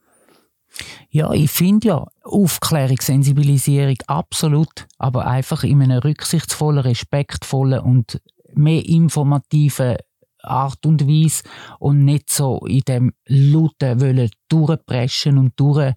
Ja, 1.11 1.33
ich 1.33 1.51
finde 1.51 1.89
ja 1.89 2.07
Aufklärung, 2.23 2.99
Sensibilisierung 3.01 3.97
absolut, 4.07 4.87
aber 4.99 5.27
einfach 5.27 5.63
in 5.63 5.83
einer 5.83 6.03
rücksichtsvollen, 6.03 6.81
respektvollen 6.81 7.81
und 7.81 8.21
mehr 8.55 8.85
informativen 8.85 9.97
Art 10.43 10.85
und 10.85 11.07
Weise 11.07 11.43
und 11.79 12.05
nicht 12.05 12.31
so 12.31 12.59
in 12.67 12.81
dem 12.81 13.13
lauten 13.27 14.01
wollen 14.01 14.31
durchpreschen 14.49 15.39
und 15.39 15.53
durch, 15.57 15.95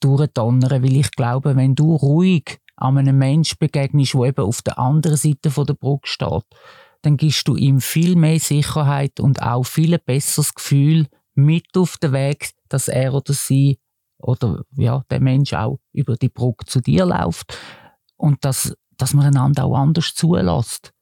durchdonnern, 0.00 0.82
weil 0.82 0.96
ich 0.96 1.10
glaube, 1.12 1.56
wenn 1.56 1.74
du 1.74 1.94
ruhig 1.94 2.58
an 2.76 2.98
einem 2.98 3.18
Menschen 3.18 3.56
begegnest, 3.58 4.14
der 4.14 4.22
eben 4.22 4.44
auf 4.44 4.62
der 4.62 4.78
anderen 4.78 5.16
Seite 5.16 5.50
der 5.50 5.74
Brücke 5.74 6.08
steht, 6.08 6.44
dann 7.02 7.16
gibst 7.16 7.46
du 7.48 7.56
ihm 7.56 7.80
viel 7.80 8.16
mehr 8.16 8.40
Sicherheit 8.40 9.20
und 9.20 9.40
auch 9.40 9.64
viel 9.64 9.98
besseres 9.98 10.54
Gefühl 10.54 11.06
mit 11.34 11.76
auf 11.76 11.96
den 11.98 12.12
Weg, 12.12 12.50
dass 12.68 12.88
er 12.88 13.14
oder 13.14 13.32
sie 13.32 13.78
oder 14.18 14.62
ja, 14.76 15.02
der 15.10 15.20
Mensch 15.20 15.52
auch 15.52 15.78
über 15.92 16.16
die 16.16 16.28
Brücke 16.28 16.64
zu 16.66 16.80
dir 16.80 17.06
läuft 17.06 17.58
und 18.16 18.44
dass, 18.44 18.74
dass 18.96 19.14
man 19.14 19.26
einander 19.26 19.64
auch 19.64 19.76
anders 19.76 20.14
zulässt. 20.14 20.92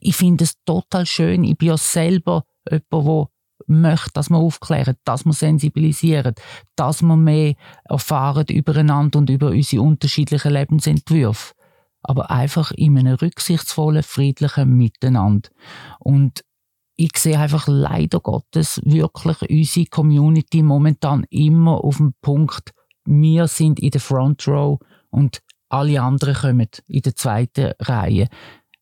Ich 0.00 0.16
finde 0.16 0.44
es 0.44 0.54
total 0.64 1.04
schön. 1.04 1.44
Ich 1.44 1.58
bin 1.58 1.68
ja 1.68 1.76
selber 1.76 2.44
jemand, 2.70 2.90
der 2.92 3.28
möchte, 3.66 4.12
dass 4.14 4.30
wir 4.30 4.36
aufklären, 4.36 4.96
dass 5.04 5.24
wir 5.24 5.32
sensibilisieren, 5.32 6.34
dass 6.76 7.02
wir 7.02 7.16
mehr 7.16 7.54
erfahren 7.84 8.46
übereinander 8.48 9.18
und 9.18 9.30
über 9.30 9.48
unsere 9.48 9.82
unterschiedlichen 9.82 10.52
Lebensentwürfe. 10.52 11.54
Aber 12.02 12.30
einfach 12.30 12.70
in 12.72 12.98
einem 12.98 13.16
rücksichtsvollen, 13.16 14.02
friedlichen 14.02 14.76
Miteinander. 14.76 15.50
Und 15.98 16.44
ich 16.96 17.16
sehe 17.18 17.38
einfach 17.38 17.66
leider 17.68 18.20
Gottes 18.20 18.80
wirklich 18.84 19.42
unsere 19.50 19.86
Community 19.86 20.62
momentan 20.62 21.24
immer 21.30 21.84
auf 21.84 21.98
dem 21.98 22.14
Punkt, 22.20 22.72
wir 23.04 23.46
sind 23.46 23.78
in 23.80 23.90
der 23.90 24.00
Front 24.00 24.48
Row 24.48 24.78
und 25.10 25.42
alle 25.68 26.00
anderen 26.00 26.34
kommen 26.34 26.68
in 26.86 27.02
der 27.02 27.14
zweiten 27.14 27.72
Reihe. 27.80 28.28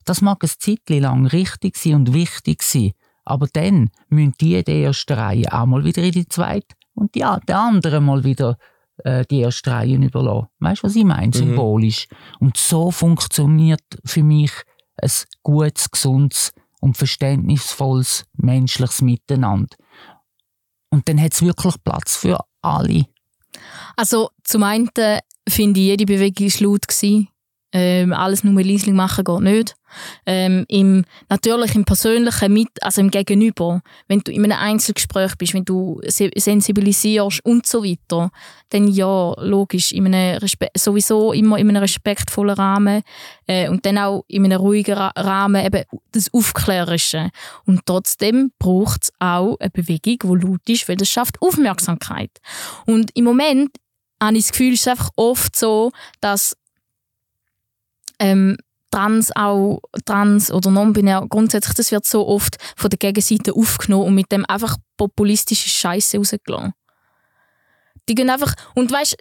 Das 0.04 0.20
mag 0.20 0.42
ein 0.44 0.50
Zeitchen 0.58 1.02
lang 1.02 1.26
richtig 1.26 1.76
sein 1.76 1.94
und 1.94 2.14
wichtig 2.14 2.62
sein, 2.62 2.92
aber 3.24 3.48
dann 3.52 3.90
müssen 4.08 4.34
die 4.40 4.54
in 4.54 4.64
der 4.64 4.76
ersten 4.76 5.14
Reihe 5.14 5.52
auch 5.52 5.66
mal 5.66 5.84
wieder 5.84 6.02
in 6.02 6.12
die 6.12 6.28
zweite 6.28 6.74
und 6.94 7.16
ja, 7.16 7.40
der 7.40 7.58
andere 7.58 8.00
mal 8.00 8.22
wieder 8.22 8.58
äh, 8.98 9.24
die 9.28 9.40
erste 9.40 9.72
Reihe 9.72 9.96
überlassen. 9.96 10.48
Weißt 10.60 10.82
du, 10.82 10.86
was 10.86 10.96
ich 10.96 11.04
meine? 11.04 11.32
Symbolisch. 11.32 12.06
Und 12.38 12.56
so 12.56 12.90
funktioniert 12.90 13.82
für 14.04 14.22
mich 14.22 14.52
ein 15.02 15.10
gutes, 15.42 15.90
gesundes 15.90 16.52
und 16.84 16.98
verständnisvolles 16.98 18.26
menschliches 18.34 19.00
Miteinander. 19.00 19.74
Und 20.90 21.08
dann 21.08 21.18
hat 21.18 21.32
es 21.32 21.40
wirklich 21.40 21.82
Platz 21.82 22.14
für 22.14 22.38
alle. 22.60 23.06
Also 23.96 24.28
zum 24.42 24.64
einen 24.64 24.90
finde 25.48 25.80
ich, 25.80 25.86
jede 25.86 26.04
Bewegung 26.04 26.46
war 26.46 26.68
laut. 26.68 27.32
Ähm, 27.76 28.12
alles 28.12 28.44
nur 28.44 28.62
leislich 28.62 28.94
machen 28.94 29.24
geht 29.24 29.40
nicht. 29.40 29.74
Ähm, 30.26 30.64
im, 30.68 31.04
natürlich 31.28 31.74
im 31.74 31.84
persönlichen 31.84 32.52
mit, 32.52 32.68
also 32.80 33.00
im 33.00 33.10
Gegenüber, 33.10 33.82
wenn 34.06 34.20
du 34.20 34.30
in 34.30 34.44
einem 34.44 34.58
Einzelgespräch 34.58 35.34
bist, 35.36 35.54
wenn 35.54 35.64
du 35.64 36.00
se 36.06 36.30
sensibilisierst 36.36 37.44
und 37.44 37.66
so 37.66 37.82
weiter, 37.82 38.30
dann 38.70 38.86
ja, 38.86 39.34
logisch, 39.40 39.90
in 39.90 40.06
einem 40.06 40.38
Respe 40.38 40.68
sowieso 40.76 41.32
immer 41.32 41.58
in 41.58 41.68
einem 41.68 41.82
respektvollen 41.82 42.54
Rahmen 42.54 43.02
äh, 43.48 43.68
und 43.68 43.84
dann 43.84 43.98
auch 43.98 44.24
in 44.28 44.44
einem 44.44 44.60
ruhigen 44.60 44.94
Ra 44.94 45.08
Rahmen 45.16 45.66
eben 45.66 45.82
das 46.12 46.32
Aufklärerische. 46.32 47.30
Und 47.66 47.80
trotzdem 47.86 48.52
braucht 48.60 49.04
es 49.04 49.12
auch 49.18 49.58
eine 49.58 49.70
Bewegung, 49.70 50.38
die 50.38 50.46
laut 50.46 50.68
ist, 50.68 50.88
weil 50.88 50.96
das 50.96 51.08
schafft 51.08 51.42
Aufmerksamkeit. 51.42 52.30
Und 52.86 53.10
im 53.14 53.24
Moment 53.24 53.70
habe 54.22 54.36
ich 54.36 54.44
das 54.44 54.52
Gefühl, 54.52 54.74
es 54.74 54.80
ist 54.80 54.88
einfach 54.88 55.10
oft 55.16 55.56
so, 55.56 55.90
dass 56.20 56.56
ähm, 58.18 58.56
Trans 58.90 59.34
auch, 59.34 59.80
Trans 60.04 60.52
oder 60.52 60.70
non-binär, 60.70 61.26
grundsätzlich, 61.28 61.74
das 61.74 61.90
wird 61.90 62.06
so 62.06 62.28
oft 62.28 62.58
von 62.76 62.90
der 62.90 62.98
Gegenseite 62.98 63.52
aufgenommen 63.52 64.06
und 64.06 64.14
mit 64.14 64.30
dem 64.30 64.44
einfach 64.46 64.76
populistische 64.96 65.68
Scheiße 65.68 66.16
rausgelassen. 66.16 66.74
Die 68.08 68.14
gehen 68.14 68.30
einfach, 68.30 68.54
und 68.74 68.92
weißt, 68.92 69.16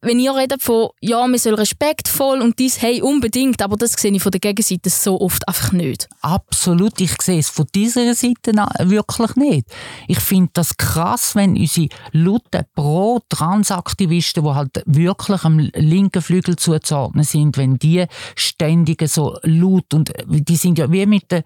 wenn 0.00 0.20
ihr 0.20 0.34
redet 0.34 0.62
von, 0.62 0.90
ja, 1.00 1.26
man 1.26 1.38
soll 1.38 1.54
respektvoll 1.54 2.40
und 2.40 2.58
dies, 2.58 2.80
hey, 2.80 3.02
unbedingt, 3.02 3.60
aber 3.62 3.76
das 3.76 3.94
sehe 3.94 4.12
ich 4.12 4.22
von 4.22 4.30
der 4.30 4.40
Gegenseite 4.40 4.90
so 4.90 5.20
oft 5.20 5.46
einfach 5.48 5.72
nicht. 5.72 6.08
Absolut, 6.20 7.00
ich 7.00 7.20
sehe 7.20 7.40
es 7.40 7.48
von 7.48 7.66
dieser 7.74 8.14
Seite 8.14 8.52
wirklich 8.80 9.34
nicht. 9.34 9.66
Ich 10.06 10.20
finde 10.20 10.50
das 10.52 10.76
krass, 10.76 11.34
wenn 11.34 11.56
unsere 11.56 11.88
lauten 12.12 12.64
Pro-Trans-Aktivisten, 12.74 14.44
die 14.44 14.50
halt 14.50 14.82
wirklich 14.86 15.44
am 15.44 15.58
linken 15.58 16.22
Flügel 16.22 16.56
zuzuordnen 16.56 17.24
sind, 17.24 17.56
wenn 17.56 17.78
die 17.78 18.06
ständig 18.36 19.02
so 19.08 19.36
laut 19.42 19.94
und 19.94 20.12
die 20.26 20.56
sind 20.56 20.78
ja 20.78 20.90
wie 20.92 21.06
mit 21.06 21.30
der 21.32 21.42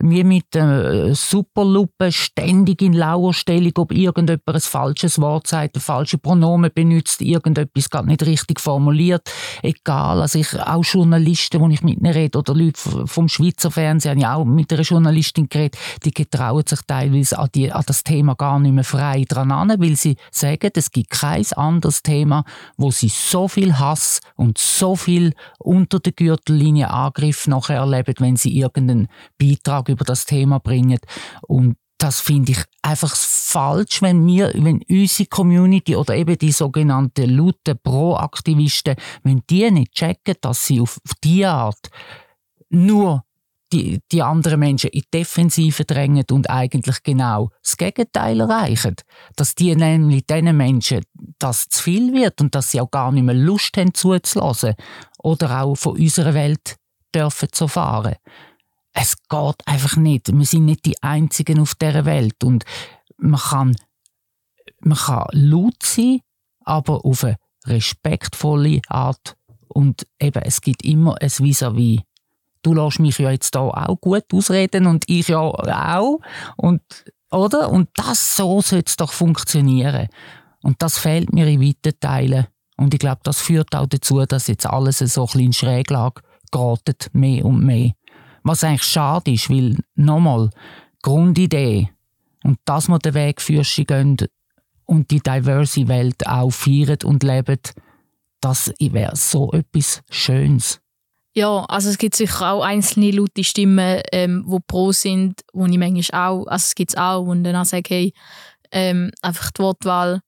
wie 0.00 0.24
mit 0.24 0.56
äh, 0.56 1.14
Superlupe 1.14 2.10
ständig 2.10 2.82
in 2.82 2.94
Lauerstellung, 2.94 3.72
ob 3.76 3.92
irgendjemand 3.92 4.42
ein 4.48 4.60
falsches 4.60 5.20
Wort 5.20 5.46
sagt, 5.46 5.76
ein 5.76 5.80
falsche 5.80 6.18
Pronomen 6.18 6.70
benutzt, 6.74 7.20
irgendetwas 7.20 7.90
gar 7.90 8.02
nicht 8.02 8.24
richtig 8.26 8.60
formuliert. 8.60 9.30
Egal, 9.62 10.20
also 10.20 10.38
ich, 10.38 10.58
auch 10.60 10.84
Journalisten, 10.84 11.60
wo 11.60 11.68
ich 11.68 11.82
mit 11.82 11.98
ihnen 11.98 12.12
rede, 12.12 12.38
oder 12.38 12.54
Leute 12.54 13.06
vom 13.06 13.28
Schweizer 13.28 13.70
Fernsehen, 13.70 14.10
habe 14.10 14.20
ich 14.20 14.26
auch 14.26 14.44
mit 14.44 14.72
einer 14.72 14.82
Journalistin 14.82 15.48
geredet, 15.48 15.78
die 16.04 16.12
getrauen 16.12 16.64
sich 16.66 16.80
teilweise 16.86 17.38
an, 17.38 17.48
die, 17.54 17.70
an 17.70 17.84
das 17.86 18.02
Thema 18.02 18.34
gar 18.34 18.58
nicht 18.58 18.72
mehr 18.72 18.84
frei 18.84 19.24
dran 19.28 19.52
an, 19.52 19.72
weil 19.78 19.96
sie 19.96 20.16
sagen, 20.30 20.70
es 20.74 20.90
gibt 20.90 21.10
kein 21.10 21.44
anderes 21.56 22.02
Thema, 22.02 22.44
wo 22.76 22.90
sie 22.90 23.08
so 23.08 23.48
viel 23.48 23.78
Hass 23.78 24.20
und 24.36 24.58
so 24.58 24.96
viel 24.96 25.34
unter 25.58 26.00
der 26.00 26.12
Gürtellinie 26.12 26.90
Angriff 26.90 27.46
nachher 27.46 27.76
erleben, 27.76 28.14
wenn 28.18 28.36
sie 28.36 28.56
irgendeinen 28.56 29.08
Beitrag 29.38 29.83
Vortrag 29.84 29.88
über 29.88 30.04
das 30.04 30.24
Thema 30.24 30.58
bringen. 30.58 30.98
Und 31.42 31.76
das 31.98 32.20
finde 32.20 32.52
ich 32.52 32.58
einfach 32.82 33.14
falsch, 33.14 34.02
wenn 34.02 34.26
wir, 34.26 34.52
wenn 34.54 34.82
unsere 34.88 35.28
Community 35.28 35.96
oder 35.96 36.14
eben 36.16 36.36
die 36.36 36.52
sogenannten 36.52 37.30
lauten 37.30 37.78
Pro-Aktivisten, 37.82 38.96
wenn 39.22 39.42
die 39.48 39.70
nicht 39.70 39.92
checken, 39.92 40.34
dass 40.40 40.66
sie 40.66 40.80
auf 40.80 40.98
diese 41.22 41.48
Art 41.48 41.88
nur 42.68 43.24
die, 43.72 44.00
die 44.12 44.22
anderen 44.22 44.60
Menschen 44.60 44.90
in 44.90 45.00
die 45.00 45.18
Defensive 45.18 45.84
drängen 45.84 46.24
und 46.30 46.50
eigentlich 46.50 47.02
genau 47.02 47.50
das 47.62 47.76
Gegenteil 47.76 48.40
erreichen. 48.40 48.96
Dass 49.36 49.54
die 49.54 49.74
nämlich 49.74 50.26
diesen 50.26 50.56
Menschen 50.56 51.00
das 51.38 51.68
zu 51.68 51.82
viel 51.82 52.12
wird 52.12 52.40
und 52.40 52.54
dass 52.54 52.70
sie 52.70 52.80
auch 52.80 52.90
gar 52.90 53.12
nicht 53.12 53.24
mehr 53.24 53.34
Lust 53.34 53.76
haben 53.76 53.94
zuzulassen 53.94 54.74
oder 55.22 55.62
auch 55.62 55.76
von 55.76 55.98
unserer 55.98 56.34
Welt 56.34 56.76
dürfen 57.14 57.48
zu 57.50 57.64
erfahren 57.64 58.16
es 58.94 59.16
geht 59.28 59.56
einfach 59.66 59.96
nicht. 59.96 60.32
Wir 60.32 60.46
sind 60.46 60.64
nicht 60.64 60.86
die 60.86 61.02
Einzigen 61.02 61.60
auf 61.60 61.74
der 61.74 62.04
Welt 62.04 62.42
und 62.42 62.64
man 63.18 63.40
kann, 63.40 63.76
man 64.80 64.96
kann 64.96 65.26
laut 65.32 65.82
sein, 65.82 66.20
aber 66.60 67.04
auf 67.04 67.24
eine 67.24 67.36
respektvolle 67.66 68.80
Art 68.88 69.36
und 69.68 70.06
eben, 70.20 70.42
es 70.42 70.60
gibt 70.60 70.84
immer 70.84 71.20
ein 71.20 71.28
Vis-à-vis. 71.28 72.00
Du 72.62 72.72
lässt 72.72 73.00
mich 73.00 73.18
ja 73.18 73.30
jetzt 73.30 73.54
da 73.54 73.60
auch 73.60 74.00
gut 74.00 74.24
ausreden 74.32 74.86
und 74.86 75.04
ich 75.08 75.28
ja 75.28 75.40
auch 75.40 76.20
und 76.56 76.80
oder? 77.30 77.70
Und 77.70 77.88
das 77.94 78.36
so 78.36 78.62
sollte 78.62 78.84
es 78.86 78.96
doch 78.96 79.12
funktionieren. 79.12 80.08
Und 80.62 80.80
das 80.80 80.98
fehlt 80.98 81.32
mir 81.32 81.46
in 81.46 81.60
weiten 81.60 81.98
Teilen. 82.00 82.46
Und 82.76 82.94
ich 82.94 83.00
glaube, 83.00 83.20
das 83.24 83.40
führt 83.40 83.74
auch 83.74 83.86
dazu, 83.86 84.24
dass 84.24 84.46
jetzt 84.46 84.66
alles 84.66 84.98
so 84.98 85.22
ein 85.22 85.26
bisschen 85.26 85.40
in 85.40 85.52
Schräglage 85.52 86.22
geraten, 86.50 86.94
mehr 87.12 87.44
und 87.44 87.64
mehr. 87.64 87.92
Was 88.44 88.62
eigentlich 88.62 88.84
schade 88.84 89.32
ist, 89.32 89.50
weil, 89.50 89.78
nochmal, 89.94 90.50
Grundidee 91.02 91.90
und 92.44 92.58
dass 92.66 92.88
wir 92.88 92.98
den 92.98 93.14
Weg 93.14 93.40
für 93.40 93.64
sie 93.64 93.84
gehen 93.84 94.16
und 94.84 95.10
die 95.10 95.20
diverse 95.20 95.88
Welt 95.88 96.26
auch 96.26 96.50
feiern 96.50 96.98
und 97.04 97.22
leben, 97.22 97.58
das 98.40 98.72
wäre 98.78 99.16
so 99.16 99.50
etwas 99.52 100.02
Schönes. 100.10 100.80
Ja, 101.34 101.64
also 101.64 101.88
es 101.88 101.98
gibt 101.98 102.14
sicher 102.14 102.52
auch 102.52 102.62
einzelne 102.62 103.10
laute 103.10 103.42
Stimmen, 103.42 104.00
ähm, 104.12 104.46
pro 104.66 104.92
sind, 104.92 105.40
wo 105.52 105.66
ich 105.66 105.78
manchmal 105.78 106.28
auch, 106.28 106.46
also 106.46 106.64
es 106.64 106.74
gibt 106.74 106.90
es 106.90 106.96
auch, 106.96 107.22
und 107.22 107.42
dann 107.42 107.56
auch 107.56 107.64
sage, 107.64 107.88
hey, 107.88 108.14
ähm, 108.70 109.10
einfach 109.20 109.50
die 109.50 109.62
Wortwahl 109.62 110.20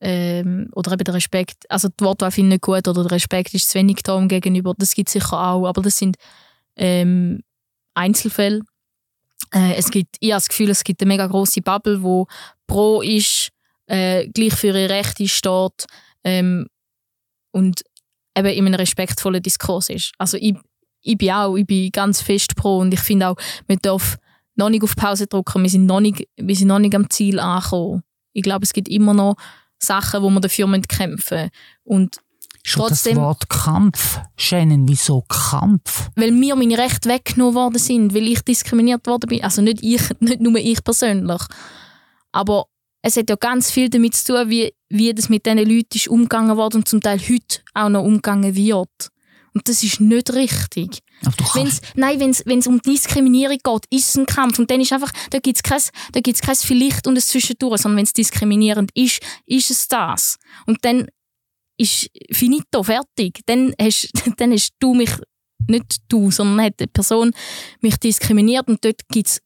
ähm, 0.00 0.70
oder 0.74 0.92
eben 0.92 1.04
der 1.04 1.14
Respekt, 1.14 1.70
also 1.70 1.88
die 1.88 2.04
Wortwahl 2.04 2.32
finde 2.32 2.56
ich 2.56 2.62
gut 2.62 2.88
oder 2.88 3.02
der 3.02 3.12
Respekt 3.12 3.54
ist 3.54 3.70
zu 3.70 3.78
wenig 3.78 4.02
da 4.02 4.18
gegenüber, 4.26 4.74
das 4.76 4.94
gibt 4.94 5.08
es 5.08 5.12
sicher 5.12 5.38
auch, 5.38 5.66
aber 5.66 5.82
das 5.82 5.98
sind 5.98 6.16
ähm, 6.76 7.40
Einzelfälle. 7.94 8.60
Äh, 9.52 9.74
es 9.74 9.90
gibt, 9.90 10.16
ich 10.20 10.30
habe 10.30 10.38
das 10.38 10.48
Gefühl, 10.48 10.70
es 10.70 10.84
gibt 10.84 11.00
eine 11.00 11.08
mega 11.08 11.26
große 11.26 11.62
Bubble, 11.62 12.02
wo 12.02 12.26
pro 12.66 13.02
ist, 13.02 13.50
äh, 13.86 14.28
gleich 14.28 14.54
für 14.54 14.68
ihre 14.68 14.88
Rechte 14.88 15.28
steht 15.28 15.86
ähm, 16.24 16.66
und 17.52 17.82
eben 18.36 18.48
in 18.48 18.66
einem 18.66 18.74
respektvollen 18.74 19.42
Diskurs 19.42 19.90
ist. 19.90 20.12
Also 20.18 20.36
ich, 20.38 20.54
ich 21.02 21.18
bin 21.18 21.30
auch, 21.30 21.56
ich 21.56 21.66
bin 21.66 21.90
ganz 21.90 22.20
fest 22.20 22.56
pro 22.56 22.78
und 22.78 22.92
ich 22.92 23.00
finde 23.00 23.28
auch, 23.28 23.36
man 23.68 23.78
darf 23.82 24.18
noch 24.56 24.70
nicht 24.70 24.82
auf 24.82 24.96
Pause 24.96 25.26
drücken, 25.26 25.62
wir 25.62 25.70
sind 25.70 25.86
noch 25.86 26.00
nicht, 26.00 26.26
wir 26.36 26.56
sind 26.56 26.68
noch 26.68 26.78
nicht 26.78 26.94
am 26.94 27.10
Ziel 27.10 27.38
angekommen. 27.38 28.02
Ich 28.32 28.42
glaube, 28.42 28.64
es 28.64 28.72
gibt 28.72 28.88
immer 28.88 29.14
noch 29.14 29.36
Sachen, 29.78 30.22
wo 30.22 30.30
wir 30.30 30.40
dafür 30.40 30.66
kämpfen 30.82 31.38
müssen. 31.38 31.50
Und 31.84 32.16
Trotzdem, 32.66 33.16
das 33.16 33.24
Wort 33.24 33.48
Kampf, 33.48 34.20
Shannon, 34.36 34.88
wieso 34.88 35.22
Kampf? 35.22 36.10
Weil 36.16 36.32
mir 36.32 36.56
meine 36.56 36.78
Rechte 36.78 37.08
weggenommen 37.08 37.54
worden 37.54 37.78
sind, 37.78 38.14
weil 38.14 38.26
ich 38.26 38.40
diskriminiert 38.42 39.06
worden 39.06 39.28
bin. 39.28 39.44
Also 39.44 39.62
nicht 39.62 39.82
ich, 39.82 40.02
nicht 40.20 40.40
nur 40.40 40.56
ich 40.56 40.82
persönlich. 40.82 41.42
Aber 42.32 42.66
es 43.02 43.16
hat 43.16 43.28
ja 43.28 43.36
ganz 43.36 43.70
viel 43.70 43.90
damit 43.90 44.14
zu 44.14 44.32
tun, 44.32 44.48
wie, 44.48 44.72
wie 44.88 45.12
das 45.12 45.28
mit 45.28 45.44
diesen 45.44 45.58
Leuten 45.58 45.94
ist 45.94 46.08
umgegangen 46.08 46.56
worden 46.56 46.78
und 46.78 46.88
zum 46.88 47.02
Teil 47.02 47.18
heute 47.20 47.60
auch 47.74 47.90
noch 47.90 48.02
umgegangen 48.02 48.56
wird. 48.56 49.10
Und 49.52 49.68
das 49.68 49.84
ist 49.84 50.00
nicht 50.00 50.32
richtig. 50.32 50.98
Wenn's, 51.54 51.80
nein, 51.94 52.18
wenn 52.18 52.58
es 52.58 52.66
um 52.66 52.80
Diskriminierung 52.80 53.58
geht, 53.62 53.84
ist 53.90 54.08
es 54.08 54.16
ein 54.16 54.26
Kampf. 54.26 54.58
Und 54.58 54.70
dann 54.70 54.80
ist 54.80 54.92
einfach, 54.92 55.12
da 55.30 55.38
gibt 55.38 55.58
es 55.58 55.62
kein, 55.62 55.80
da 56.12 56.20
gibt's 56.20 56.40
kein 56.40 56.56
Vielleicht 56.56 57.06
und 57.06 57.16
ein 57.16 57.22
Zwischendurch, 57.22 57.82
sondern 57.82 57.98
wenn 57.98 58.04
es 58.04 58.12
diskriminierend 58.12 58.90
ist, 58.94 59.20
ist 59.46 59.70
es 59.70 59.86
das. 59.86 60.38
Und 60.66 60.84
dann 60.84 61.06
ist 61.76 62.10
finito, 62.30 62.82
fertig. 62.82 63.40
Dann 63.46 63.72
hast, 63.80 64.10
dann 64.36 64.52
hast 64.52 64.72
du 64.78 64.94
mich, 64.94 65.10
nicht 65.68 65.96
du, 66.08 66.30
sondern 66.30 66.66
hat 66.66 66.80
die 66.80 66.86
Person 66.86 67.32
mich 67.80 67.96
diskriminiert 67.96 68.68
und 68.68 68.84
dort 68.84 69.08
gibt 69.08 69.28
es 69.28 69.42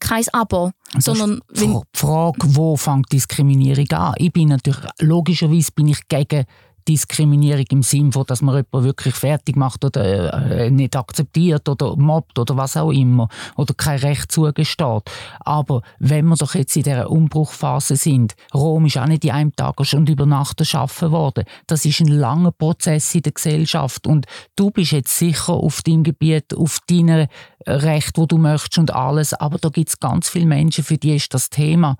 kein 0.00 0.24
Aber. 0.32 0.72
sondern 0.98 1.40
die 1.50 1.76
Frage, 1.92 2.38
wo 2.54 2.76
fängt 2.76 3.12
Diskriminierung 3.12 3.90
an? 3.90 4.14
Ich 4.16 4.32
bin 4.32 4.48
natürlich, 4.48 4.80
logischerweise 5.00 5.72
bin 5.72 5.88
ich 5.88 6.06
gegen 6.08 6.44
Diskriminierung 6.88 7.66
im 7.70 7.82
Sinne 7.82 8.12
von, 8.12 8.24
dass 8.26 8.40
man 8.40 8.56
jemanden 8.56 8.84
wirklich 8.84 9.14
fertig 9.14 9.56
macht 9.56 9.84
oder 9.84 10.50
äh, 10.50 10.70
nicht 10.70 10.96
akzeptiert 10.96 11.68
oder 11.68 11.96
mobbt 11.96 12.38
oder 12.38 12.56
was 12.56 12.76
auch 12.76 12.90
immer 12.90 13.28
oder 13.56 13.74
kein 13.74 13.98
Recht 13.98 14.32
zugesteht. 14.32 15.02
Aber 15.40 15.82
wenn 15.98 16.26
wir 16.26 16.36
doch 16.36 16.54
jetzt 16.54 16.76
in 16.76 16.84
dieser 16.84 17.10
Umbruchphase 17.10 17.96
sind, 17.96 18.34
Rom 18.54 18.86
ist 18.86 18.96
auch 18.96 19.06
nicht 19.06 19.24
in 19.24 19.32
einem 19.32 19.54
Tag 19.54 19.74
schon 19.82 20.06
über 20.06 20.24
Nacht 20.24 20.60
erschaffen 20.60 21.10
worden. 21.10 21.44
Das 21.66 21.84
ist 21.84 22.00
ein 22.00 22.08
langer 22.08 22.52
Prozess 22.52 23.14
in 23.14 23.22
der 23.22 23.32
Gesellschaft 23.32 24.06
und 24.06 24.26
du 24.56 24.70
bist 24.70 24.92
jetzt 24.92 25.16
sicher 25.16 25.52
auf 25.52 25.82
deinem 25.82 26.04
Gebiet, 26.04 26.54
auf 26.54 26.78
deinem 26.88 27.26
Recht, 27.66 28.16
wo 28.16 28.24
du 28.24 28.38
möchtest 28.38 28.78
und 28.78 28.94
alles, 28.94 29.34
aber 29.34 29.58
da 29.58 29.68
gibt 29.68 29.90
es 29.90 30.00
ganz 30.00 30.30
viele 30.30 30.46
Menschen, 30.46 30.84
für 30.84 30.96
die 30.96 31.16
ist 31.16 31.34
das 31.34 31.50
Thema 31.50 31.98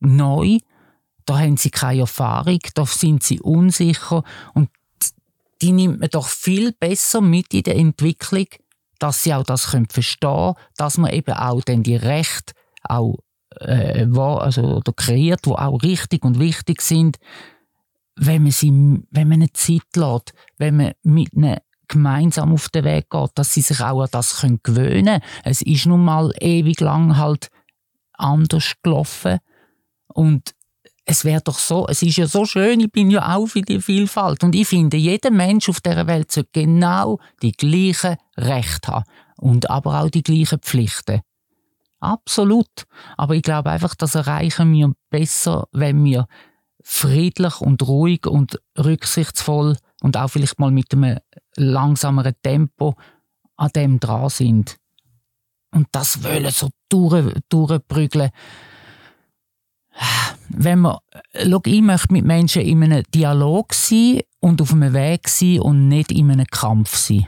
neu 0.00 0.58
da 1.26 1.38
haben 1.38 1.56
sie 1.56 1.70
keine 1.70 2.00
Erfahrung, 2.00 2.60
da 2.74 2.86
sind 2.86 3.22
sie 3.22 3.40
unsicher 3.40 4.22
und 4.54 4.70
die 5.62 5.72
nimmt 5.72 6.00
man 6.00 6.10
doch 6.10 6.28
viel 6.28 6.72
besser 6.72 7.20
mit 7.20 7.52
in 7.54 7.62
der 7.62 7.76
Entwicklung, 7.76 8.46
dass 8.98 9.22
sie 9.22 9.34
auch 9.34 9.42
das 9.42 9.70
können 9.70 9.88
verstehen 9.88 10.54
dass 10.76 10.98
man 10.98 11.12
eben 11.12 11.34
auch 11.34 11.62
dann 11.62 11.82
die 11.82 11.96
Rechte 11.96 12.54
auch 12.84 13.16
äh, 13.60 14.06
also, 14.16 14.62
oder 14.62 14.92
kreiert, 14.92 15.46
die 15.46 15.50
auch 15.50 15.82
richtig 15.82 16.24
und 16.24 16.38
wichtig 16.38 16.82
sind, 16.82 17.18
wenn 18.16 18.42
man, 18.42 18.52
sie, 18.52 18.70
wenn 19.10 19.28
man 19.28 19.42
eine 19.42 19.52
Zeit 19.52 19.82
lässt, 19.94 20.32
wenn 20.58 20.76
man 20.76 20.92
mit 21.02 21.32
ihnen 21.34 21.58
gemeinsam 21.88 22.52
auf 22.52 22.68
den 22.68 22.84
Weg 22.84 23.10
geht, 23.10 23.30
dass 23.34 23.54
sie 23.54 23.60
sich 23.60 23.80
auch 23.80 24.02
an 24.02 24.08
das 24.10 24.40
können 24.40 24.60
gewöhnen. 24.62 25.20
Es 25.44 25.62
ist 25.62 25.86
nun 25.86 26.04
mal 26.04 26.32
ewig 26.40 26.80
lang 26.80 27.16
halt 27.16 27.48
anders 28.14 28.72
gelaufen 28.82 29.38
und 30.08 30.55
es 31.08 31.24
wäre 31.24 31.40
doch 31.40 31.58
so, 31.58 31.86
es 31.88 32.02
ist 32.02 32.16
ja 32.16 32.26
so 32.26 32.44
schön, 32.44 32.80
ich 32.80 32.90
bin 32.90 33.10
ja 33.10 33.36
auch 33.36 33.46
für 33.46 33.62
die 33.62 33.80
Vielfalt 33.80 34.42
und 34.42 34.54
ich 34.54 34.66
finde, 34.66 34.96
jeder 34.96 35.30
Mensch 35.30 35.68
auf 35.68 35.80
der 35.80 36.06
Welt 36.06 36.32
sollte 36.32 36.50
genau 36.52 37.20
die 37.42 37.52
gleichen 37.52 38.16
Rechte 38.36 38.92
haben 38.92 39.04
und 39.36 39.70
aber 39.70 40.02
auch 40.02 40.10
die 40.10 40.24
gleichen 40.24 40.58
Pflichten. 40.58 41.20
Absolut. 42.00 42.84
Aber 43.16 43.34
ich 43.34 43.42
glaube 43.42 43.70
einfach, 43.70 43.94
das 43.94 44.14
erreichen 44.14 44.72
wir 44.72 44.92
besser, 45.08 45.66
wenn 45.72 46.04
wir 46.04 46.26
friedlich 46.82 47.60
und 47.60 47.86
ruhig 47.86 48.26
und 48.26 48.60
rücksichtsvoll 48.78 49.76
und 50.02 50.16
auch 50.16 50.28
vielleicht 50.28 50.58
mal 50.58 50.70
mit 50.70 50.92
einem 50.92 51.18
langsameren 51.56 52.34
Tempo 52.42 52.96
an 53.56 53.70
dem 53.74 53.98
dran 53.98 54.28
sind. 54.28 54.76
Und 55.72 55.88
das 55.92 56.22
wollen 56.22 56.50
so 56.50 56.68
durch, 56.88 57.34
durchprügeln. 57.48 58.30
Wenn 60.58 60.80
man, 60.80 60.98
schau, 61.34 61.60
ich 61.64 61.82
möchte 61.82 62.12
mit 62.12 62.24
Menschen 62.24 62.62
in 62.62 62.82
einem 62.82 63.02
Dialog 63.14 63.74
sein 63.74 64.20
und 64.40 64.62
auf 64.62 64.72
einem 64.72 64.92
Weg 64.94 65.28
sein 65.28 65.60
und 65.60 65.88
nicht 65.88 66.10
in 66.12 66.30
einem 66.30 66.46
Kampf 66.46 66.96
sein. 66.96 67.26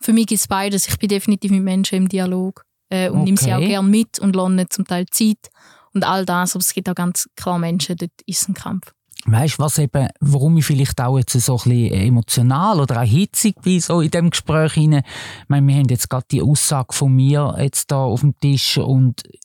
Für 0.00 0.12
mich 0.12 0.26
gibt 0.26 0.40
es 0.40 0.46
beides. 0.48 0.86
Ich 0.88 0.98
bin 0.98 1.08
definitiv 1.08 1.50
mit 1.50 1.62
Menschen 1.62 1.96
im 1.96 2.08
Dialog 2.08 2.64
äh, 2.90 3.08
und 3.08 3.16
Okay. 3.18 3.24
nehme 3.24 3.36
sie 3.38 3.52
auch 3.54 3.58
gerne 3.58 3.88
mit 3.88 4.18
und 4.20 4.36
lerne 4.36 4.68
zum 4.68 4.86
Teil 4.86 5.06
Zeit 5.10 5.50
und 5.92 6.04
all 6.04 6.24
das. 6.24 6.54
Aber 6.54 6.60
es 6.60 6.72
gibt 6.72 6.88
auch 6.88 6.94
ganz 6.94 7.28
klar 7.36 7.58
Menschen, 7.58 7.96
dort 7.96 8.12
ist 8.26 8.48
ein 8.48 8.54
Kampf. 8.54 8.92
Weißt 9.26 9.58
du, 9.58 9.62
was 9.64 9.78
eben, 9.78 10.08
warum 10.20 10.56
ich 10.58 10.64
vielleicht 10.64 11.00
auch 11.00 11.18
jetzt 11.18 11.32
so 11.32 11.54
ein 11.56 11.62
bisschen 11.64 11.92
emotional 11.92 12.80
oder 12.80 13.02
auch 13.02 13.06
hitzig 13.06 13.60
bin, 13.60 13.80
so 13.80 14.00
in 14.00 14.10
dem 14.12 14.30
Gespräch 14.30 14.74
hinein. 14.74 15.02
Ich 15.42 15.48
meine, 15.48 15.66
wir 15.66 15.74
haben 15.74 15.88
jetzt 15.88 16.08
gerade 16.08 16.26
die 16.30 16.40
Aussage 16.40 16.92
von 16.94 17.12
mir 17.12 17.56
jetzt 17.58 17.90
da 17.90 17.96
auf 17.96 18.20
dem 18.20 18.38
Tisch 18.38 18.78
und 18.78 19.26
äh, 19.26 19.38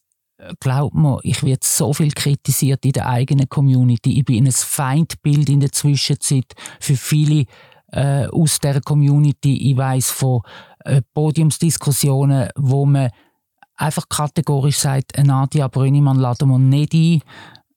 glaub 0.60 0.94
mir, 0.94 1.20
ich 1.24 1.44
werde 1.44 1.62
so 1.64 1.94
viel 1.94 2.12
kritisiert 2.12 2.86
in 2.86 2.94
der 2.94 3.08
eigenen 3.08 3.50
Community. 3.50 4.20
Ich 4.20 4.26
bin 4.26 4.46
ein 4.46 4.52
Feindbild 4.52 5.50
in 5.50 5.60
der 5.60 5.72
Zwischenzeit 5.72 6.54
für 6.80 6.96
viele 6.96 7.46
äh, 7.92 8.28
aus 8.28 8.60
der 8.60 8.82
Community. 8.82 9.72
Ich 9.72 9.78
weiß 9.78 10.12
von 10.12 10.42
äh, 10.80 11.02
Podiumsdiskussionen, 11.14 12.50
wo 12.56 12.86
man 12.86 13.10
einfach 13.76 14.08
kategorisch 14.10 14.80
sagt, 14.80 15.18
"Äh, 15.18 15.24
Nadia 15.24 15.68
Brünnimann 15.68 16.18
laden 16.18 16.50
wir 16.50 16.60
nicht 16.60 16.94
ein. 16.94 17.22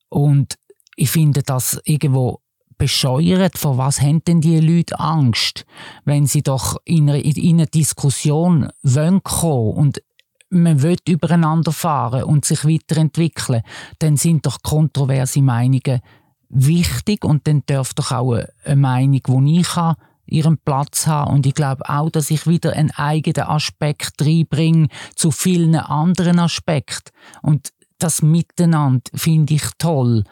Und 0.09 0.57
ich 0.97 1.11
finde 1.11 1.43
das 1.43 1.81
irgendwo 1.85 2.41
bescheuert. 2.79 3.59
Vor 3.59 3.79
was 3.79 4.01
haben 4.01 4.23
denn 4.25 4.41
die 4.41 4.61
Leute 4.61 4.99
Angst, 4.99 5.65
wenn 6.05 6.27
sie 6.27 6.43
doch 6.43 6.77
in 6.85 7.09
einer, 7.09 7.25
in 7.25 7.57
einer 7.57 7.67
Diskussion 7.67 8.69
wollen 8.83 9.23
kommen 9.23 9.75
und 9.75 10.03
man 10.51 10.83
will 10.83 10.97
übereinander 11.09 11.73
fahren 11.73 12.25
und 12.25 12.45
sich 12.45 12.65
weiterentwickeln, 12.65 13.63
dann 13.99 14.17
sind 14.17 14.47
doch 14.47 14.63
kontroverse 14.63 15.43
Meinungen 15.43 16.01
wichtig 16.49 17.25
und 17.25 17.47
dann 17.47 17.63
darf 17.67 17.95
doch 17.95 18.13
auch 18.13 18.33
eine- 18.65 18.77
Meinung, 18.77 19.47
die 19.47 19.61
ich 19.61 19.77
habe, 19.77 20.01
ihren 20.27 20.59
Platz 20.59 21.07
haben. 21.07 21.35
Und 21.35 21.47
ich 21.47 21.55
glaube 21.55 21.89
auch, 21.89 22.11
dass 22.11 22.31
ich 22.31 22.47
wieder 22.47 22.73
einen 22.73 22.91
eigenen 22.93 23.49
Aspekt 23.49 24.21
reinbringe 24.21 24.89
zu 25.15 25.31
vielen 25.31 25.75
anderen 25.77 26.39
Aspekten. 26.39 27.11
Und 27.43 27.71
das 27.99 28.23
Miteinander 28.23 29.11
finde 29.15 29.55
ich 29.55 29.65
toll. 29.79 30.25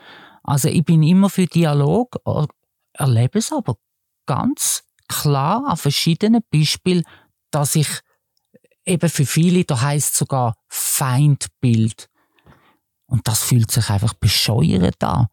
Also 0.43 0.69
ich 0.69 0.85
bin 0.85 1.03
immer 1.03 1.31
für 1.31 1.47
Dialog, 1.47 2.17
er- 2.25 2.49
erlebe 2.93 3.39
es 3.39 3.53
aber 3.53 3.77
ganz 4.27 4.85
klar 5.09 5.65
an 5.67 5.77
verschiedenen 5.77 6.43
Beispielen, 6.53 7.03
dass 7.51 7.75
ich 7.77 7.89
eben 8.87 9.09
für 9.09 9.27
viele, 9.27 9.65
da 9.65 9.81
heißt 9.81 10.17
sogar 10.17 10.57
Feindbild. 10.69 12.09
Und 13.07 13.27
das 13.29 13.43
fühlt 13.43 13.71
sich 13.71 13.91
einfach 13.91 14.15
bescheuert 14.15 15.03
an. 15.03 15.27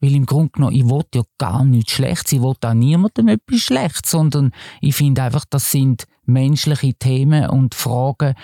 Weil 0.00 0.14
im 0.14 0.26
Grunde 0.26 0.50
genommen, 0.52 0.76
ich 0.76 0.84
will 0.84 1.04
ja 1.14 1.22
gar 1.38 1.64
nichts 1.64 1.92
Schlechtes, 1.92 2.32
ich 2.32 2.42
will 2.42 2.54
auch 2.62 2.74
niemandem 2.74 3.28
etwas 3.28 3.60
Schlechtes, 3.60 4.10
sondern 4.10 4.52
ich 4.80 4.94
finde 4.94 5.22
einfach, 5.22 5.44
das 5.48 5.70
sind 5.70 6.04
menschliche 6.24 6.94
Themen 6.94 7.48
und 7.48 7.74
Fragen, 7.74 8.34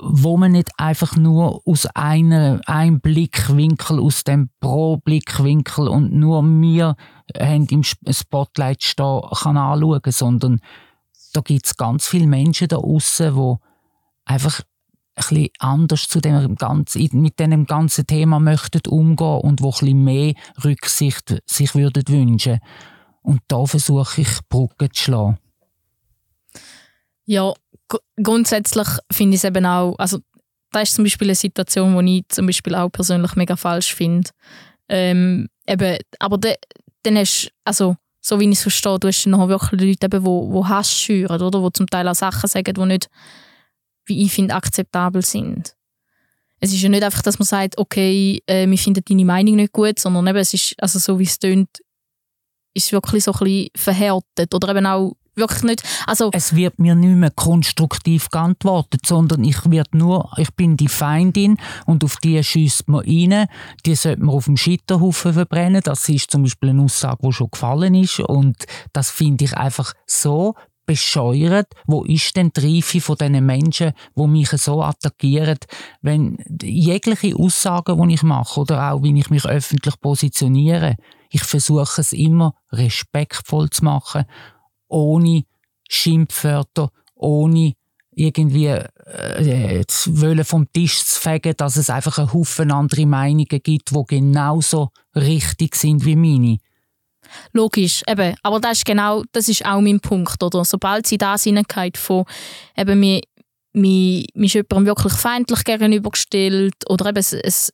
wo 0.00 0.36
man 0.36 0.52
nicht 0.52 0.70
einfach 0.76 1.16
nur 1.16 1.62
aus 1.66 1.86
einer, 1.86 2.60
einem 2.66 3.00
Blickwinkel, 3.00 3.98
aus 3.98 4.24
dem 4.24 4.50
Pro-Blickwinkel 4.60 5.88
und 5.88 6.12
nur 6.12 6.42
wir 6.44 6.94
haben 7.36 7.66
im 7.66 7.82
Spotlight 7.82 8.84
stehen, 8.84 9.22
kann 9.32 9.56
anschauen, 9.56 10.00
sondern 10.06 10.60
da 11.32 11.40
gibt 11.40 11.66
es 11.66 11.76
ganz 11.76 12.06
viele 12.06 12.26
Menschen 12.26 12.68
da 12.68 12.76
außen, 12.76 13.34
die 13.34 13.56
einfach 14.28 14.60
ein 14.60 14.64
bisschen 15.16 15.48
anders 15.58 16.08
zu 16.08 16.20
dem 16.20 16.54
ganzen, 16.54 17.08
mit 17.20 17.38
diesem 17.40 17.66
ganzen 17.66 18.06
Thema 18.06 18.38
möchten 18.38 18.86
umgehen 18.88 19.40
und 19.40 19.60
wo 19.62 19.68
ein 19.68 19.72
bisschen 19.72 20.04
mehr 20.04 20.34
Rücksicht 20.62 21.42
sich 21.44 21.74
würden 21.74 22.04
wünschen. 22.06 22.60
Und 23.22 23.40
da 23.48 23.64
versuche 23.66 24.20
ich, 24.20 24.28
Brücken 24.48 24.92
zu 24.92 25.02
schlagen. 25.02 25.38
Ja, 27.24 27.52
gr- 27.88 27.98
grundsätzlich 28.22 28.88
finde 29.10 29.34
ich 29.34 29.42
es 29.42 29.44
eben 29.44 29.66
auch, 29.66 29.96
also 29.98 30.20
das 30.70 30.84
ist 30.84 30.94
zum 30.94 31.04
Beispiel 31.04 31.28
eine 31.28 31.34
Situation, 31.34 32.06
die 32.06 32.18
ich 32.18 32.28
zum 32.28 32.46
Beispiel 32.46 32.74
auch 32.74 32.90
persönlich 32.90 33.34
mega 33.34 33.56
falsch 33.56 33.94
finde. 33.94 34.30
Ähm, 34.88 35.48
eben, 35.66 35.98
aber 36.20 36.38
de, 36.38 36.54
dann 37.02 37.16
hast 37.16 37.50
also 37.64 37.96
so 38.20 38.38
wie 38.40 38.44
ich 38.44 38.58
es 38.58 38.62
verstehe, 38.62 38.98
du 38.98 39.08
hast 39.08 39.24
dann 39.24 39.32
noch 39.32 39.48
wirklich 39.48 39.80
Leute, 40.00 40.22
wo 40.22 40.68
Hass 40.68 40.92
schüren, 40.92 41.40
oder? 41.40 41.62
Wo 41.62 41.70
zum 41.70 41.86
Teil 41.86 42.06
auch 42.08 42.14
Sachen 42.14 42.48
sagen, 42.48 42.74
die 42.74 42.84
nicht, 42.84 43.08
wie 44.08 44.24
ich 44.24 44.32
finde, 44.32 44.54
akzeptabel 44.54 45.22
sind. 45.22 45.74
Es 46.60 46.72
ist 46.72 46.82
ja 46.82 46.88
nicht 46.88 47.04
einfach, 47.04 47.22
dass 47.22 47.38
man 47.38 47.46
sagt, 47.46 47.78
okay, 47.78 48.42
äh, 48.46 48.68
wir 48.68 48.78
finden 48.78 49.04
deine 49.08 49.24
Meinung 49.24 49.56
nicht 49.56 49.72
gut, 49.72 49.98
sondern 49.98 50.26
eben, 50.26 50.38
es 50.38 50.54
ist, 50.54 50.74
also 50.78 50.98
so 50.98 51.18
wie 51.18 51.24
es 51.24 51.38
tönt, 51.38 51.68
ist 52.74 52.92
wirklich 52.92 53.24
so 53.24 53.32
ein 53.32 53.38
bisschen 53.38 53.68
verhärtet. 53.76 54.54
Oder 54.54 54.70
eben 54.70 54.86
auch 54.86 55.14
wirklich 55.38 55.62
nicht, 55.62 55.82
also 56.06 56.30
Es 56.32 56.54
wird 56.54 56.78
mir 56.78 56.94
nicht 56.94 57.16
mehr 57.16 57.30
konstruktiv 57.30 58.28
geantwortet, 58.28 59.06
sondern 59.06 59.44
ich 59.44 59.70
wird 59.70 59.94
nur, 59.94 60.30
ich 60.36 60.52
bin 60.54 60.76
die 60.76 60.88
Feindin 60.88 61.56
und 61.86 62.04
auf 62.04 62.16
die 62.16 62.42
schießt 62.42 62.88
man 62.88 63.04
rein. 63.06 63.46
Die 63.86 63.94
sollte 63.94 64.20
man 64.20 64.34
auf 64.34 64.44
dem 64.44 64.56
Scheiterhaufen 64.56 65.32
verbrennen. 65.32 65.80
Das 65.82 66.08
ist 66.08 66.30
zum 66.30 66.42
Beispiel 66.42 66.70
eine 66.70 66.82
Aussage, 66.82 67.18
die 67.22 67.32
schon 67.32 67.50
gefallen 67.50 67.94
ist 67.94 68.20
und 68.20 68.64
das 68.92 69.10
finde 69.10 69.44
ich 69.44 69.56
einfach 69.56 69.94
so 70.06 70.54
bescheuert. 70.88 71.68
Wo 71.86 72.02
ist 72.04 72.34
denn 72.34 72.50
die 72.56 72.76
Reife 72.76 73.00
von 73.00 73.16
diesen 73.16 73.44
Menschen, 73.44 73.92
die 74.16 74.26
mich 74.26 74.48
so 74.48 74.82
attackieren, 74.82 75.58
wenn 76.00 76.38
jegliche 76.62 77.36
Aussagen, 77.36 78.08
die 78.08 78.14
ich 78.14 78.22
mache 78.22 78.60
oder 78.60 78.90
auch, 78.90 79.02
wie 79.02 79.16
ich 79.16 79.30
mich 79.30 79.44
öffentlich 79.44 80.00
positioniere, 80.00 80.96
ich 81.30 81.42
versuche 81.42 82.00
es 82.00 82.12
immer 82.12 82.54
respektvoll 82.72 83.68
zu 83.68 83.84
machen 83.84 84.24
ohne 84.88 85.44
Schimpfwörter, 85.86 86.90
ohne 87.14 87.74
irgendwie 88.10 88.66
äh, 88.66 89.84
zu 89.86 90.20
wollen 90.22 90.44
vom 90.44 90.72
Tisch 90.72 91.04
zu 91.04 91.20
fegen, 91.20 91.54
dass 91.56 91.76
es 91.76 91.90
einfach 91.90 92.18
einen 92.18 92.32
Haufen 92.32 92.72
andere 92.72 93.04
Meinungen 93.04 93.46
gibt, 93.46 93.90
die 93.90 94.04
genauso 94.06 94.88
richtig 95.14 95.76
sind 95.76 96.04
wie 96.06 96.16
meine. 96.16 96.58
Logisch, 97.52 98.02
eben. 98.06 98.34
Aber 98.42 98.60
das 98.60 98.78
ist 98.78 98.84
genau, 98.84 99.24
das 99.32 99.48
ist 99.48 99.64
auch 99.64 99.80
mein 99.80 100.00
Punkt, 100.00 100.42
oder? 100.42 100.64
Sobald 100.64 101.06
sie 101.06 101.18
da 101.18 101.36
hineingeht 101.36 101.96
von, 101.96 102.24
eben, 102.76 103.00
mir, 103.00 103.20
mir, 103.72 104.24
mir 104.34 104.46
ist 104.46 104.54
jemandem 104.54 104.86
wirklich 104.86 105.12
feindlich 105.12 105.64
gegenübergestellt, 105.64 106.74
oder 106.88 107.06
eben, 107.06 107.18
es, 107.18 107.32
es, 107.32 107.72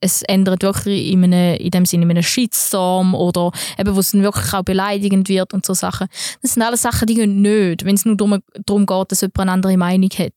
es 0.00 0.22
ändert 0.22 0.62
wirklich 0.62 1.10
in, 1.10 1.24
einem, 1.24 1.56
in 1.56 1.70
dem 1.70 1.86
Sinne 1.86 2.04
in 2.04 2.10
einem 2.10 2.22
Shitstorm, 2.22 3.14
oder 3.14 3.52
eben, 3.78 3.94
wo 3.94 4.00
es 4.00 4.12
dann 4.12 4.22
wirklich 4.22 4.52
auch 4.52 4.62
beleidigend 4.62 5.28
wird 5.28 5.54
und 5.54 5.64
so 5.64 5.74
Sachen. 5.74 6.08
Das 6.42 6.54
sind 6.54 6.62
alles 6.62 6.82
Sachen, 6.82 7.06
die 7.06 7.14
gehen 7.14 7.42
nicht, 7.42 7.84
wenn 7.84 7.94
es 7.94 8.04
nur 8.04 8.16
darum, 8.16 8.40
darum 8.66 8.86
geht, 8.86 9.12
dass 9.12 9.22
jemand 9.22 9.40
eine 9.40 9.52
andere 9.52 9.76
Meinung 9.76 10.10
hat. 10.10 10.32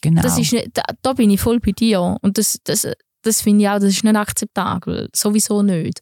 Genau. 0.00 0.22
Das 0.22 0.38
ist 0.38 0.52
nicht, 0.52 0.70
da, 0.74 0.82
da 1.02 1.12
bin 1.12 1.30
ich 1.30 1.40
voll 1.40 1.60
bei 1.60 1.72
dir. 1.72 2.16
Und 2.22 2.38
das, 2.38 2.58
das, 2.64 2.86
das 3.22 3.42
finde 3.42 3.64
ich 3.64 3.68
auch, 3.68 3.74
das 3.74 3.90
ist 3.90 4.04
nicht 4.04 4.16
akzeptabel. 4.16 5.08
Sowieso 5.14 5.62
nicht. 5.62 6.00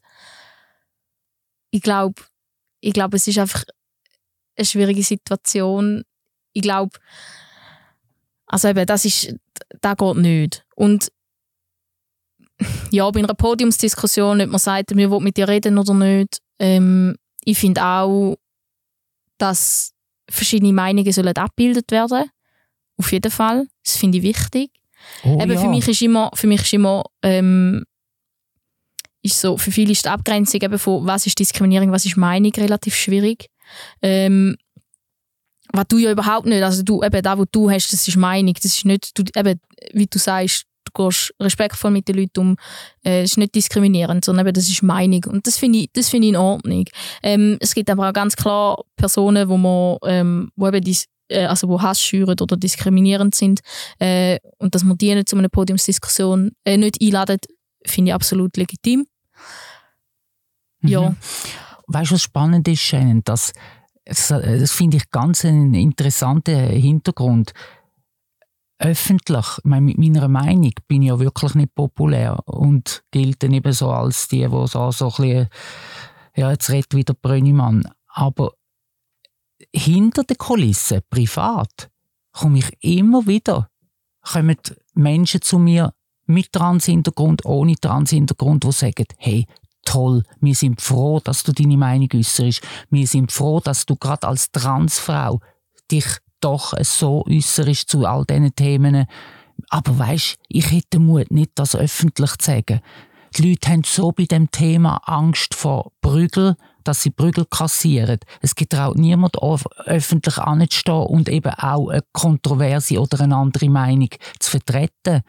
Ich 1.71 1.81
glaube, 1.81 2.21
ich 2.81 2.93
glaube, 2.93 3.17
es 3.17 3.27
ist 3.27 3.37
einfach 3.37 3.63
eine 4.55 4.65
schwierige 4.65 5.03
Situation. 5.03 6.03
Ich 6.53 6.61
glaube, 6.61 6.97
also 8.47 8.67
eben, 8.67 8.85
das 8.85 9.05
ist, 9.05 9.35
das 9.81 9.97
geht 9.97 10.17
nicht. 10.17 10.65
Und 10.75 11.11
ja, 12.91 13.09
bei 13.11 13.19
einer 13.19 13.33
Podiumsdiskussion, 13.33 14.41
ob 14.41 14.49
man 14.49 14.59
sagt, 14.59 14.95
wir 14.95 15.09
wollen 15.09 15.23
mit 15.23 15.37
dir 15.37 15.47
reden 15.47 15.77
oder 15.77 15.93
nicht, 15.93 16.39
ähm, 16.59 17.15
ich 17.45 17.57
finde 17.57 17.83
auch, 17.83 18.35
dass 19.37 19.93
verschiedene 20.29 20.73
Meinungen 20.73 21.11
sollen 21.11 21.35
abgebildet 21.35 21.91
werden. 21.91 22.29
Auf 22.97 23.11
jeden 23.11 23.31
Fall. 23.31 23.67
Das 23.83 23.95
finde 23.95 24.17
ich 24.17 24.23
wichtig. 24.23 24.71
oh, 25.23 25.39
Eben, 25.41 25.51
ja. 25.51 25.59
für 25.59 25.69
mich 25.69 25.87
ist 25.87 26.01
immer, 26.01 26.31
für 26.33 26.47
mich 26.47 26.61
ist 26.61 26.73
immer 26.73 27.05
ähm, 27.23 27.85
ist 29.21 29.39
so, 29.39 29.57
für 29.57 29.71
viele 29.71 29.91
ist 29.91 30.05
die 30.05 30.09
Abgrenzung 30.09 30.61
eben 30.61 30.79
von 30.79 31.05
was 31.05 31.25
ist 31.25 31.39
Diskriminierung, 31.39 31.91
was 31.91 32.05
ist 32.05 32.17
Meinung 32.17 32.51
relativ 32.55 32.95
schwierig. 32.95 33.47
Ähm, 34.01 34.55
was 35.71 35.85
du 35.87 35.97
ja 35.97 36.11
überhaupt 36.11 36.47
nicht, 36.47 36.63
also 36.63 36.81
du, 36.83 37.03
eben 37.03 37.21
da, 37.21 37.37
wo 37.37 37.45
du 37.49 37.69
hast, 37.69 37.93
das 37.93 38.07
ist 38.07 38.17
Meinung, 38.17 38.53
das 38.53 38.65
ist 38.65 38.85
nicht, 38.85 39.17
du, 39.17 39.23
eben, 39.35 39.59
wie 39.93 40.07
du 40.07 40.17
sagst, 40.17 40.65
du 40.85 41.03
gehst 41.03 41.33
respektvoll 41.39 41.91
mit 41.91 42.07
den 42.07 42.15
Leuten 42.15 42.39
um, 42.39 42.55
äh, 43.03 43.21
das 43.21 43.31
ist 43.31 43.37
nicht 43.37 43.53
diskriminierend, 43.53 44.25
sondern 44.25 44.47
eben, 44.47 44.53
das 44.53 44.67
ist 44.67 44.81
Meinung 44.81 45.23
und 45.27 45.45
das 45.45 45.57
finde 45.57 45.79
ich, 45.79 45.89
das 45.93 46.11
ich 46.11 46.23
in 46.23 46.35
Ordnung. 46.35 46.85
Ähm, 47.21 47.57
es 47.59 47.75
gibt 47.75 47.89
aber 47.89 48.09
auch 48.09 48.13
ganz 48.13 48.35
klar 48.35 48.83
Personen, 48.95 49.47
wo 49.49 49.57
man, 49.57 49.97
ähm, 50.05 50.51
wo 50.55 50.67
eben 50.67 50.83
dis, 50.83 51.05
äh, 51.27 51.45
also 51.45 51.69
wo 51.69 51.81
Hass 51.81 52.01
schüren 52.01 52.39
oder 52.39 52.57
diskriminierend 52.57 53.35
sind 53.35 53.59
äh, 53.99 54.39
und 54.57 54.73
dass 54.73 54.83
man 54.83 54.97
die 54.97 55.13
nicht 55.13 55.29
zu 55.29 55.37
einer 55.37 55.49
Podiumsdiskussion 55.49 56.51
äh, 56.65 56.77
nicht 56.77 56.97
einladet, 57.01 57.45
finde 57.85 58.09
ich 58.09 58.15
absolut 58.15 58.57
legitim. 58.57 59.07
Ja. 60.81 61.09
Mhm. 61.09 61.17
Weißt 61.87 62.11
du, 62.11 62.15
was 62.15 62.21
spannend 62.21 62.67
ist, 62.67 62.81
Shannon, 62.81 63.23
dass 63.23 63.53
das, 64.05 64.71
finde 64.71 64.97
ich 64.97 65.11
ganz 65.11 65.45
einen 65.45 65.73
interessanten 65.73 66.55
Hintergrund. 66.69 67.53
Öffentlich, 68.79 69.45
mit 69.63 69.97
meiner 69.97 70.27
Meinung 70.27 70.71
bin 70.87 71.01
ich 71.01 71.09
ja 71.09 71.19
wirklich 71.19 71.53
nicht 71.55 71.75
populär 71.75 72.39
und 72.45 73.03
gilt 73.11 73.43
dann 73.43 73.53
eben 73.53 73.73
so 73.73 73.91
als 73.91 74.27
die, 74.29 74.47
die 74.47 74.67
so, 74.67 74.91
so 74.91 75.07
ein 75.07 75.15
bisschen, 75.15 75.47
ja, 76.35 76.51
jetzt 76.51 76.69
redet 76.69 76.95
wieder 76.95 77.13
Brönnimann. 77.13 77.83
Aber 78.07 78.53
hinter 79.75 80.23
den 80.23 80.37
Kulissen, 80.37 81.01
privat, 81.09 81.89
komme 82.31 82.59
ich 82.59 82.77
immer 82.81 83.27
wieder, 83.27 83.69
kommen 84.21 84.57
Menschen 84.93 85.41
zu 85.41 85.59
mir 85.59 85.93
mit 86.29 86.53
Trans-Hintergrund, 86.53 87.43
ohne 87.45 87.75
Trans-Hintergrund, 87.75 88.63
die 88.63 88.71
sagen, 88.71 89.05
hey, 89.17 89.45
toll, 89.83 90.23
wir 90.39 90.55
sind 90.55 90.79
froh, 90.79 91.19
dass 91.19 91.43
du 91.43 91.51
deine 91.51 91.77
Meinung 91.77 92.09
äußerst. 92.13 92.61
Wir 92.91 93.07
sind 93.07 93.31
froh, 93.31 93.59
dass 93.59 93.85
du 93.85 93.95
gerade 93.95 94.27
als 94.27 94.51
Transfrau 94.51 95.39
dich 95.91 96.05
doch 96.39 96.73
so 96.81 97.25
äußerst 97.25 97.89
zu 97.89 98.05
all 98.05 98.25
diesen 98.25 98.55
Themen. 98.55 99.05
Aber 99.69 99.97
weisst, 99.97 100.37
ich 100.47 100.71
hätte 100.71 100.87
den 100.93 101.07
Mut, 101.07 101.31
nicht 101.31 101.51
das 101.55 101.75
öffentlich 101.75 102.37
zu 102.37 102.51
sagen. 102.51 102.81
Die 103.35 103.49
Leute 103.49 103.69
haben 103.69 103.83
so 103.83 104.11
bei 104.11 104.25
dem 104.25 104.49
Thema 104.51 105.01
Angst 105.05 105.55
vor 105.55 105.91
Prügel, 106.01 106.55
dass 106.83 107.01
sie 107.01 107.11
Prügel 107.11 107.45
kassieren. 107.45 108.19
Es 108.41 108.55
getraut 108.55 108.97
niemand 108.97 109.37
öffentlich 109.85 110.37
anzustehen 110.37 111.05
und 111.05 111.29
eben 111.29 111.53
auch 111.53 111.89
eine 111.89 112.03
kontroverse 112.13 112.99
oder 112.99 113.21
eine 113.21 113.35
andere 113.35 113.69
Meinung 113.69 114.09
zu 114.39 114.51
vertreten 114.51 115.23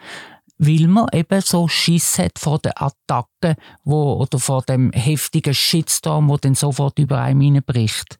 weil 0.63 0.89
man 0.89 1.09
eben 1.15 1.41
so 1.41 1.69
Schiss 1.69 2.19
hat 2.19 2.39
vor 2.39 2.59
den 2.59 2.73
Attacken 2.77 3.57
wo, 3.83 4.13
oder 4.13 4.39
vor 4.39 4.61
dem 4.63 4.93
heftigen 4.93 5.55
Shitstorm, 5.55 6.29
der 6.29 6.37
dann 6.37 6.55
sofort 6.55 6.99
über 6.99 7.19
einem 7.19 7.41
hineinbricht. 7.41 8.19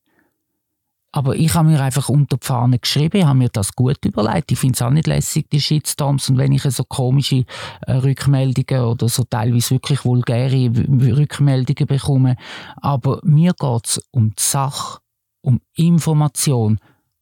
Aber 1.13 1.37
ich 1.37 1.53
habe 1.55 1.69
mir 1.69 1.83
einfach 1.83 2.09
unter 2.09 2.39
die 2.39 2.47
Fahne 2.47 2.79
geschrieben, 2.79 3.19
ich 3.19 3.25
habe 3.27 3.37
mir 3.37 3.51
das 3.51 3.75
gut 3.75 4.03
überlegt. 4.07 4.53
Ich 4.53 4.59
finde 4.59 4.75
es 4.75 4.81
auch 4.83 4.91
nicht 4.91 5.07
lässig, 5.07 5.51
die 5.51 5.61
Shitstorms. 5.61 6.31
Und 6.31 6.39
wenn 6.39 6.53
ich 6.53 6.63
so 6.63 6.85
komische 6.85 7.45
äh, 7.83 7.93
Rückmeldungen 7.93 8.85
oder 8.85 9.09
so 9.09 9.25
teilweise 9.25 9.73
wirklich 9.73 10.05
vulgäre 10.05 10.71
Rückmeldungen 10.71 11.87
bekomme. 11.87 12.37
Aber 12.77 13.21
mir 13.23 13.53
geht 13.53 13.87
es 13.87 14.01
um 14.13 14.31
die 14.31 14.43
Sache, 14.43 15.01
um 15.43 15.61
Information, 15.75 16.79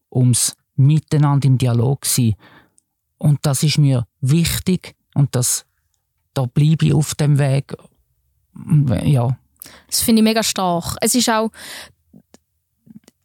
ums 0.09 0.55
Miteinander 0.75 1.47
im 1.47 1.57
Dialog 1.57 2.05
sein. 2.05 2.35
Und 3.17 3.39
das 3.41 3.63
ist 3.63 3.79
mir 3.79 4.05
wichtig, 4.21 4.95
und 5.15 5.35
das, 5.35 5.65
da 6.33 6.45
bleibe 6.45 6.85
ich 6.85 6.93
auf 6.93 7.15
dem 7.15 7.37
Weg. 7.37 7.75
Ja. 9.03 9.37
Das 9.87 10.01
finde 10.01 10.21
ich 10.21 10.23
mega 10.23 10.43
stark. 10.43 10.95
Es 11.01 11.15
ist 11.15 11.29
auch, 11.29 11.49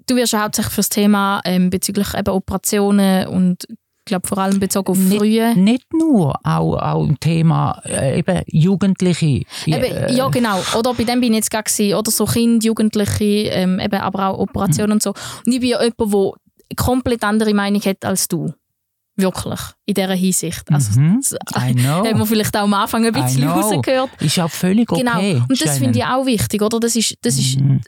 du 0.07 0.17
wirst 0.17 0.35
hauptsächlich 0.35 0.75
für 0.75 0.81
das 0.81 0.89
Thema 0.89 1.41
ähm, 1.45 1.71
bezüglich 1.71 2.15
eben 2.15 2.31
Operationen 2.31 3.27
und 3.29 3.65
ich 4.05 4.09
glaube 4.09 4.29
vor 4.29 4.37
allem 4.37 4.61
bezogen 4.61 4.93
auf 4.93 4.99
nicht, 4.99 5.17
frühe. 5.17 5.57
Nicht 5.57 5.95
nur, 5.95 6.35
auch, 6.45 6.77
auch 6.77 7.07
ein 7.07 7.19
Thema 7.21 7.81
äh, 7.87 8.19
eben 8.19 8.43
Jugendliche. 8.49 9.45
Eben, 9.65 9.83
äh, 9.83 10.13
ja 10.13 10.29
genau, 10.29 10.61
oder 10.79 10.93
bei 10.93 11.05
dem 11.05 11.21
bin 11.21 11.33
ich 11.33 11.39
jetzt 11.39 11.51
gerade 11.51 11.97
oder 11.97 12.11
so 12.11 12.27
Kinder, 12.27 12.67
Jugendliche, 12.67 13.49
ähm, 13.49 13.81
eben, 13.81 14.01
aber 14.01 14.29
auch 14.29 14.39
Operationen 14.41 14.91
mhm. 14.91 14.93
und 14.95 15.03
so. 15.03 15.15
Und 15.47 15.53
ich 15.53 15.61
bin 15.61 15.71
ja 15.71 15.83
jemand, 15.83 16.13
der 16.13 16.77
komplett 16.77 17.25
andere 17.25 17.55
Meinung 17.55 17.81
hat 17.81 18.05
als 18.05 18.29
du. 18.29 18.53
Wirklich, 19.17 19.61
in 19.87 19.95
dieser 19.95 20.15
Hinsicht. 20.15 20.65
Also, 20.71 21.01
mhm. 21.01 21.23
haben 21.55 22.19
wir 22.19 22.27
vielleicht 22.27 22.57
auch 22.57 22.63
am 22.63 22.75
Anfang 22.75 23.07
ein 23.07 23.13
bisschen 23.13 23.49
rausgehört. 23.49 24.11
Ist 24.21 24.39
auch 24.41 24.51
völlig 24.51 24.91
okay. 24.91 25.03
Genau, 25.03 25.45
und 25.49 25.61
das 25.61 25.79
finde 25.79 25.99
ich 25.99 26.05
auch 26.05 26.27
wichtig, 26.27 26.61
oder? 26.61 26.81
Das 26.81 26.97
ist, 26.97 27.17
das 27.23 27.39
ist, 27.39 27.61
mhm. 27.61 27.81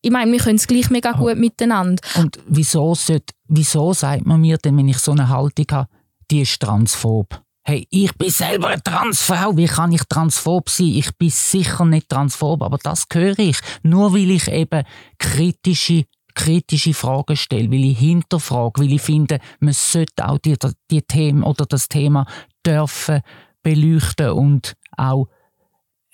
ich 0.00 0.10
meine, 0.10 0.30
wir 0.30 0.38
können 0.38 0.56
es 0.56 0.66
gleich 0.66 0.88
mega 0.90 1.12
gut 1.12 1.36
miteinander. 1.36 2.00
Und 2.16 2.38
wieso, 2.46 2.94
sollte, 2.94 3.34
wieso 3.48 3.92
sagt 3.92 4.24
man 4.24 4.40
mir 4.40 4.56
denn, 4.56 4.76
wenn 4.76 4.88
ich 4.88 4.98
so 4.98 5.12
eine 5.12 5.28
Haltung 5.28 5.66
habe, 5.72 5.88
die 6.30 6.42
ist 6.42 6.60
transphob? 6.60 7.42
Hey, 7.64 7.86
ich 7.90 8.12
bin 8.14 8.30
selber 8.30 8.68
eine 8.68 8.82
Transfrau, 8.82 9.56
wie 9.56 9.66
kann 9.66 9.92
ich 9.92 10.02
transphob 10.08 10.68
sein? 10.68 10.88
Ich 10.88 11.16
bin 11.16 11.30
sicher 11.30 11.84
nicht 11.84 12.08
transphob, 12.08 12.60
aber 12.62 12.78
das 12.78 13.06
höre 13.12 13.38
ich. 13.38 13.58
Nur 13.82 14.12
weil 14.12 14.30
ich 14.32 14.48
eben 14.48 14.84
kritische 15.18 16.04
kritische 16.34 16.94
Fragen 16.94 17.36
stelle, 17.36 17.70
weil 17.70 17.84
ich 17.84 17.98
hinterfrage, 17.98 18.82
weil 18.82 18.92
ich 18.92 19.02
finde, 19.02 19.38
man 19.60 19.72
sollte 19.72 20.28
auch 20.28 20.38
die, 20.38 20.56
die 20.90 21.02
Themen 21.02 21.42
oder 21.42 21.66
das 21.66 21.88
Thema 21.88 22.26
dürfen 22.64 23.20
beleuchten 23.62 24.30
und 24.30 24.74
auch 24.96 25.28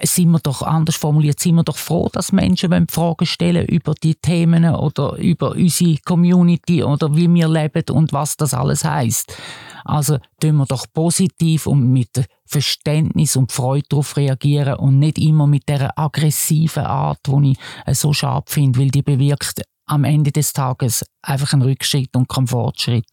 sind 0.00 0.30
wir 0.30 0.38
doch 0.38 0.62
anders 0.62 0.96
formuliert, 0.96 1.40
sind 1.40 1.56
wir 1.56 1.64
doch 1.64 1.76
froh, 1.76 2.08
dass 2.12 2.30
Menschen 2.30 2.86
Fragen 2.88 3.26
stellen 3.26 3.66
über 3.66 3.94
die 3.94 4.14
Themen 4.14 4.64
oder 4.74 5.16
über 5.16 5.52
unsere 5.52 5.96
Community 6.04 6.84
oder 6.84 7.16
wie 7.16 7.28
wir 7.28 7.48
leben 7.48 7.82
und 7.90 8.12
was 8.12 8.36
das 8.36 8.54
alles 8.54 8.84
heißt. 8.84 9.36
Also 9.84 10.18
tun 10.40 10.56
wir 10.56 10.66
doch 10.66 10.86
positiv 10.92 11.66
und 11.66 11.90
mit 11.90 12.26
Verständnis 12.46 13.36
und 13.36 13.50
Freude 13.50 13.86
darauf 13.88 14.16
reagieren 14.16 14.74
und 14.74 14.98
nicht 14.98 15.18
immer 15.18 15.46
mit 15.46 15.68
der 15.68 15.98
aggressiven 15.98 16.84
Art, 16.84 17.20
die 17.26 17.56
ich 17.86 17.98
so 17.98 18.12
scharf 18.12 18.44
finde, 18.48 18.78
weil 18.78 18.90
die 18.90 19.02
bewirkt 19.02 19.62
am 19.88 20.04
Ende 20.04 20.30
des 20.30 20.52
Tages 20.52 21.04
einfach 21.22 21.52
ein 21.52 21.62
Rückschritt 21.62 22.14
und 22.14 22.28
kein 22.28 22.46
Fortschritt. 22.46 23.06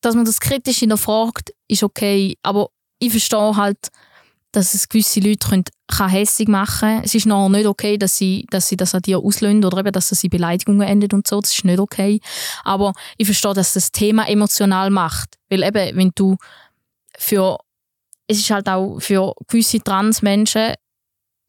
Dass 0.00 0.14
man 0.14 0.24
das 0.24 0.40
kritisch 0.40 0.78
hinterfragt, 0.78 1.52
ist 1.68 1.82
okay, 1.82 2.36
aber 2.42 2.70
ich 2.98 3.10
verstehe 3.10 3.56
halt, 3.56 3.88
dass 4.52 4.74
es 4.74 4.88
gewisse 4.88 5.20
Leute 5.20 5.48
können, 5.48 5.64
kann 5.88 6.08
hässig 6.08 6.48
machen. 6.48 7.02
Es 7.04 7.14
ist 7.14 7.26
noch 7.26 7.48
nicht 7.48 7.66
okay, 7.66 7.98
dass 7.98 8.16
sie, 8.16 8.46
dass 8.50 8.68
sie 8.68 8.76
das 8.76 8.94
an 8.94 9.02
dir 9.02 9.18
auslösen 9.18 9.64
oder 9.64 9.78
eben, 9.78 9.92
dass 9.92 10.08
das 10.08 10.24
in 10.24 10.30
Beleidigungen 10.30 10.86
endet 10.86 11.12
und 11.12 11.26
so. 11.26 11.40
Das 11.40 11.54
ist 11.54 11.64
nicht 11.64 11.78
okay. 11.78 12.20
Aber 12.64 12.94
ich 13.18 13.26
verstehe, 13.26 13.54
dass 13.54 13.74
das 13.74 13.92
Thema 13.92 14.28
emotional 14.28 14.90
macht. 14.90 15.36
Weil 15.50 15.62
eben, 15.62 15.96
wenn 15.96 16.12
du 16.14 16.36
für, 17.18 17.58
es 18.26 18.38
ist 18.38 18.50
halt 18.50 18.68
auch 18.68 18.98
für 19.00 19.34
gewisse 19.48 19.80
Transmenschen, 19.80 20.74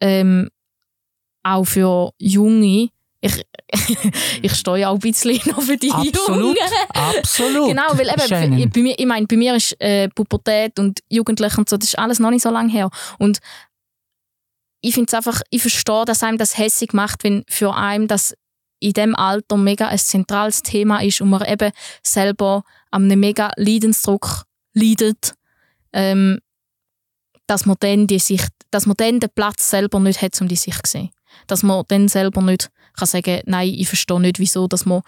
ähm, 0.02 0.50
auch 1.44 1.66
für 1.66 2.12
Junge, 2.20 2.90
ich, 3.22 3.42
ich 4.42 4.54
stehe 4.56 4.88
auch 4.88 4.96
ein 4.96 5.00
bisschen 5.00 5.40
noch 5.52 5.62
für 5.62 5.78
die 5.78 5.92
absolut, 5.92 6.58
Jungen. 6.58 6.58
Absolut. 6.90 7.70
Genau, 7.70 7.84
weil 7.94 8.08
eben, 8.08 8.70
bei 8.72 8.82
mir, 8.82 8.98
ich 8.98 9.06
meine, 9.06 9.28
bei 9.28 9.38
mir 9.38 9.56
ist 9.56 9.80
äh, 9.80 10.10
Pubertät 10.10 10.80
und 10.80 11.02
Jugendliche 11.10 11.58
und 11.58 11.70
so, 11.70 11.78
das 11.78 11.90
ist 11.90 12.00
alles 12.00 12.20
noch 12.20 12.32
nicht 12.32 12.42
so 12.42 12.50
lange 12.50 12.72
her. 12.72 12.90
Und 13.18 13.40
ich 14.82 14.94
finde 14.94 15.08
es 15.08 15.14
einfach, 15.14 15.42
ich 15.50 15.62
verstehe, 15.62 16.06
dass 16.06 16.24
einem 16.24 16.38
das 16.38 16.58
hässig 16.58 16.94
macht, 16.94 17.24
wenn 17.24 17.44
für 17.48 17.76
einen 17.76 18.08
das 18.08 18.34
in 18.80 18.94
dem 18.94 19.16
Alter 19.16 19.58
mega 19.58 19.88
ein 19.88 19.98
zentrales 19.98 20.62
Thema 20.62 21.02
ist 21.04 21.22
und 21.22 21.30
man 21.30 21.46
eben 21.46 21.72
selber 22.02 22.64
an 22.92 23.04
einem 23.06 23.20
mega 23.20 23.52
Leidensdruck 23.58 24.46
leidet, 24.74 25.34
ähm, 25.92 26.40
dass 27.46 27.66
man 27.66 27.76
dann 27.80 28.08
die 28.08 28.20
Sicht, 28.20 28.52
dass 28.72 28.86
man 28.86 28.96
dann 28.98 29.20
den 29.20 29.30
Platz 29.36 29.70
selber 29.70 30.00
nicht 30.00 30.22
hat, 30.22 30.40
um 30.42 30.48
die 30.48 30.56
Sicht 30.56 30.88
zu 30.88 30.92
sehen. 30.92 31.10
Dass 31.48 31.62
man 31.62 31.84
dann 31.88 32.08
selber 32.08 32.42
nicht 32.42 32.70
kann 33.00 33.08
sagen, 33.08 33.42
nein, 33.46 33.70
ich 33.70 33.88
verstehe 33.88 34.20
nicht, 34.20 34.40
wieso, 34.40 34.68
dass 34.68 34.86
man, 34.86 35.02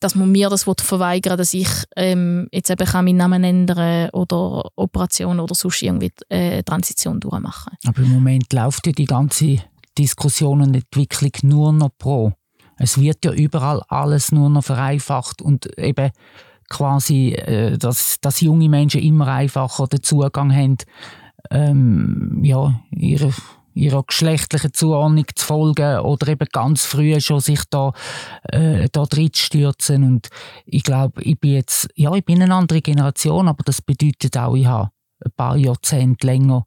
dass 0.00 0.14
man 0.14 0.30
mir 0.30 0.48
das 0.50 0.64
verweigern 0.64 1.38
dass 1.38 1.54
ich 1.54 1.68
ähm, 1.96 2.48
jetzt 2.52 2.70
eben 2.70 2.86
kann 2.86 3.04
meinen 3.04 3.16
Namen 3.16 3.44
ändern 3.44 4.10
oder 4.10 4.70
Operation 4.76 5.40
oder 5.40 5.54
sonst 5.54 5.82
irgendwie 5.82 6.12
äh, 6.28 6.62
Transition 6.62 7.20
durchmachen. 7.20 7.76
Aber 7.86 7.98
im 8.02 8.12
Moment 8.12 8.52
läuft 8.52 8.86
ja 8.86 8.92
die 8.92 9.04
ganze 9.04 9.58
Diskussion 9.96 10.60
und 10.62 10.74
Entwicklung 10.74 11.32
nur 11.42 11.72
noch 11.72 11.90
pro. 11.98 12.32
Es 12.78 13.00
wird 13.00 13.24
ja 13.24 13.32
überall 13.32 13.82
alles 13.88 14.32
nur 14.32 14.50
noch 14.50 14.64
vereinfacht 14.64 15.40
und 15.40 15.78
eben 15.78 16.10
quasi, 16.68 17.32
äh, 17.32 17.78
dass, 17.78 18.16
dass 18.20 18.40
junge 18.40 18.68
Menschen 18.68 19.00
immer 19.00 19.28
einfacher 19.28 19.86
den 19.86 20.02
Zugang 20.02 20.54
haben, 20.54 20.76
ähm, 21.50 22.40
ja, 22.42 22.80
ihre 22.90 23.32
ihrer 23.76 24.02
geschlechtlichen 24.02 24.72
Zuordnung 24.72 25.26
zu 25.34 25.44
folgen 25.44 26.00
oder 26.00 26.28
eben 26.28 26.48
ganz 26.50 26.84
früh 26.84 27.20
schon 27.20 27.40
sich 27.40 27.60
da, 27.70 27.92
äh, 28.44 28.88
da 28.90 29.04
drin 29.04 29.30
stürzen. 29.34 30.04
Und 30.04 30.28
ich 30.64 30.82
glaube, 30.82 31.22
ich 31.22 31.38
bin 31.38 31.52
jetzt, 31.52 31.88
ja, 31.94 32.12
ich 32.14 32.24
bin 32.24 32.42
eine 32.42 32.54
andere 32.54 32.80
Generation, 32.80 33.48
aber 33.48 33.62
das 33.64 33.82
bedeutet 33.82 34.36
auch, 34.36 34.56
ich 34.56 34.66
habe 34.66 34.90
ein 35.24 35.32
paar 35.36 35.56
Jahrzehnte 35.56 36.26
länger 36.26 36.64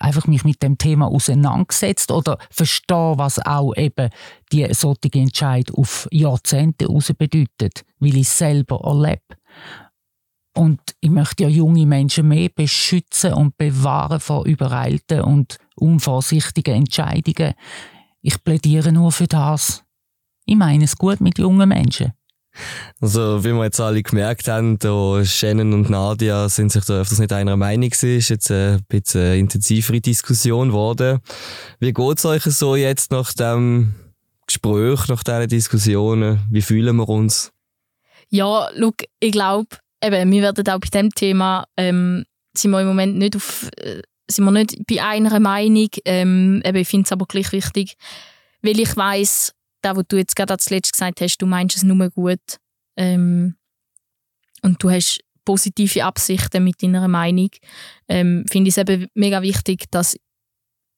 einfach 0.00 0.26
mich 0.26 0.44
mit 0.44 0.62
dem 0.62 0.78
Thema 0.78 1.08
auseinandergesetzt 1.08 2.10
oder 2.10 2.38
verstehe, 2.50 3.14
was 3.16 3.44
auch 3.44 3.74
eben 3.76 4.10
die 4.52 4.72
solche 4.72 5.12
Entscheid 5.12 5.72
auf 5.74 6.08
Jahrzehnte 6.10 6.86
heraus 6.86 7.12
bedeutet, 7.16 7.84
weil 7.98 8.14
ich 8.14 8.28
es 8.28 8.38
selber 8.38 8.80
erlebe. 8.84 9.20
Und 10.58 10.80
ich 11.00 11.10
möchte 11.10 11.44
ja 11.44 11.48
junge 11.48 11.86
Menschen 11.86 12.26
mehr 12.26 12.48
beschützen 12.52 13.32
und 13.32 13.56
bewahren 13.56 14.18
vor 14.18 14.44
übereilten 14.44 15.20
und 15.20 15.58
unvorsichtigen 15.76 16.74
Entscheidungen. 16.74 17.54
Ich 18.22 18.42
plädiere 18.42 18.90
nur 18.90 19.12
für 19.12 19.28
das. 19.28 19.84
Ich 20.46 20.56
meine 20.56 20.82
es 20.82 20.96
gut 20.96 21.20
mit 21.20 21.38
jungen 21.38 21.68
Menschen. 21.68 22.12
Also, 23.00 23.44
wie 23.44 23.52
wir 23.52 23.62
jetzt 23.62 23.78
alle 23.78 24.02
gemerkt 24.02 24.48
haben, 24.48 24.80
da 24.80 25.24
Shannon 25.24 25.74
und 25.74 25.90
Nadia 25.90 26.48
sind 26.48 26.72
sich 26.72 26.84
da 26.86 27.02
öfters 27.02 27.20
nicht 27.20 27.32
einer 27.32 27.56
Meinung 27.56 27.90
gewesen. 27.90 28.18
Ist 28.18 28.30
jetzt 28.30 28.50
ein 28.50 28.82
bisschen 28.88 29.20
eine 29.20 29.38
intensivere 29.38 30.00
Diskussion 30.00 30.70
geworden. 30.70 31.20
Wie 31.78 31.92
geht 31.92 32.18
es 32.18 32.24
euch 32.24 32.42
so 32.42 32.74
jetzt 32.74 33.12
nach 33.12 33.32
dem 33.32 33.94
Gespräch, 34.44 35.06
nach 35.06 35.22
diesen 35.22 35.46
Diskussionen? 35.46 36.40
Wie 36.50 36.62
fühlen 36.62 36.96
wir 36.96 37.08
uns? 37.08 37.52
Ja, 38.28 38.68
look, 38.74 39.04
ich 39.20 39.30
glaube, 39.30 39.76
eben, 40.02 40.30
wir 40.30 40.42
werden 40.42 40.68
auch 40.68 40.80
bei 40.80 40.88
diesem 40.88 41.10
Thema 41.10 41.66
ähm, 41.76 42.24
sind 42.56 42.70
wir 42.70 42.80
im 42.80 42.88
Moment 42.88 43.16
nicht 43.16 43.36
auf, 43.36 43.68
äh, 43.76 44.02
sind 44.30 44.44
wir 44.44 44.50
nicht 44.50 44.76
bei 44.86 45.02
einer 45.02 45.38
Meinung. 45.40 45.88
Ähm, 46.04 46.62
eben, 46.64 46.78
ich 46.78 46.88
finde 46.88 47.06
es 47.06 47.12
aber 47.12 47.26
gleich 47.26 47.52
wichtig, 47.52 47.94
weil 48.62 48.78
ich 48.78 48.96
weiß, 48.96 49.52
da, 49.82 49.96
was 49.96 50.04
du 50.08 50.16
jetzt 50.16 50.36
gerade 50.36 50.54
als 50.54 50.70
letztes 50.70 50.92
gesagt 50.92 51.20
hast, 51.20 51.38
du 51.38 51.46
meinst 51.46 51.76
es 51.76 51.82
nur 51.82 52.10
gut 52.10 52.58
ähm, 52.96 53.56
und 54.62 54.82
du 54.82 54.90
hast 54.90 55.20
positive 55.44 56.04
Absichten 56.04 56.64
mit 56.64 56.82
deiner 56.82 57.08
Meinung, 57.08 57.48
ähm, 58.08 58.44
finde 58.50 58.68
ich 58.68 58.76
es 58.76 58.78
eben 58.78 59.06
mega 59.14 59.40
wichtig, 59.40 59.84
dass 59.90 60.16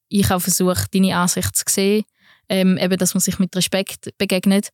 ich 0.09 0.31
auch 0.31 0.41
versuche, 0.41 0.87
deine 0.93 1.17
Ansicht 1.17 1.55
zu 1.55 1.65
sehen, 1.69 2.05
ähm, 2.49 2.77
eben, 2.79 2.99
dass 2.99 3.15
man 3.15 3.21
sich 3.21 3.39
mit 3.39 3.55
Respekt 3.55 4.11
begegnet. 4.19 4.71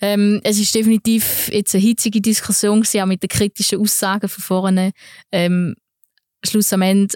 Ähm, 0.00 0.40
es 0.44 0.58
ist 0.58 0.74
definitiv 0.74 1.48
jetzt 1.52 1.74
eine 1.74 1.82
hitzige 1.82 2.20
Diskussion 2.20 2.80
gewesen, 2.80 3.00
auch 3.02 3.06
mit 3.06 3.22
den 3.22 3.28
kritischen 3.28 3.80
Aussagen 3.80 4.28
von 4.28 4.42
vorne. 4.42 4.92
Ähm, 5.32 5.74
Schluss 6.44 6.72
am 6.72 6.82
Ende 6.82 7.14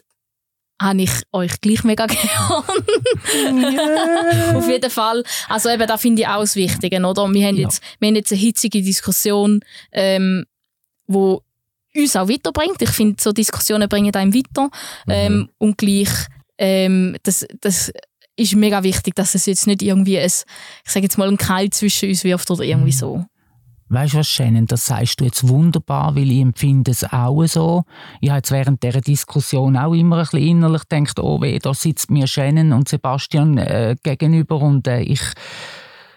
habe 0.80 1.02
ich 1.02 1.12
euch 1.32 1.60
gleich 1.60 1.84
mega 1.84 2.06
gern. 2.06 3.58
Yeah. 3.58 4.56
Auf 4.56 4.68
jeden 4.68 4.90
Fall. 4.90 5.22
Also 5.48 5.68
eben, 5.70 5.86
da 5.86 5.96
finde 5.96 6.22
ich 6.22 6.28
auch 6.28 6.40
das 6.40 6.56
Wichtige, 6.56 6.96
oder? 6.98 7.32
Wir 7.32 7.46
haben, 7.46 7.56
ja. 7.56 7.62
jetzt, 7.62 7.82
wir 8.00 8.08
haben 8.08 8.16
jetzt 8.16 8.32
eine 8.32 8.40
hitzige 8.40 8.82
Diskussion, 8.82 9.60
ähm, 9.92 10.44
wo 11.06 11.42
uns 11.94 12.16
auch 12.16 12.28
weiterbringt. 12.28 12.80
Ich 12.82 12.90
finde, 12.90 13.22
so 13.22 13.32
Diskussionen 13.32 13.88
bringen 13.88 14.14
einem 14.14 14.34
weiter. 14.34 14.70
Mhm. 15.06 15.12
Ähm, 15.12 15.48
und 15.58 15.78
gleich, 15.78 16.10
ähm, 16.58 17.16
das, 17.22 17.46
das 17.60 17.92
ist 18.42 18.56
mega 18.56 18.82
wichtig, 18.82 19.14
dass 19.14 19.34
es 19.34 19.46
jetzt 19.46 19.66
nicht 19.66 19.82
irgendwie 19.82 20.18
ein, 20.18 20.26
ich 20.26 20.90
sage 20.90 21.04
jetzt 21.04 21.18
mal, 21.18 21.28
ein 21.28 21.36
Keil 21.36 21.70
zwischen 21.70 22.08
uns 22.08 22.24
wirft 22.24 22.50
oder 22.50 22.64
irgendwie 22.64 22.92
mhm. 22.92 22.96
so. 22.96 23.24
Weißt 23.88 24.14
du 24.14 24.18
was, 24.18 24.28
Shannon, 24.28 24.66
das 24.66 24.86
sagst 24.86 25.20
du 25.20 25.24
jetzt 25.24 25.46
wunderbar, 25.46 26.16
weil 26.16 26.30
ich 26.30 26.40
empfinde 26.40 26.92
es 26.92 27.04
auch 27.04 27.44
so. 27.46 27.84
Ich 28.22 28.30
habe 28.30 28.38
jetzt 28.38 28.50
während 28.50 28.82
dieser 28.82 29.02
Diskussion 29.02 29.76
auch 29.76 29.92
immer 29.92 30.16
ein 30.16 30.22
bisschen 30.22 30.40
innerlich 30.40 30.88
gedacht, 30.88 31.18
oh 31.20 31.42
weh, 31.42 31.58
da 31.58 31.74
sitzt 31.74 32.10
mir 32.10 32.26
Shannon 32.26 32.72
und 32.72 32.88
Sebastian 32.88 33.58
äh, 33.58 33.96
gegenüber 34.02 34.56
und 34.56 34.86
äh, 34.86 35.02
ich 35.02 35.20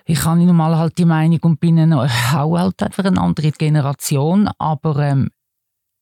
ich 0.08 0.24
habe 0.24 0.40
nun 0.40 0.56
mal 0.56 0.78
halt 0.78 1.00
die 1.00 1.06
Meinung 1.06 1.40
und 1.42 1.60
bin 1.60 1.92
auch 1.92 2.08
halt 2.08 2.82
einfach 2.84 3.04
eine 3.04 3.20
andere 3.20 3.52
Generation, 3.52 4.48
aber 4.60 5.00
ähm, 5.00 5.32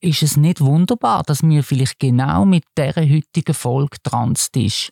ist 0.01 0.21
es 0.21 0.35
nicht 0.35 0.59
wunderbar, 0.59 1.23
dass 1.23 1.41
wir 1.41 1.63
vielleicht 1.63 1.99
genau 1.99 2.43
mit 2.45 2.65
dieser 2.77 3.01
heutigen 3.01 3.53
Folge 3.53 3.97
dran 4.03 4.35
sind? 4.35 4.91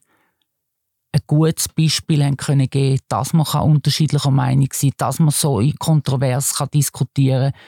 Ein 1.14 1.22
gutes 1.28 1.68
Beispiel 1.68 2.24
haben 2.24 2.38
können 2.38 2.70
geben, 2.70 3.00
dass 3.10 3.34
man 3.34 3.46
unterschiedlicher 3.46 4.32
Meinung 4.32 4.70
sein 4.72 4.92
kann, 4.92 4.98
dass 4.98 5.20
man 5.20 5.32
so 5.32 5.60
in 5.60 5.76
kontrovers 5.76 6.56
diskutieren 6.74 7.52
kann. 7.52 7.62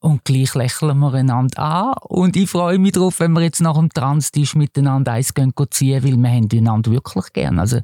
Und 0.00 0.24
gleich 0.24 0.54
lächeln 0.56 0.98
wir 0.98 1.14
einander 1.14 1.58
an. 1.60 1.94
Und 2.02 2.36
ich 2.36 2.50
freue 2.50 2.78
mich 2.78 2.92
darauf, 2.92 3.20
wenn 3.20 3.32
wir 3.32 3.42
jetzt 3.42 3.60
nach 3.60 3.76
dem 3.76 3.88
Transtisch 3.88 4.56
miteinander 4.56 5.12
eins 5.12 5.32
gehen 5.32 5.52
ziehen, 5.70 6.02
weil 6.02 6.16
wir 6.16 6.28
haben 6.28 6.48
einander 6.52 6.90
wirklich 6.90 7.32
gern. 7.32 7.60
Also 7.60 7.78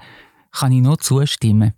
kann 0.50 0.72
ich 0.72 0.82
nur 0.82 0.98
zustimmen. 0.98 1.74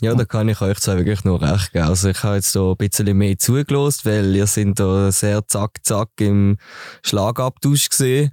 Ja, 0.00 0.14
da 0.14 0.24
kann 0.24 0.48
ich 0.48 0.60
euch 0.60 0.78
zwar 0.78 0.96
wirklich 0.96 1.24
nur 1.24 1.42
recht 1.42 1.72
geben. 1.72 1.88
Also 1.88 2.08
ich 2.08 2.22
habe 2.22 2.36
jetzt 2.36 2.52
so 2.52 2.70
ein 2.70 2.76
bisschen 2.76 3.16
mehr 3.18 3.36
zugelost, 3.36 4.06
weil 4.06 4.34
ihr 4.34 4.46
sind 4.46 4.80
da 4.80 5.12
sehr 5.12 5.46
zack 5.46 5.84
zack 5.84 6.08
im 6.20 6.56
Schlagabtausch 7.02 7.90
gesehen. 7.90 8.30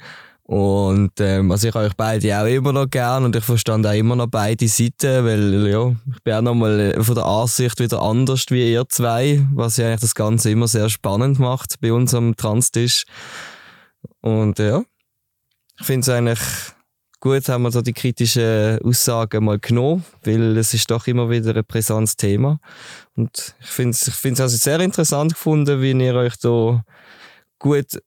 Und 0.48 1.20
ähm, 1.22 1.52
also 1.52 1.68
ich 1.68 1.74
habe 1.74 1.88
euch 1.88 1.96
beide 1.96 2.40
auch 2.40 2.46
immer 2.46 2.72
noch 2.72 2.88
gern 2.88 3.26
und 3.26 3.36
ich 3.36 3.44
verstand 3.44 3.88
auch 3.88 3.94
immer 3.94 4.16
noch 4.16 4.28
beide 4.28 4.68
Seiten, 4.68 5.26
weil 5.26 5.68
ja, 5.68 5.96
ich 6.14 6.22
bin 6.24 6.34
auch 6.36 6.42
nochmal 6.42 7.04
von 7.04 7.16
der 7.16 7.26
Ansicht 7.26 7.80
wieder 7.80 8.00
anders 8.04 8.46
wie 8.50 8.72
ihr 8.72 8.88
zwei, 8.88 9.44
was 9.54 9.78
ja 9.78 9.88
eigentlich 9.88 10.02
das 10.02 10.14
Ganze 10.14 10.52
immer 10.52 10.68
sehr 10.68 10.90
spannend 10.90 11.40
macht 11.40 11.82
bei 11.82 11.92
uns 11.92 12.14
am 12.14 12.36
Transtisch. 12.36 13.06
Und 14.22 14.60
ja, 14.60 14.84
ich 15.80 15.86
finde 15.88 16.02
es 16.02 16.10
eigentlich 16.10 16.40
gut, 17.20 17.50
haben 17.50 17.64
wir 17.64 17.72
da 17.72 17.82
die 17.82 17.94
kritischen 17.94 18.78
Aussagen 18.84 19.46
mal 19.46 19.58
genommen, 19.58 20.06
weil 20.26 20.56
es 20.58 20.76
ist 20.76 20.92
doch 20.92 21.08
immer 21.08 21.28
wieder 21.28 21.56
ein 21.56 21.66
brisantes 21.68 22.18
Thema. 22.18 22.60
Und 23.16 23.56
ich 23.62 23.68
finde 23.68 23.92
es 23.92 24.24
ich 24.24 24.40
also 24.40 24.58
sehr 24.58 24.80
interessant 24.80 25.34
gefunden, 25.34 25.82
wie 25.82 25.92
ihr 25.92 26.14
euch 26.14 26.38
da 26.38 26.84
gut 27.58 28.00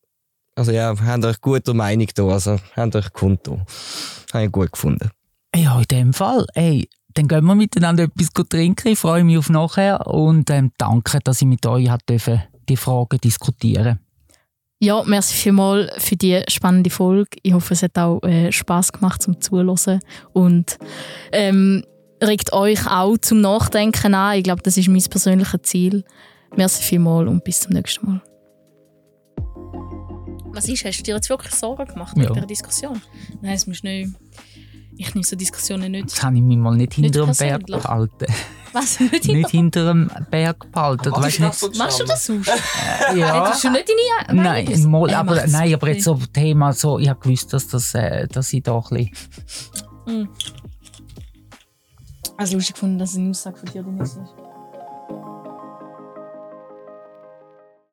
also 0.58 0.72
ja, 0.72 0.92
habt 1.00 1.24
euch 1.24 1.40
guter 1.40 1.72
Meinung 1.72 2.08
da, 2.14 2.24
also 2.24 2.58
habt 2.74 2.96
euch 2.96 3.12
Konto. 3.12 3.60
Habe 4.32 4.44
ich 4.44 4.52
gut 4.52 4.72
gefunden. 4.72 5.10
Ja, 5.54 5.78
in 5.78 5.84
dem 5.84 6.12
Fall. 6.12 6.46
Ey, 6.54 6.88
dann 7.14 7.28
gehen 7.28 7.44
wir 7.44 7.54
miteinander 7.54 8.04
etwas 8.04 8.28
trinken. 8.48 8.88
Ich 8.88 8.98
freue 8.98 9.24
mich 9.24 9.38
auf 9.38 9.50
nachher 9.50 10.06
und 10.06 10.50
ähm, 10.50 10.72
danke, 10.76 11.20
dass 11.22 11.40
ich 11.40 11.48
mit 11.48 11.64
euch 11.64 11.88
hat 11.88 12.08
dürfen, 12.08 12.42
die 12.68 12.76
Fragen 12.76 13.18
diskutieren 13.18 14.00
Ja, 14.80 15.02
merci 15.04 15.34
vielmals 15.34 15.90
für 15.98 16.16
die 16.16 16.42
spannende 16.48 16.90
Folge. 16.90 17.38
Ich 17.42 17.52
hoffe, 17.52 17.74
es 17.74 17.82
hat 17.82 17.96
auch 17.96 18.20
äh, 18.22 18.50
Spaß 18.50 18.92
gemacht 18.92 19.22
zum 19.22 19.40
Zuhören 19.40 20.00
und 20.32 20.76
ähm, 21.32 21.84
regt 22.22 22.52
euch 22.52 22.84
auch 22.90 23.16
zum 23.18 23.40
Nachdenken 23.40 24.14
an. 24.14 24.36
Ich 24.36 24.42
glaube, 24.42 24.62
das 24.62 24.76
ist 24.76 24.88
mein 24.88 25.02
persönliches 25.02 25.62
Ziel. 25.62 26.04
Merci 26.56 26.82
vielmals 26.82 27.28
und 27.28 27.44
bis 27.44 27.60
zum 27.60 27.74
nächsten 27.74 28.06
Mal. 28.06 28.22
Was 30.52 30.68
ist? 30.68 30.84
Hast 30.84 30.98
du 30.98 31.02
dir 31.04 31.14
jetzt 31.16 31.28
wirklich 31.28 31.54
Sorgen 31.54 31.86
gemacht 31.86 32.16
ja. 32.16 32.24
mit 32.24 32.36
der 32.36 32.46
Diskussion? 32.46 33.00
Nein, 33.40 33.54
es 33.54 33.66
muss 33.66 33.82
nicht. 33.82 34.10
Ich 34.96 35.14
nehme 35.14 35.24
so 35.24 35.36
Diskussionen 35.36 35.92
nicht. 35.92 36.10
Das 36.10 36.22
habe 36.22 36.36
ich 36.36 36.42
mich 36.42 36.56
mal 36.56 36.74
nicht 36.76 36.94
hinter 36.94 37.24
dem 37.24 37.34
Berg 37.34 37.66
behalten. 37.66 38.26
Was? 38.72 39.00
Nicht, 39.00 39.26
nicht 39.26 39.50
hinter 39.50 39.86
dem 39.86 40.10
Berg 40.30 40.70
behalten. 40.72 41.10
Machst, 41.10 41.38
du 41.38 41.42
das, 41.68 41.78
machst 41.78 42.00
du 42.00 42.04
das 42.04 42.26
sonst? 42.26 42.48
Äh, 42.48 43.18
ja. 43.18 43.46
Hättest 43.46 43.64
du 43.64 43.70
nicht 43.70 43.88
deine 43.88 44.42
Meinung 44.42 44.74
Nein, 44.74 44.90
mal, 44.90 45.14
aber, 45.14 45.46
nein 45.46 45.72
aber 45.72 45.88
jetzt 45.88 46.04
so 46.04 46.18
Thema 46.32 46.72
so, 46.72 46.98
ich 46.98 47.08
habe 47.08 47.20
gewusst, 47.20 47.52
dass, 47.52 47.68
das, 47.68 47.94
äh, 47.94 48.26
dass 48.26 48.52
ich 48.52 48.62
da 48.62 48.76
ein 48.76 48.82
bisschen... 48.90 49.10
Mhm. 50.06 50.28
Also 52.36 52.56
lustig 52.56 52.74
gefunden, 52.74 52.98
dass 52.98 53.12
es 53.12 53.16
eine 53.16 53.30
Aussage 53.30 53.56
von 53.56 53.68
dir 53.70 53.82
drin 53.82 53.98
ist. 53.98 54.18